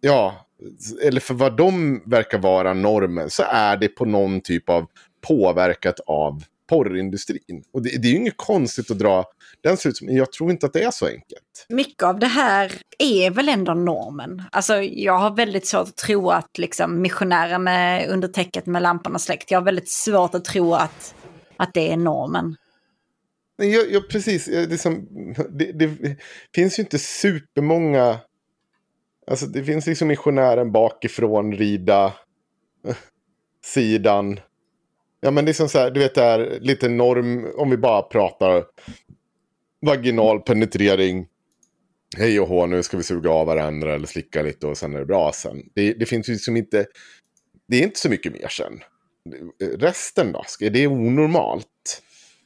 [0.00, 0.46] ja,
[1.02, 4.86] eller för vad de verkar vara normen, så är det på någon typ av
[5.28, 7.64] påverkat av porrindustrin.
[7.72, 9.24] Och det, det är ju inget konstigt att dra
[9.62, 11.66] den slutsatsen, men jag tror inte att det är så enkelt.
[11.68, 14.42] Mycket av det här är väl ändå normen.
[14.52, 17.68] Alltså jag har väldigt svårt att tro att liksom missionären
[18.10, 21.14] under täcket med lampan och släkt, jag har väldigt svårt att tro att,
[21.56, 22.56] att det är normen.
[23.56, 24.44] Ja, ja precis.
[24.44, 24.66] Det,
[25.50, 26.16] det, det,
[26.54, 28.18] finns ju inte supermånga...
[29.26, 32.12] Alltså det finns liksom missionären bakifrån, rida
[33.64, 34.40] sidan.
[35.20, 38.64] Ja men liksom så här, du vet det här lite norm, om vi bara pratar
[39.86, 41.26] vaginal penetrering.
[42.16, 44.98] Hej och hå, nu ska vi suga av varandra eller slicka lite och sen är
[44.98, 45.62] det bra sen.
[45.74, 46.86] Det, det finns ju liksom inte,
[47.68, 48.80] det är inte så mycket mer sen.
[49.78, 52.02] Resten då, är det onormalt?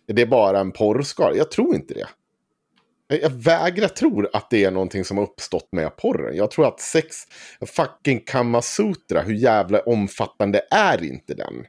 [0.07, 1.37] Är det bara en porrskada?
[1.37, 2.09] Jag tror inte det.
[3.09, 6.37] Jag vägrar tro att det är någonting som har uppstått med porren.
[6.37, 7.17] Jag tror att sex,
[7.67, 11.67] fucking kamasutra, hur jävla omfattande är inte den?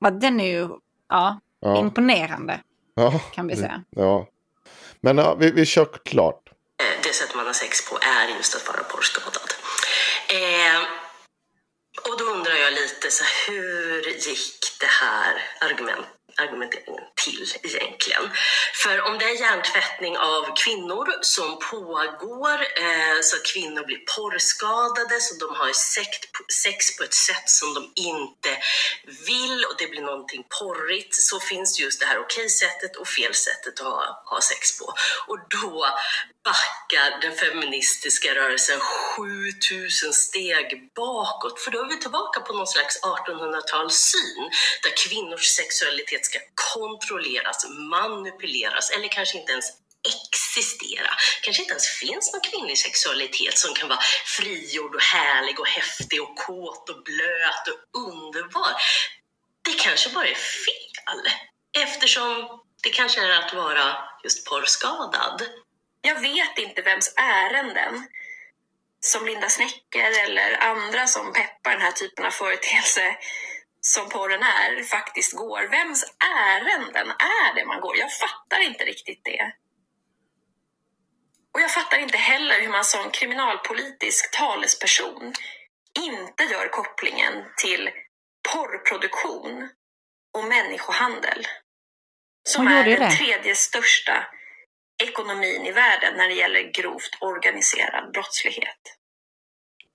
[0.00, 0.68] Den är ju
[1.08, 1.78] ja, ja.
[1.78, 2.60] imponerande.
[2.94, 3.82] Ja, kan vi säga.
[3.90, 4.28] Ja.
[5.00, 6.50] Men ja, vi, vi kör klart.
[7.02, 9.50] Det sätt man har sex på är just att vara porrskadad.
[10.28, 10.80] Eh,
[12.10, 18.30] och då undrar jag lite, så hur gick det här argumentet argumenteringen till egentligen.
[18.82, 25.20] För om det är hjärntvättning av kvinnor som pågår eh, så att kvinnor blir porrskadade,
[25.20, 26.08] så de har sex,
[26.62, 28.50] sex på ett sätt som de inte
[29.26, 33.86] vill och det blir någonting porrigt, så finns just det här okej-sättet och fel-sättet att
[33.86, 34.94] ha, ha sex på.
[35.26, 35.86] Och då
[36.48, 41.60] backar den feministiska rörelsen 7000 steg bakåt.
[41.60, 44.42] För då är vi tillbaka på någon slags 1800-talssyn
[44.82, 46.38] där kvinnors sexualitet ska
[46.74, 49.66] kontrolleras, manipuleras eller kanske inte ens
[50.12, 51.10] existera.
[51.42, 54.00] kanske inte ens finns någon kvinnlig sexualitet som kan vara
[54.36, 58.72] frigjord och härlig och häftig och kåt och blöt och underbar.
[59.64, 61.32] Det kanske bara är fel
[61.82, 65.42] eftersom det kanske är att vara just porrskadad.
[66.00, 68.08] Jag vet inte vems ärenden
[69.00, 73.16] som Linda Snäcker eller andra som peppar den här typen av företeelse
[73.80, 75.68] som porren är faktiskt går.
[75.70, 76.04] Vems
[76.44, 77.96] ärenden är det man går?
[77.96, 79.52] Jag fattar inte riktigt det.
[81.54, 85.32] Och jag fattar inte heller hur man som kriminalpolitisk talesperson
[86.06, 87.90] inte gör kopplingen till
[88.52, 89.68] porrproduktion
[90.34, 91.46] och människohandel.
[92.42, 94.26] Som är den tredje största
[95.02, 98.82] ekonomin i världen när det gäller grovt organiserad brottslighet.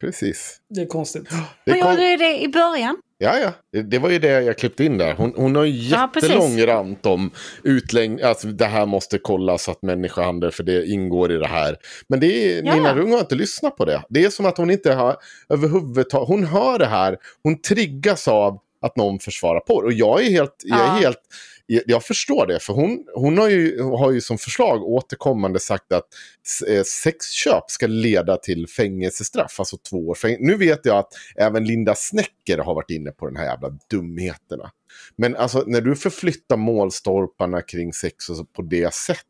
[0.01, 0.57] Precis.
[0.69, 1.29] Det är konstigt.
[1.65, 2.97] Det Vad gjorde du det i början?
[3.17, 3.37] Ja,
[3.71, 3.81] ja.
[3.81, 5.13] Det var ju det jag klippte in där.
[5.13, 7.31] Hon, hon har ju jättelång ja, rant om
[7.63, 8.21] utläng...
[8.21, 11.77] Alltså det här måste kollas att människohandel, för det ingår i det här.
[12.07, 12.75] Men det är, ja.
[12.75, 14.03] Nina Rung har inte lyssnat på det.
[14.09, 15.17] Det är som att hon inte har
[15.49, 16.27] överhuvudtaget...
[16.27, 19.83] Hon hör det här, hon triggas av att någon försvarar porr.
[19.83, 20.55] Och jag är helt...
[20.63, 20.77] Ja.
[20.77, 21.21] Jag är helt
[21.85, 26.07] jag förstår det, för hon, hon har, ju, har ju som förslag återkommande sagt att
[26.67, 30.43] eh, sexköp ska leda till fängelsestraff, alltså två år fängelse.
[30.43, 34.71] Nu vet jag att även Linda Snäcker har varit inne på den här jävla dumheterna.
[35.15, 39.27] Men alltså när du förflyttar målstolparna kring sex och på det sättet,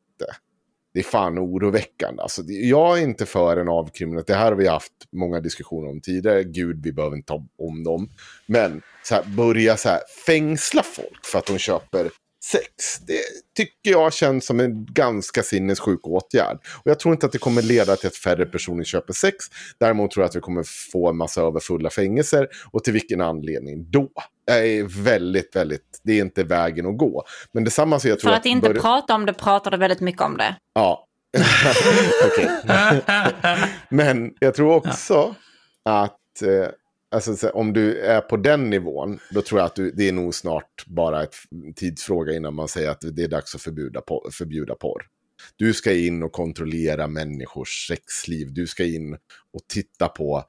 [0.94, 2.22] det är fan oroväckande.
[2.22, 4.38] Alltså, jag är inte för en avkriminalisering.
[4.38, 6.44] Det här har vi haft många diskussioner om tidigare.
[6.44, 8.10] Gud, vi behöver inte ta om dem.
[8.46, 12.10] Men så här, börja så här, fängsla folk för att de köper
[12.52, 13.00] sex.
[13.08, 13.20] Det
[13.58, 16.58] tycker jag känns som en ganska sinnessjuk åtgärd.
[16.84, 19.36] Och jag tror inte att det kommer leda till att färre personer köper sex.
[19.80, 22.48] Däremot tror jag att vi kommer få en massa överfulla fängelser.
[22.72, 24.10] Och till vilken anledning då?
[24.46, 27.24] Jag är väldigt, väldigt, det är inte vägen att gå.
[27.52, 30.02] Men detsamma så jag tror För att inte bör- prata om det pratar du väldigt
[30.02, 30.56] mycket om det.
[30.74, 31.08] Ja.
[33.90, 35.36] Men jag tror också
[35.86, 36.68] att eh,
[37.14, 40.36] alltså, om du är på den nivån, då tror jag att du, det är nog
[40.36, 45.04] snart bara en tidsfråga innan man säger att det är dags att förbjuda, förbjuda porr.
[45.56, 48.54] Du ska in och kontrollera människors sexliv.
[48.54, 49.14] Du ska in
[49.54, 50.44] och titta på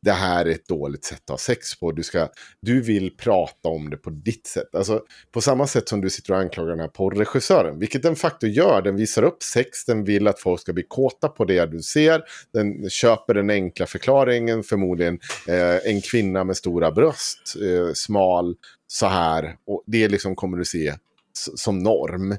[0.00, 1.92] det här är ett dåligt sätt att ha sex på.
[1.92, 2.28] Du, ska,
[2.60, 4.74] du vill prata om det på ditt sätt.
[4.74, 5.02] Alltså,
[5.32, 7.78] på samma sätt som du sitter och anklagar den här porrregissören.
[7.78, 8.82] Vilket den faktiskt gör.
[8.82, 9.84] Den visar upp sex.
[9.84, 12.22] Den vill att folk ska bli kåta på det du ser.
[12.52, 14.62] Den köper den enkla förklaringen.
[14.62, 17.54] Förmodligen eh, en kvinna med stora bröst.
[17.62, 18.56] Eh, smal.
[18.86, 19.56] Så här.
[19.66, 20.94] Och det liksom kommer du se
[21.54, 22.36] som norm.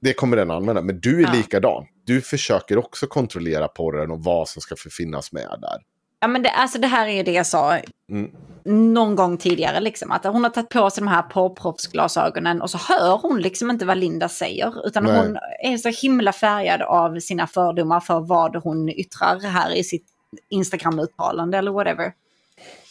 [0.00, 0.82] Det, kommer den använda.
[0.82, 1.32] Men du är Ja.
[1.32, 1.86] likadan.
[2.04, 5.78] Du försöker också kontrollera porren och vad som ska finnas med där.
[6.20, 7.78] Ja, men det, alltså det här är ju det jag sa
[8.10, 8.30] Mm.
[8.64, 9.80] någon gång tidigare.
[9.80, 13.70] Liksom, att hon har tagit på sig de här porrproffsglasögonen och så hör hon liksom
[13.70, 14.86] inte vad Linda säger.
[14.86, 15.16] Utan Nej.
[15.16, 15.38] hon
[15.72, 20.06] är så himla färgad av sina fördomar för vad hon yttrar här i sitt
[20.50, 22.12] Instagram-uttalande eller whatever.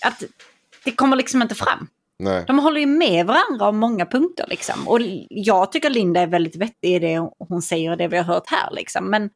[0.01, 0.23] Att
[0.85, 1.87] det kommer liksom inte fram.
[2.19, 2.43] Nej.
[2.47, 4.87] De håller ju med varandra om många punkter liksom.
[4.87, 4.99] Och
[5.29, 8.47] jag tycker Linda är väldigt vettig i det hon säger och det vi har hört
[8.47, 9.09] här liksom.
[9.09, 9.29] Men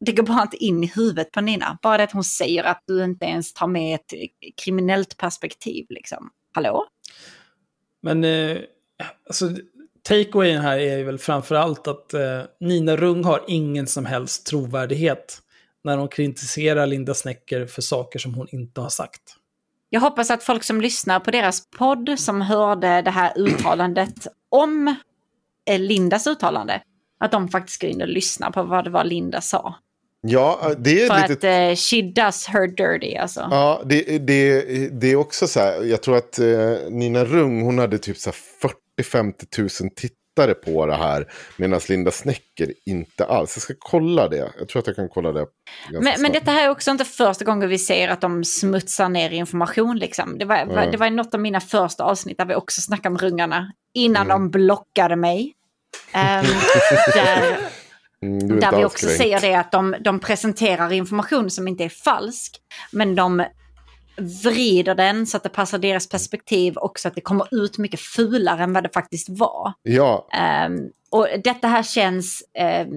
[0.00, 1.78] det går bara inte in i huvudet på Nina.
[1.82, 4.12] Bara det att hon säger att du inte ens tar med ett
[4.64, 6.30] kriminellt perspektiv liksom.
[6.54, 6.86] Hallå?
[8.02, 8.58] Men eh,
[9.26, 9.50] alltså,
[10.02, 14.46] takeawayen här är ju väl framför allt att eh, Nina Rung har ingen som helst
[14.46, 15.42] trovärdighet
[15.84, 19.37] när hon kritiserar Linda Snäcker för saker som hon inte har sagt.
[19.90, 24.96] Jag hoppas att folk som lyssnar på deras podd som hörde det här uttalandet om
[25.70, 26.82] eh, Lindas uttalande,
[27.20, 29.74] att de faktiskt går in och lyssnar på vad det var Linda sa.
[30.20, 31.32] Ja, det är För lite...
[31.32, 33.48] att eh, she does her dirty alltså.
[33.50, 34.62] Ja, det, det,
[35.00, 35.82] det är också så här.
[35.82, 38.36] Jag tror att eh, Nina Rung, hon hade typ så här
[39.02, 40.18] 40-50 000 tittare
[40.54, 41.26] på det här.
[41.56, 43.56] Medan Linda Snäcker inte alls.
[43.56, 44.52] Jag ska kolla det.
[44.58, 45.46] Jag tror att jag kan kolla det.
[45.90, 49.30] Men, men detta här är också inte första gången vi ser att de smutsar ner
[49.30, 49.98] information.
[49.98, 50.38] Liksom.
[50.38, 50.90] Det, var, Mm.
[50.90, 53.72] det var något av mina första avsnitt där vi också snackade om rungarna.
[53.94, 54.38] Innan Mm.
[54.38, 55.54] de blockade mig.
[56.12, 56.44] Ehm,
[57.14, 57.56] där
[58.22, 62.56] Mm, där vi också ser det att de, de presenterar information som inte är falsk.
[62.92, 63.44] Men de
[64.18, 68.00] vrider den så att det passar deras perspektiv och så att det kommer ut mycket
[68.00, 69.72] fulare än vad det faktiskt var.
[69.82, 72.88] Ja, Ehm, och detta här känns ehm,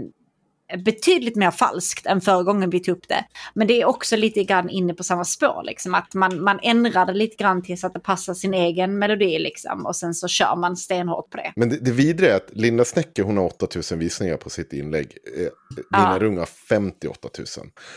[0.77, 3.25] betydligt mer falskt än förra gången vi tog upp det.
[3.53, 5.95] Men det är också lite grann inne på samma spår, liksom.
[5.95, 9.85] Att man, man ändrade lite grann till så att det passar sin egen melodi, liksom.
[9.85, 11.53] Och sen så kör man stenhårt på det.
[11.55, 15.17] men det, det vidriga är att Linda Snäcker hon har 8000 visningar på sitt inlägg.
[15.37, 16.19] Eh, Nina Ja.
[16.19, 17.47] Rung har 58 000.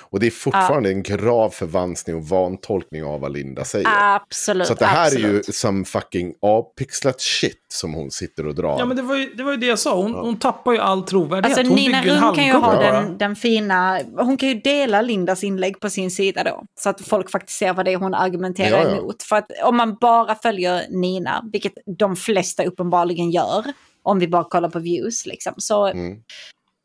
[0.01, 3.89] Och det är fortfarande en grav förvanskning och vantolkning av vad Linda säger.
[3.91, 4.67] Absolut.
[4.67, 5.55] Så det här är ju absolut.
[5.55, 8.79] som fucking avpixlat shit som hon sitter och drar.
[8.79, 9.95] Ja, men det var ju det, var ju det jag sa.
[10.03, 11.59] Hon, hon tappar ju all trovärdighet.
[11.59, 14.55] Alltså hon Nina bygger en Rung kan ju ha den, den fina, hon kan ju
[14.55, 16.63] dela Lindas inlägg på sin sida då.
[16.81, 18.97] Så att folk faktiskt ser vad det är hon argumenterar Ja, ja.
[18.97, 19.23] emot.
[19.23, 23.65] För att om man bara följer Nina, vilket de flesta uppenbarligen gör,
[24.03, 26.17] om vi bara kollar på views liksom, så Mm.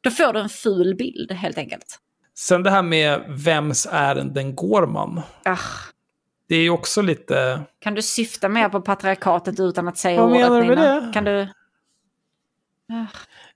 [0.03, 1.97] då får du en ful bild helt enkelt.
[2.39, 5.21] Sen det här med vems ärenden går man?
[5.45, 5.57] Ah,
[6.49, 7.61] Det är ju också lite...
[7.79, 11.01] kan du syfta mer på patriarkatet utan att säga Vad ordet menar du med Nina?
[11.01, 11.13] det?
[11.13, 11.47] Kan du...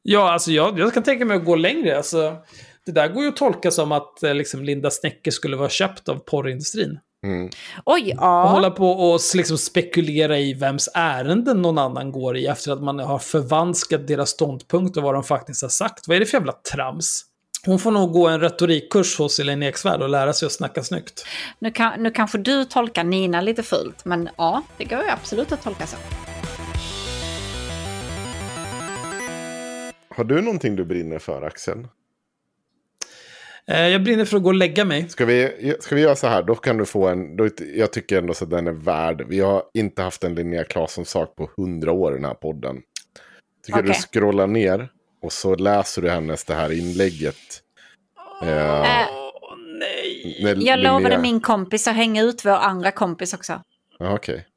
[0.01, 1.97] Ja, alltså jag, jag kan tänka mig att gå längre.
[1.97, 2.37] Alltså,
[2.85, 6.09] det där går ju att tolka som att eh, liksom, Linda Snäcker skulle vara köpt
[6.09, 6.99] av porrindustrin.
[7.23, 7.49] Mm.
[7.85, 8.47] Oj, Och ja.
[8.47, 12.99] hålla på och liksom spekulera i vems ärenden någon annan går i efter att man
[12.99, 16.07] har förvanskat deras ståndpunkt och vad de faktiskt har sagt.
[16.07, 17.25] Vad är det för jävla trams?
[17.65, 21.25] Hon får nog gå en retorikkurs hos Elaine Eksvärd och lära sig att snacka snyggt.
[21.59, 25.51] Nu, kan, nu kanske du tolkar Nina lite fult, men ja, det går ju absolut
[25.51, 25.97] att tolka så.
[30.09, 31.87] Har du någonting du brinner för Axel?
[33.67, 35.09] Eh, jag brinner för att gå och lägga mig.
[35.09, 38.17] Ska vi, ska vi göra så här, då kan du få en, då, jag tycker
[38.17, 39.25] ändå så att den är värd.
[39.27, 42.81] Vi har inte haft en Linnea Claesson-sak på hundra år i den här podden.
[43.65, 44.01] Tycker du Okej.
[44.01, 44.89] scrollar ner
[45.23, 47.61] och så läser du hennes det här inlägget.
[48.43, 49.07] Eh, Eh,
[49.79, 50.55] nej.
[50.55, 53.61] när jag lovade min kompis att hänga ut vår andra kompis också.
[53.99, 54.47] Ja, Okej.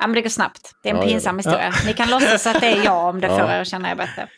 [0.00, 0.72] Ja, men det går snabbt.
[0.82, 1.72] Det är en Ja, pinsam historia.
[1.86, 3.38] Ni kan låtsas att det är jag om det Ja.
[3.38, 4.28] får er att känna er bättre.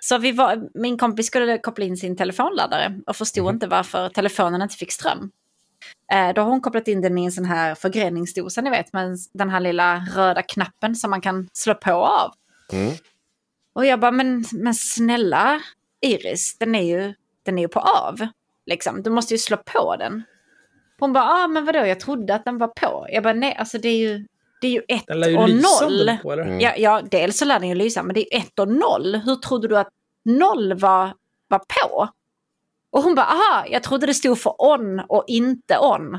[0.00, 3.54] Så vi var, min kompis skulle koppla in sin telefonladdare och förstod Mhm.
[3.54, 5.30] inte varför telefonen inte fick ström.
[6.12, 9.18] Eh, då har hon kopplat in den i en sån här förgreningsdosa, ni vet, med
[9.34, 12.32] den här lilla röda knappen som man kan slå på och av.
[12.72, 12.92] Mm.
[13.72, 15.60] Och jag bara, men, men snälla
[16.00, 18.26] Iris, den är, ju, den är ju på av.
[18.66, 19.02] Liksom.
[19.02, 20.22] Du måste ju slå på den.
[20.98, 23.06] Hon bara, ah, men vadå, jag trodde att den var på.
[23.10, 24.26] Jag bara, nej, alltså det är ju,
[24.60, 26.06] det är ju ett Den lär ju och lysa om noll.
[26.06, 26.60] den är på, eller?
[26.60, 29.14] Ja, ja, dels så lär den ju lysa, men det är ett och noll.
[29.16, 29.88] Hur trodde du att
[30.24, 31.14] noll var,
[31.48, 32.08] var på?
[32.90, 36.18] Och hon bara, aha, jag trodde det stod för on och inte on.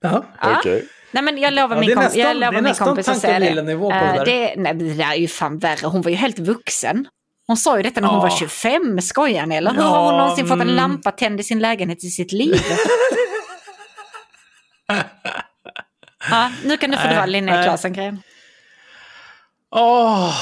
[0.00, 0.24] Ja.
[0.40, 0.58] Ja.
[0.58, 0.88] Okej.
[1.14, 3.08] Nej men jag lovar Ja, det min, är kom- nästan- jag lovar det min kompis
[3.08, 3.38] att säga det.
[3.46, 4.24] tankelillenivå på det Eh, där.
[4.24, 5.86] det, nej, det där är ju fan värre.
[5.86, 7.06] Hon var ju helt vuxen.
[7.46, 8.22] Hon sa ju detta när hon Ja.
[8.22, 9.56] var 25, skojar ni?
[9.56, 10.74] Eller hur Ja, har hon någonsin fått en mm.
[10.74, 12.54] lampa tänd i sin lägenhet i sitt liv?
[16.30, 17.62] ja, nu kan du få dra Linnea.
[17.64, 18.22] Claesson-grejen.
[19.76, 20.34] Åh,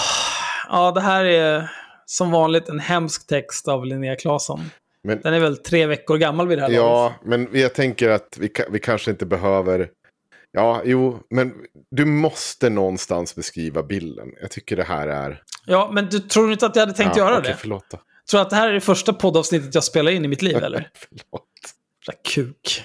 [0.69, 1.71] ja, det här är
[2.07, 4.71] som vanligt en hemsk text av Linnea Claesson.
[5.05, 6.83] Men, Den är väl tre veckor gammal vid det här laget.
[6.85, 9.89] ja, men jag tänker att vi, vi kanske inte behöver...
[10.53, 11.55] Ja, jo, men
[11.91, 14.29] du måste någonstans beskriva bilden.
[14.41, 15.43] Jag tycker det här är...
[15.67, 17.57] Ja, men du tror inte att jag hade tänkt ja, göra okej, det?
[17.61, 17.97] Förlåt då.
[18.31, 20.57] Tror du att det här är det första poddavsnittet jag spelar in i mitt liv,
[20.57, 20.91] eller?
[20.95, 21.49] förlåt.
[22.07, 22.85] Jävla kuk.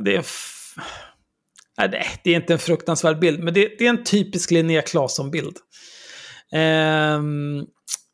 [0.00, 0.18] Det är...
[0.18, 0.74] F...
[1.78, 1.88] Nej,
[2.22, 5.56] det- är inte en fruktansvärd bild, men det, det är en typisk Linnea Claesson-bild.
[6.52, 7.66] Ehm,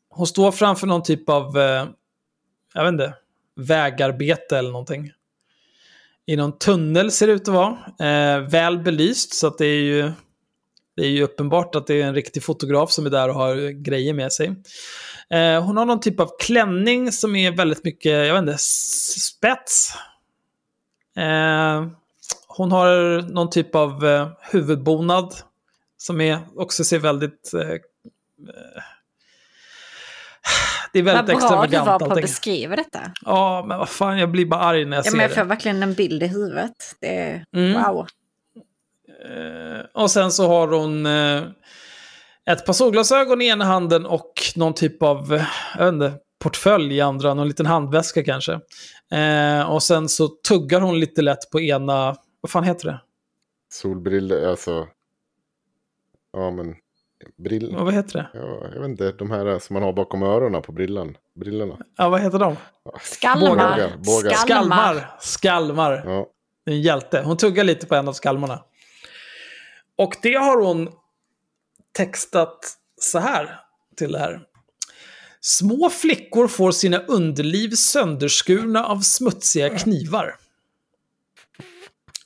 [0.09, 1.87] hon står framför någon typ av, eh,
[2.73, 3.13] jag vet inte,
[3.55, 5.11] vägarbete eller någonting.
[6.29, 7.77] I någon tunnel ser det ut att vara.
[7.99, 10.11] Eh, väl belyst, så att det är ju
[10.95, 13.83] det är ju uppenbart att det är en riktig fotograf som är där och har
[13.83, 14.47] grejer med sig.
[15.29, 19.93] Eh, hon har någon typ av klänning som är väldigt mycket, jag vet inte, spets.
[21.17, 21.87] Eh,
[22.47, 25.33] hon har någon typ av eh, huvudbonad
[25.97, 27.53] som är, också ser väldigt...
[27.53, 28.83] Eh, eh,
[30.93, 32.99] det är Vad väldigt bra du extravagant var på att beskriva detta.
[33.25, 35.35] Ja, men vad fan, jag blir bara arg när jag Ja, ser men jag det.
[35.35, 36.71] får verkligen en bild i huvudet.
[37.01, 37.73] Det är, Mm.
[37.83, 38.07] wow.
[39.25, 41.43] Eh, och sen så har hon eh,
[42.49, 45.43] ett par solglasögon i ena handen och någon typ av,
[45.77, 46.13] jag vet inte,
[46.43, 48.59] portfölj i andra, någon liten handväska kanske.
[49.11, 53.01] Eh, och sen så tuggar hon lite lätt på ena, vad fan heter det?
[53.71, 54.87] Solbriller, alltså...
[56.33, 56.75] Ja, men...
[57.37, 57.69] Brill...
[57.71, 58.29] Ja, Vad heter det?
[58.33, 61.17] Ja, jag vet inte, de här som man har bakom öronen på brillan.
[61.35, 61.77] brillorna.
[61.97, 62.55] Ja, vad heter de?
[63.01, 63.49] Skalmar.
[63.49, 64.31] Bågar, bågar.
[64.33, 65.15] Skalmar.
[65.19, 66.03] Skalmar.
[66.05, 66.27] Ja.
[66.65, 67.21] Det är En hjälte.
[67.25, 68.63] Hon tuggar lite på en av skalmarna.
[69.97, 70.89] Och det har hon
[71.97, 72.59] textat
[73.01, 73.59] så här
[73.97, 74.41] till det här.
[75.41, 80.35] Små flickor får sina underliv sönderskurna av smutsiga knivar.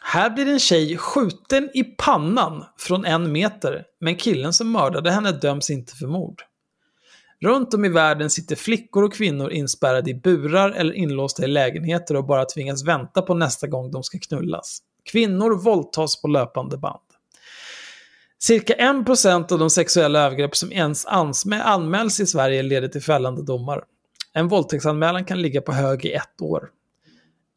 [0.06, 5.32] Här blir en tjej skjuten i pannan från en meter, men killen som mördade henne
[5.32, 6.42] döms inte för mord.
[7.42, 12.16] Runt om i världen sitter flickor och kvinnor inspärrade i burar eller inlåsta i lägenheter
[12.16, 14.80] och bara tvingas vänta på nästa gång de ska knullas.
[15.12, 17.02] Kvinnor våldtas på löpande band.
[18.40, 23.84] Cirka 1% av de sexuella övergrepp som ens anmäls i Sverige leder till fällande domar.
[24.34, 26.70] En våldtäktsanmälan kan ligga på hög i ett år.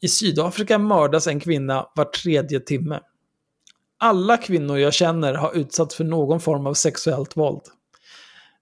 [0.02, 3.00] I Sydafrika mördas en kvinna var tredje timme.
[3.98, 7.62] Alla kvinnor jag känner har utsatts för någon form av sexuellt våld.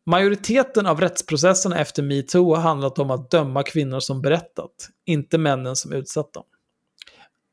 [0.06, 5.76] Majoriteten av rättsprocesserna efter metoo har handlat om att döma kvinnor som berättat, inte männen
[5.76, 6.44] som utsatt dem.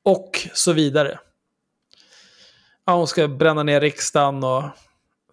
[0.04, 1.20] Och så vidare.
[2.86, 4.64] Ja, hon ska bränna ner riksdagen och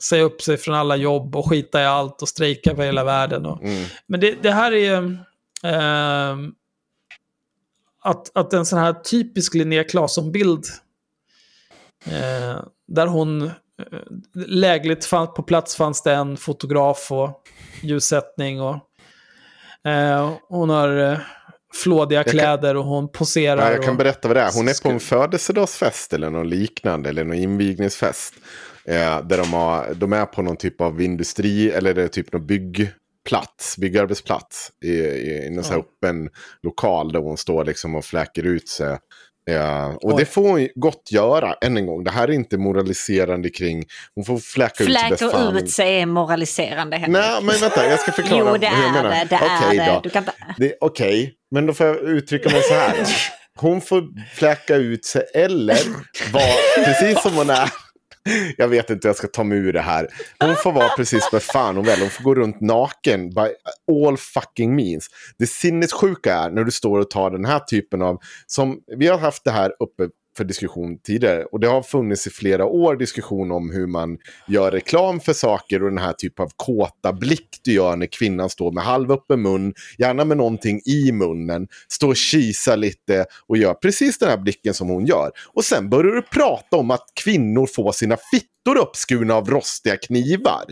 [0.02, 3.46] säga upp sig från alla jobb och skita i allt och strejka för hela världen.
[3.46, 3.62] Och...
[3.62, 3.84] Mm.
[4.06, 5.18] Men det, det här är...
[5.62, 6.54] ehm,
[8.04, 10.64] att, att en sån här typisk Linnea Claesson-bild
[12.06, 13.52] eh, där hon eh,
[14.34, 17.42] lägligt fann, på plats fanns det en fotograf och
[17.82, 18.76] ljussättning och
[19.90, 21.18] eh, hon har eh,
[21.74, 23.66] flådiga kan- kläder och hon poserar.
[23.66, 24.50] Ja, jag kan och, berätta vad det är.
[24.54, 27.08] Hon är på en födelsedagsfest eller någon liknande.
[27.08, 28.34] Eller någon invigningsfest.
[28.84, 32.32] Eh, där de, har, de är på någon typ av industri eller det är typ
[32.32, 32.46] någon
[33.28, 34.70] byggplats, byggarbetsplats.
[34.84, 36.28] I, i, i så här öppen
[36.62, 38.98] lokal där hon står liksom och fläker ut sig.
[39.50, 40.14] Eh, och Oj.
[40.18, 42.04] det får hon gott göra, än en gång.
[42.04, 43.84] Det här är inte moraliserande kring...
[44.14, 45.56] Hon får fläka ut sig Fläker fan.
[45.56, 46.96] ut sig är moraliserande.
[46.96, 47.12] Henrik.
[47.22, 49.10] Nej, men vänta, jag ska förklara Jo, det hur jag är menar.
[49.10, 49.26] det.
[49.30, 49.36] Det
[49.66, 50.00] Okej är då.
[50.00, 50.24] Du kan
[50.80, 52.96] Okej, men då får jag uttrycka mig så här.
[52.98, 53.04] Då.
[53.60, 54.02] Hon får
[54.34, 55.78] fläka ut sig eller
[56.32, 57.70] vara precis som hon är.
[58.56, 60.08] Jag vet inte hur jag ska ta mig ur det här.
[60.40, 62.00] Hon får vara precis vad fan hon vill.
[62.00, 63.48] Hon får gå runt naken by
[64.06, 65.08] all fucking means.
[65.38, 68.18] Det sinnessjuka är när du står och tar den här typen av...
[68.46, 70.08] Som, vi har haft det här uppe
[70.38, 71.44] för diskussion tidigare.
[71.44, 75.82] Och det har funnits i flera år diskussion om hur man gör reklam för saker
[75.82, 79.74] och den här typen av kåta blick du gör när kvinnan står med halvöppen mun,
[79.98, 84.74] gärna med någonting i munnen, står och kisar lite och gör precis den här blicken
[84.74, 85.30] som hon gör.
[85.52, 90.64] Och sen börjar du prata om att kvinnor får sina fittor uppskurna av rostiga knivar.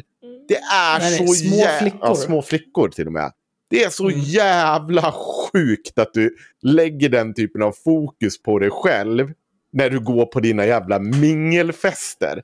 [0.49, 2.01] Det är Nej, så små jä- flickor.
[2.03, 3.33] Ja, små flickor till och med.
[3.71, 4.21] Det är så Mm.
[4.21, 5.13] jävla
[5.53, 9.33] sjukt att du lägger den typen av fokus på dig själv
[9.77, 12.43] när du går på dina jävla mingelfester.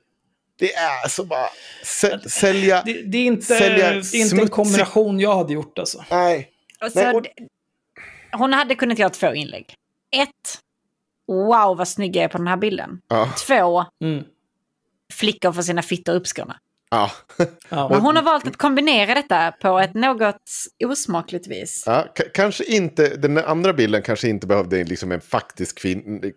[0.59, 1.47] Det är så bara
[1.83, 2.81] säl- sälja...
[2.85, 6.05] Det, det är inte, Sälja inte en kombination jag hade gjort alltså.
[6.11, 6.49] Nej.
[6.85, 7.29] Och så, Nej, och- d-
[8.31, 9.75] Hon hade kunnat göra två inlägg.
[10.15, 10.29] Ett,
[11.27, 13.01] wow vad snygg jag är på den här bilden.
[13.07, 13.29] Ja.
[13.47, 14.23] Två, Mm.
[15.13, 16.59] flickor får sina fittor uppskurna.
[16.93, 17.11] Ja.
[17.69, 17.89] Ja.
[17.89, 20.35] Men hon har valt att kombinera detta på ett något
[20.85, 21.83] osmakligt vis.
[21.85, 25.79] Ja, kanske inte, den andra bilden kanske inte behövde liksom en faktisk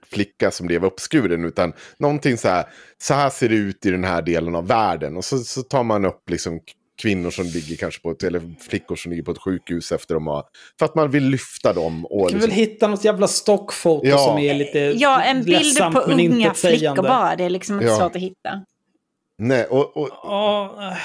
[0.07, 1.45] flicka som blev uppskuren.
[1.45, 2.65] Utan någonting så här,
[3.03, 5.17] så här ser det ut i den här delen av världen.
[5.17, 6.61] Och så, så tar man upp liksom
[7.03, 10.27] kvinnor som ligger kanske på ett, eller flickor som ligger på ett sjukhus efter de
[10.27, 10.45] har,
[10.79, 12.07] för att man vill lyfta dem.
[12.07, 14.19] Och Du kan liksom, väl hitta något jävla stockfoto Ja.
[14.19, 17.37] som är lite Ja, en bild ledsamt, på unga flickor bara.
[17.37, 17.97] Det är liksom inte Ja.
[17.99, 18.65] svårt att hitta.
[19.39, 20.97] Nej, och, och Ja,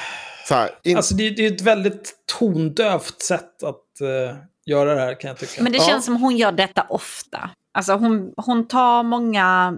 [0.48, 5.02] så här, in, alltså det, det är ett väldigt tondövt sätt att eh, göra det
[5.02, 5.64] här kan jag tycka.
[5.64, 5.84] Men det Ja.
[5.84, 7.50] känns som hon gör detta ofta.
[7.74, 9.78] Alltså hon, hon tar många...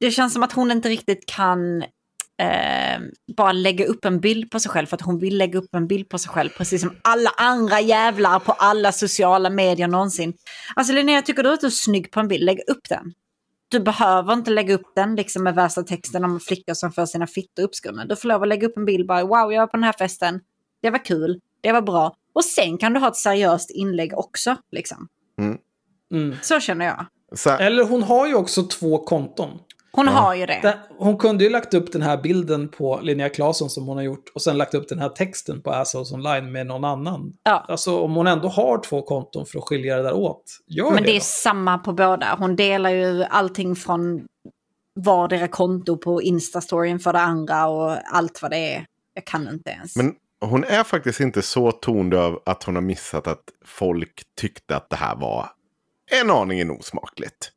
[0.00, 1.82] Det känns som att hon inte riktigt kan
[2.42, 3.00] eh,
[3.36, 5.86] bara lägga upp en bild på sig själv för att hon vill lägga upp en
[5.86, 6.50] bild på sig själv.
[6.50, 10.34] Precis som alla andra jävlar på alla sociala medier någonsin.
[10.76, 13.12] Alltså Linnea, jag tycker du att du är snygg på en bild, lägg upp den.
[13.68, 17.26] Du behöver inte lägga upp den liksom med värsta texten om flickor som får sina
[17.26, 18.04] fittor uppskurna.
[18.04, 19.92] Du får lov att lägga upp en bild bara, wow, jag var på den här
[19.92, 20.40] festen.
[20.82, 22.16] Det var kul, det var bra.
[22.32, 24.56] Och sen kan du ha ett seriöst inlägg också.
[24.70, 25.08] Liksom.
[26.10, 26.34] Mm.
[26.42, 27.06] Så känner jag.
[27.38, 29.58] så Eller hon har ju också två konton.
[29.98, 30.58] Hon har ju det.
[30.62, 34.04] Den- Hon kunde ju lagt upp den här bilden på Linnea Claesson som hon har
[34.04, 37.32] gjort och sen lagt upp den här texten på Assholes Online med någon annan.
[37.42, 37.64] Ja.
[37.68, 41.02] Alltså om hon ändå har två konton för att skilja det där åt, gör Men
[41.02, 42.36] det det är samma på båda.
[42.38, 44.26] Hon delar ju allting från
[44.94, 48.86] vardera konto på Instastoryn för det andra och allt vad det är.
[49.14, 49.96] Jag kan inte ens.
[49.96, 54.90] Men hon är faktiskt inte så tondöv att hon har missat att folk tyckte att
[54.90, 55.46] det här var
[56.22, 57.50] en aningen osmakligt.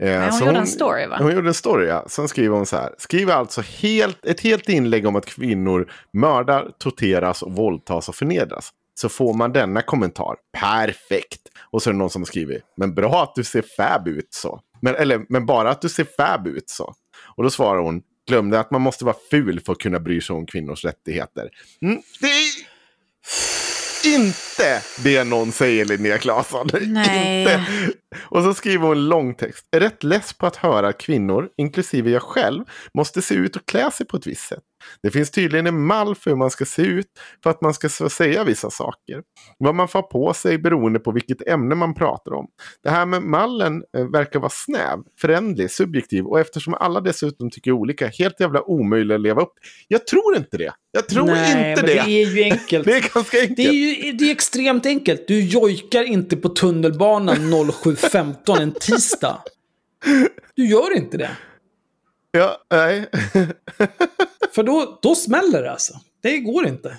[0.00, 1.16] Eh, hon så gjorde en story, va?
[1.20, 2.04] Hon gjorde en story, ja.
[2.08, 2.94] Sen skriver hon så här.
[2.98, 8.70] Skriver alltså helt, ett helt inlägg om att kvinnor mördar, torteras och våldtas och förnedras.
[8.94, 10.36] Så får man denna kommentar.
[10.58, 11.40] Perfekt!
[11.70, 12.60] Och så är det någon som skriver.
[12.76, 14.60] Men bra att du ser fab ut så.
[14.82, 16.94] Men, eller, men bara att du ser fab ut så.
[17.36, 18.02] Och då svarar hon.
[18.28, 21.48] Glömde att man måste vara ful för att kunna bry sig om kvinnors rättigheter.
[21.82, 22.26] Mm, det
[24.04, 26.68] inte det någon säger Linnea Claesson.
[26.82, 27.40] Nej.
[27.40, 27.66] Inte.
[28.20, 29.66] Och så skriver hon en lång text.
[29.76, 32.64] Är rätt less på att höra att kvinnor, inklusive jag själv,
[32.94, 34.62] måste se ut och klä sig på ett visst sätt.
[35.02, 37.06] Det finns tydligen en mall för hur man ska se ut
[37.42, 39.22] för att man ska säga vissa saker.
[39.58, 42.46] Vad man får på sig beroende på vilket ämne man pratar om.
[42.82, 47.72] Det här med mallen eh, verkar vara snäv, förändlig, subjektiv och eftersom alla dessutom tycker
[47.72, 49.52] olika, helt jävla omöjlig att leva upp.
[49.88, 50.72] Jag tror inte det.
[50.92, 52.02] Jag tror Nej, inte men det.
[52.02, 52.84] det är ju enkelt.
[52.90, 53.56] Det är ganska enkelt.
[53.56, 55.28] Det är ju det är extremt enkelt.
[55.28, 59.42] Du jojkar inte på tunnelbanan 07.15 en tisdag.
[60.54, 61.30] Du gör inte det.
[62.32, 63.10] Ja, nej.
[64.54, 65.94] För då, då smäller det alltså.
[66.22, 66.96] Det går inte.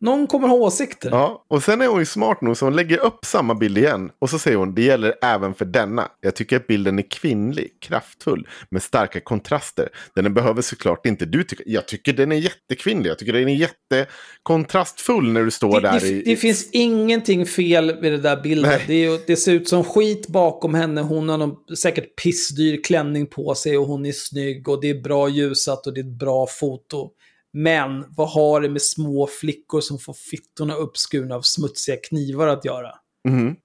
[0.00, 1.10] Någon kommer ha åsikter.
[1.10, 4.10] Ja, och sen är hon ju smart nog så hon lägger upp samma bild igen.
[4.18, 6.08] Och så säger hon, det gäller även för denna.
[6.20, 9.88] Jag tycker att bilden är kvinnlig, kraftfull, med starka kontraster.
[10.14, 11.62] Den behöver såklart inte du tycka.
[11.66, 13.10] Jag tycker den är jättekvinnlig.
[13.10, 16.22] Jag tycker den är jättekontrastfull när du står Det, där det, i...
[16.22, 18.80] det finns ingenting fel med det där bilden.
[18.86, 21.00] Det, är, det ser ut som skit bakom henne.
[21.00, 25.02] Hon har någon säkert pissdyr klänning på sig och hon är snygg och det är
[25.02, 27.10] bra ljusat och det är ett bra foto.
[27.52, 32.64] Men vad har det med små flickor som får fittorna uppskurna av smutsiga knivar att
[32.64, 32.92] göra?
[33.28, 33.56] Mhm.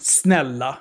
[0.00, 0.78] Snälla.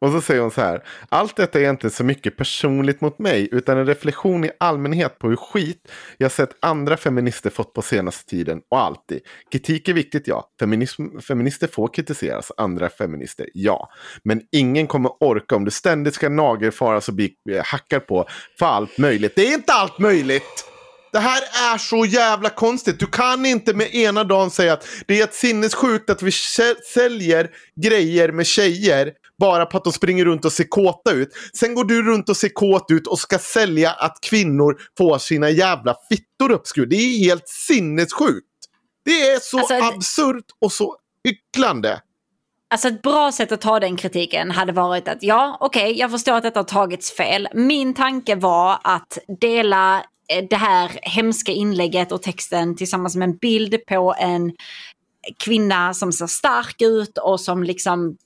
[0.00, 0.84] Och så säger hon så här.
[1.08, 5.28] Allt detta är inte så mycket personligt mot mig utan en reflektion i allmänhet på
[5.28, 9.20] hur skit jag sett andra feminister fått på senaste tiden och alltid.
[9.52, 10.50] Kritik är viktigt ja.
[10.60, 13.90] Feminism, feminister får kritiseras, andra feminister ja.
[14.22, 18.28] Men ingen kommer orka om du ständigt ska nagelfaras och bli eh, hackad på
[18.58, 19.32] för allt möjligt.
[19.36, 20.75] Det är inte allt möjligt!
[21.16, 23.00] Det här är så jävla konstigt.
[23.00, 26.74] Du kan inte med ena dagen säga att det är ett sinnessjukt att vi sä-
[26.94, 27.50] säljer
[27.82, 31.28] grejer med tjejer bara på att de springer runt och ser kåta ut.
[31.54, 35.50] Sen går du runt och ser kåt ut och ska sälja att kvinnor får sina
[35.50, 36.86] jävla fittor uppskurna.
[36.86, 38.46] Det är helt sinnessjukt.
[39.04, 42.00] Det är så Alltså, absurt och så hycklande.
[42.70, 46.32] Alltså ett bra sätt att ta den kritiken hade varit att ja, okej, jag förstår
[46.32, 47.48] att detta har tagits fel.
[47.54, 50.02] Min tanke var att dela
[50.50, 54.52] det här hemska inlägget och texten tillsammans med en bild på en
[55.44, 58.16] kvinna som ser stark ut och som liksom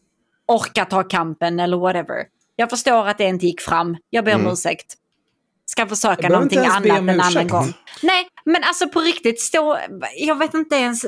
[0.48, 2.24] orkar ta kampen eller whatever.
[2.56, 3.97] Jag förstår att det inte gick fram.
[4.10, 4.52] Jag ber om Mm.
[4.52, 4.94] ursäkt.
[5.66, 7.72] Ska försöka någonting annat en annan gång.
[8.02, 9.78] Nej, men alltså på riktigt, stå,
[10.16, 11.06] jag vet inte ens,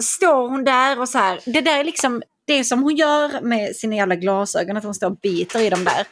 [0.00, 3.76] står hon där och så här, det där är liksom, det som hon gör med
[3.76, 6.06] sina jävla glasögon, att hon står och biter i dem där.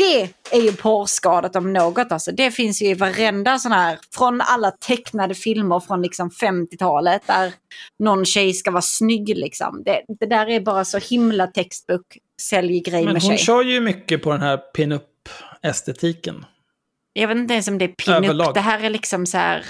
[0.00, 2.32] Det är ju porrskadat om något alltså.
[2.32, 7.52] Det finns ju i varenda sån här, från alla tecknade filmer från liksom 50-talet där
[7.98, 9.82] någon tjej ska vara snygg liksom.
[9.84, 13.38] Det, det där är bara så himla textbook, sälj grej Men med hon tjej.
[13.38, 16.44] kör ju mycket på den här pin-up-estetiken.
[17.12, 17.88] Jag vet inte ens om det är
[18.20, 18.54] pin-up.
[18.54, 19.64] Det här är liksom så här...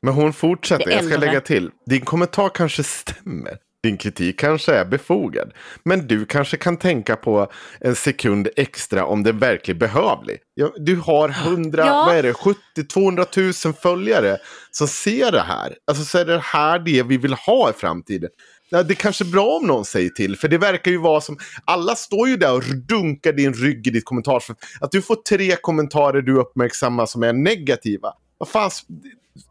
[0.00, 1.70] Men hon fortsätter, jag ska lägga till.
[1.86, 3.58] Din kommentar kanske stämmer.
[3.82, 5.52] Din kritik kanske är befogad.
[5.84, 10.38] Men du kanske kan tänka på en sekund extra om den verkligen behövlig.
[10.76, 12.04] Du har 100, Ja.
[12.06, 12.58] vad är det, 70,
[12.92, 13.52] 200 000
[13.82, 14.38] följare
[14.70, 15.74] som ser det här.
[15.86, 18.30] Alltså så är det här det vi vill ha i framtiden.
[18.70, 21.20] Ja, det är kanske är bra om någon säger till, för det verkar ju vara
[21.20, 21.38] som...
[21.64, 24.58] Alla står ju där och dunkar din rygg i ditt kommentarsfält.
[24.80, 28.12] Att du får tre kommentarer du uppmärksammar som är negativa.
[28.38, 28.70] Vad fan,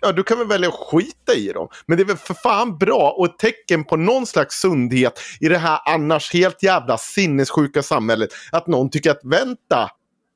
[0.02, 1.68] ja, du kan väl välja att skita i dem.
[1.86, 5.48] Men det är väl för fan bra och ett tecken på någon slags sundhet i
[5.50, 8.30] det här annars helt jävla sinnessjuka samhället.
[8.52, 9.90] Att någon tycker att vänta,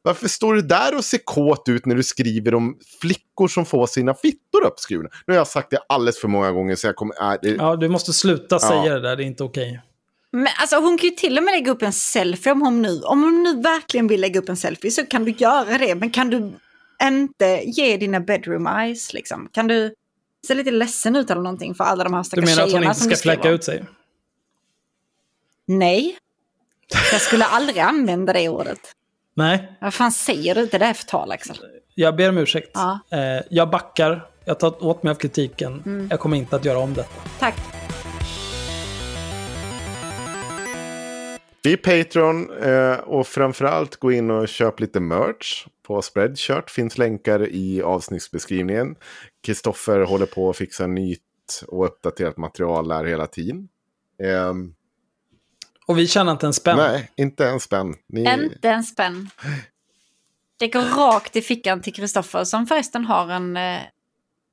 [0.03, 3.87] varför står du där och ser kåt ut när du skriver om flickor som får
[3.87, 5.09] sina fittor uppskurna?
[5.27, 7.31] Nu har jag sagt det alldeles för många gånger så jag kommer...
[7.33, 8.59] Äh, det, Ja, du måste sluta Ja.
[8.59, 9.81] säga det där, det är inte okej.
[10.33, 13.01] Men alltså hon kan ju till och med lägga upp en selfie om hon nu,
[13.01, 15.95] om hon nu verkligen vill lägga upp en selfie så kan du göra det.
[15.95, 16.51] Men kan du
[17.07, 19.49] inte ge dina bedroom eyes liksom?
[19.51, 19.93] Kan du
[20.47, 22.71] se lite ledsen ut eller någonting för alla de här Du stackars menar att hon
[22.71, 23.83] tjejerna inte som ska du fläcka ut sig?
[25.67, 26.17] Nej.
[27.11, 28.79] Jag skulle aldrig använda det ordet.
[29.33, 30.65] Nej, Vad fan säger du?
[30.65, 31.57] Det där är förtal Axel.
[31.95, 32.71] jag ber om ursäkt.
[32.73, 32.99] Ja.
[33.11, 35.83] Eh, jag backar, jag tar åt mig av kritiken.
[35.85, 36.07] Mm.
[36.09, 37.21] Jag kommer inte att göra om detta.
[37.39, 37.55] Tack.
[41.63, 45.65] Bli Patreon eh, och framförallt gå in och köp lite merch
[45.95, 46.69] på Spreadshirt.
[46.69, 48.95] Finns länkar i avsnittsbeskrivningen.
[49.43, 51.21] Kristoffer håller på att fixa nytt
[51.67, 53.67] och uppdaterat material där hela tiden.
[54.23, 54.73] Ehm,
[55.87, 56.77] Och vi tjänar inte en spänn.
[56.77, 57.95] nej, inte en spänn.
[58.07, 59.29] Ni, Inte en spänn.
[60.59, 63.81] Det går rakt i fickan till Kristoffer som förresten har en, eh,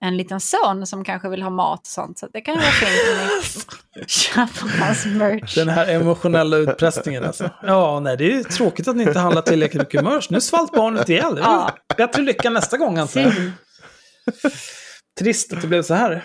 [0.01, 2.19] en liten son som kanske vill ha mat och sånt.
[2.19, 5.55] Så det kan ju vara fint om ni köper hans merch.
[5.55, 7.51] Den här emotionella utpressningen alltså.
[7.62, 10.31] Ja, nej, det är ju tråkigt att ni inte handlar tillräckligt mycket merch.
[10.31, 11.35] Nu svalt barnet ihjäl.
[11.35, 13.33] Det var Bättre lycka nästa gång antar jag.
[15.19, 16.25] Trist att det blev så här.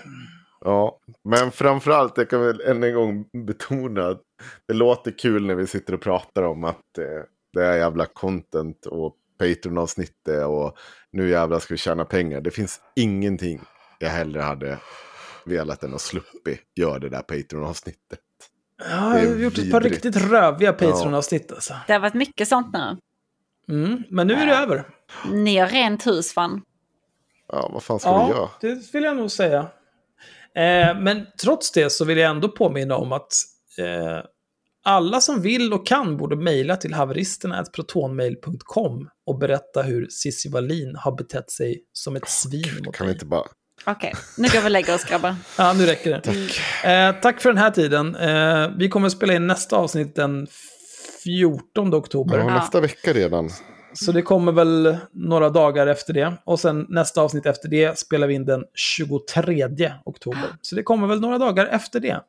[0.65, 4.21] Ja, men framförallt, jag kan väl än en gång betona att
[4.67, 7.23] det låter kul när vi sitter och pratar om att eh,
[7.53, 10.77] det är jävla content och Patreon-avsnittet och
[11.11, 12.41] nu jävlar ska vi tjäna pengar.
[12.41, 13.61] Det finns ingenting
[13.99, 14.77] jag hellre hade
[15.45, 18.19] velat än att sluppi göra det där Patreon-avsnittet.
[18.89, 20.05] Ja, jag har gjort ett par vidrigt.
[20.05, 21.73] riktigt röviga Patreon-avsnitt alltså.
[21.87, 22.97] Det har varit mycket sånt nu.
[23.69, 24.83] Mm, men nu är det över.
[25.31, 26.61] Ni har rent hus fan.
[27.47, 28.39] Ja, vad fan ska vi göra?
[28.39, 29.59] Ja, det vill jag nog säga.
[30.55, 33.33] Eh, men trots det så vill jag ändå påminna om att
[33.77, 34.25] eh,
[34.83, 41.11] alla som vill och kan borde mejla till haveristerna.protonmail.com och berätta hur Cissi Wallin har
[41.17, 43.13] betett sig som ett svin mot Kan dig.
[43.13, 43.43] inte bara...
[43.85, 45.35] Okej, nu går vi och lägger oss grabbar.
[45.57, 46.21] Ja, nu räcker det.
[46.21, 46.59] Tack.
[46.85, 48.15] Eh, tack för den här tiden.
[48.15, 50.47] Eh, vi kommer att spela in nästa avsnitt den
[51.23, 52.37] 14 oktober.
[52.37, 53.49] Ja, nästa vecka redan.
[53.93, 56.33] Så det kommer väl några dagar efter det.
[56.45, 60.45] Och sen nästa avsnitt efter det spelar vi in den 23 oktober.
[60.61, 62.19] Så det kommer väl några dagar efter det.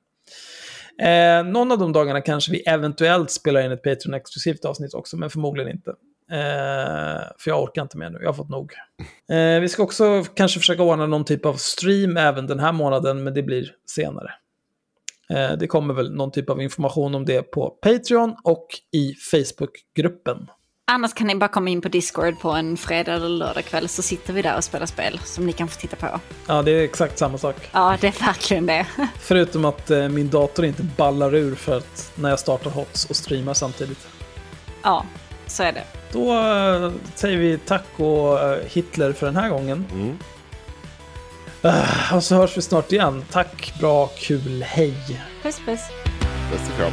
[1.03, 5.31] Eh, någon av de dagarna kanske vi eventuellt spelar in ett Patreon-exklusivt avsnitt också, men
[5.31, 5.91] förmodligen inte.
[6.31, 8.73] Eh, för jag orkar inte mer nu, jag har fått nog.
[9.29, 13.25] Eh, vi ska också kanske försöka ordna någon typ av stream även den här månaden,
[13.25, 14.31] men det blir senare.
[15.31, 20.47] Eh, det kommer väl någon typ av information om det på Patreon och i Facebookgruppen.
[20.87, 24.03] Annars kan ni bara komma in på Discord på en fredag eller lördag kväll så
[24.03, 26.21] sitter vi där och spelar spel som ni kan få titta på.
[26.47, 27.57] Ja, det är exakt samma sak.
[27.73, 28.87] Ja, det är verkligen det.
[29.19, 33.17] Förutom att eh, min dator inte ballar ur för att när jag startar HOTS och
[33.17, 34.09] streamar samtidigt.
[34.83, 35.05] Ja,
[35.47, 35.85] så är det.
[36.13, 39.87] Då eh, säger vi tack och eh, Hitler för den här gången.
[39.93, 40.19] Mm.
[41.63, 43.25] Eh, och så hörs vi snart igen.
[43.31, 45.21] Tack, bra, kul, hej.
[45.43, 45.81] Puss puss.
[46.51, 46.93] Bästa kram.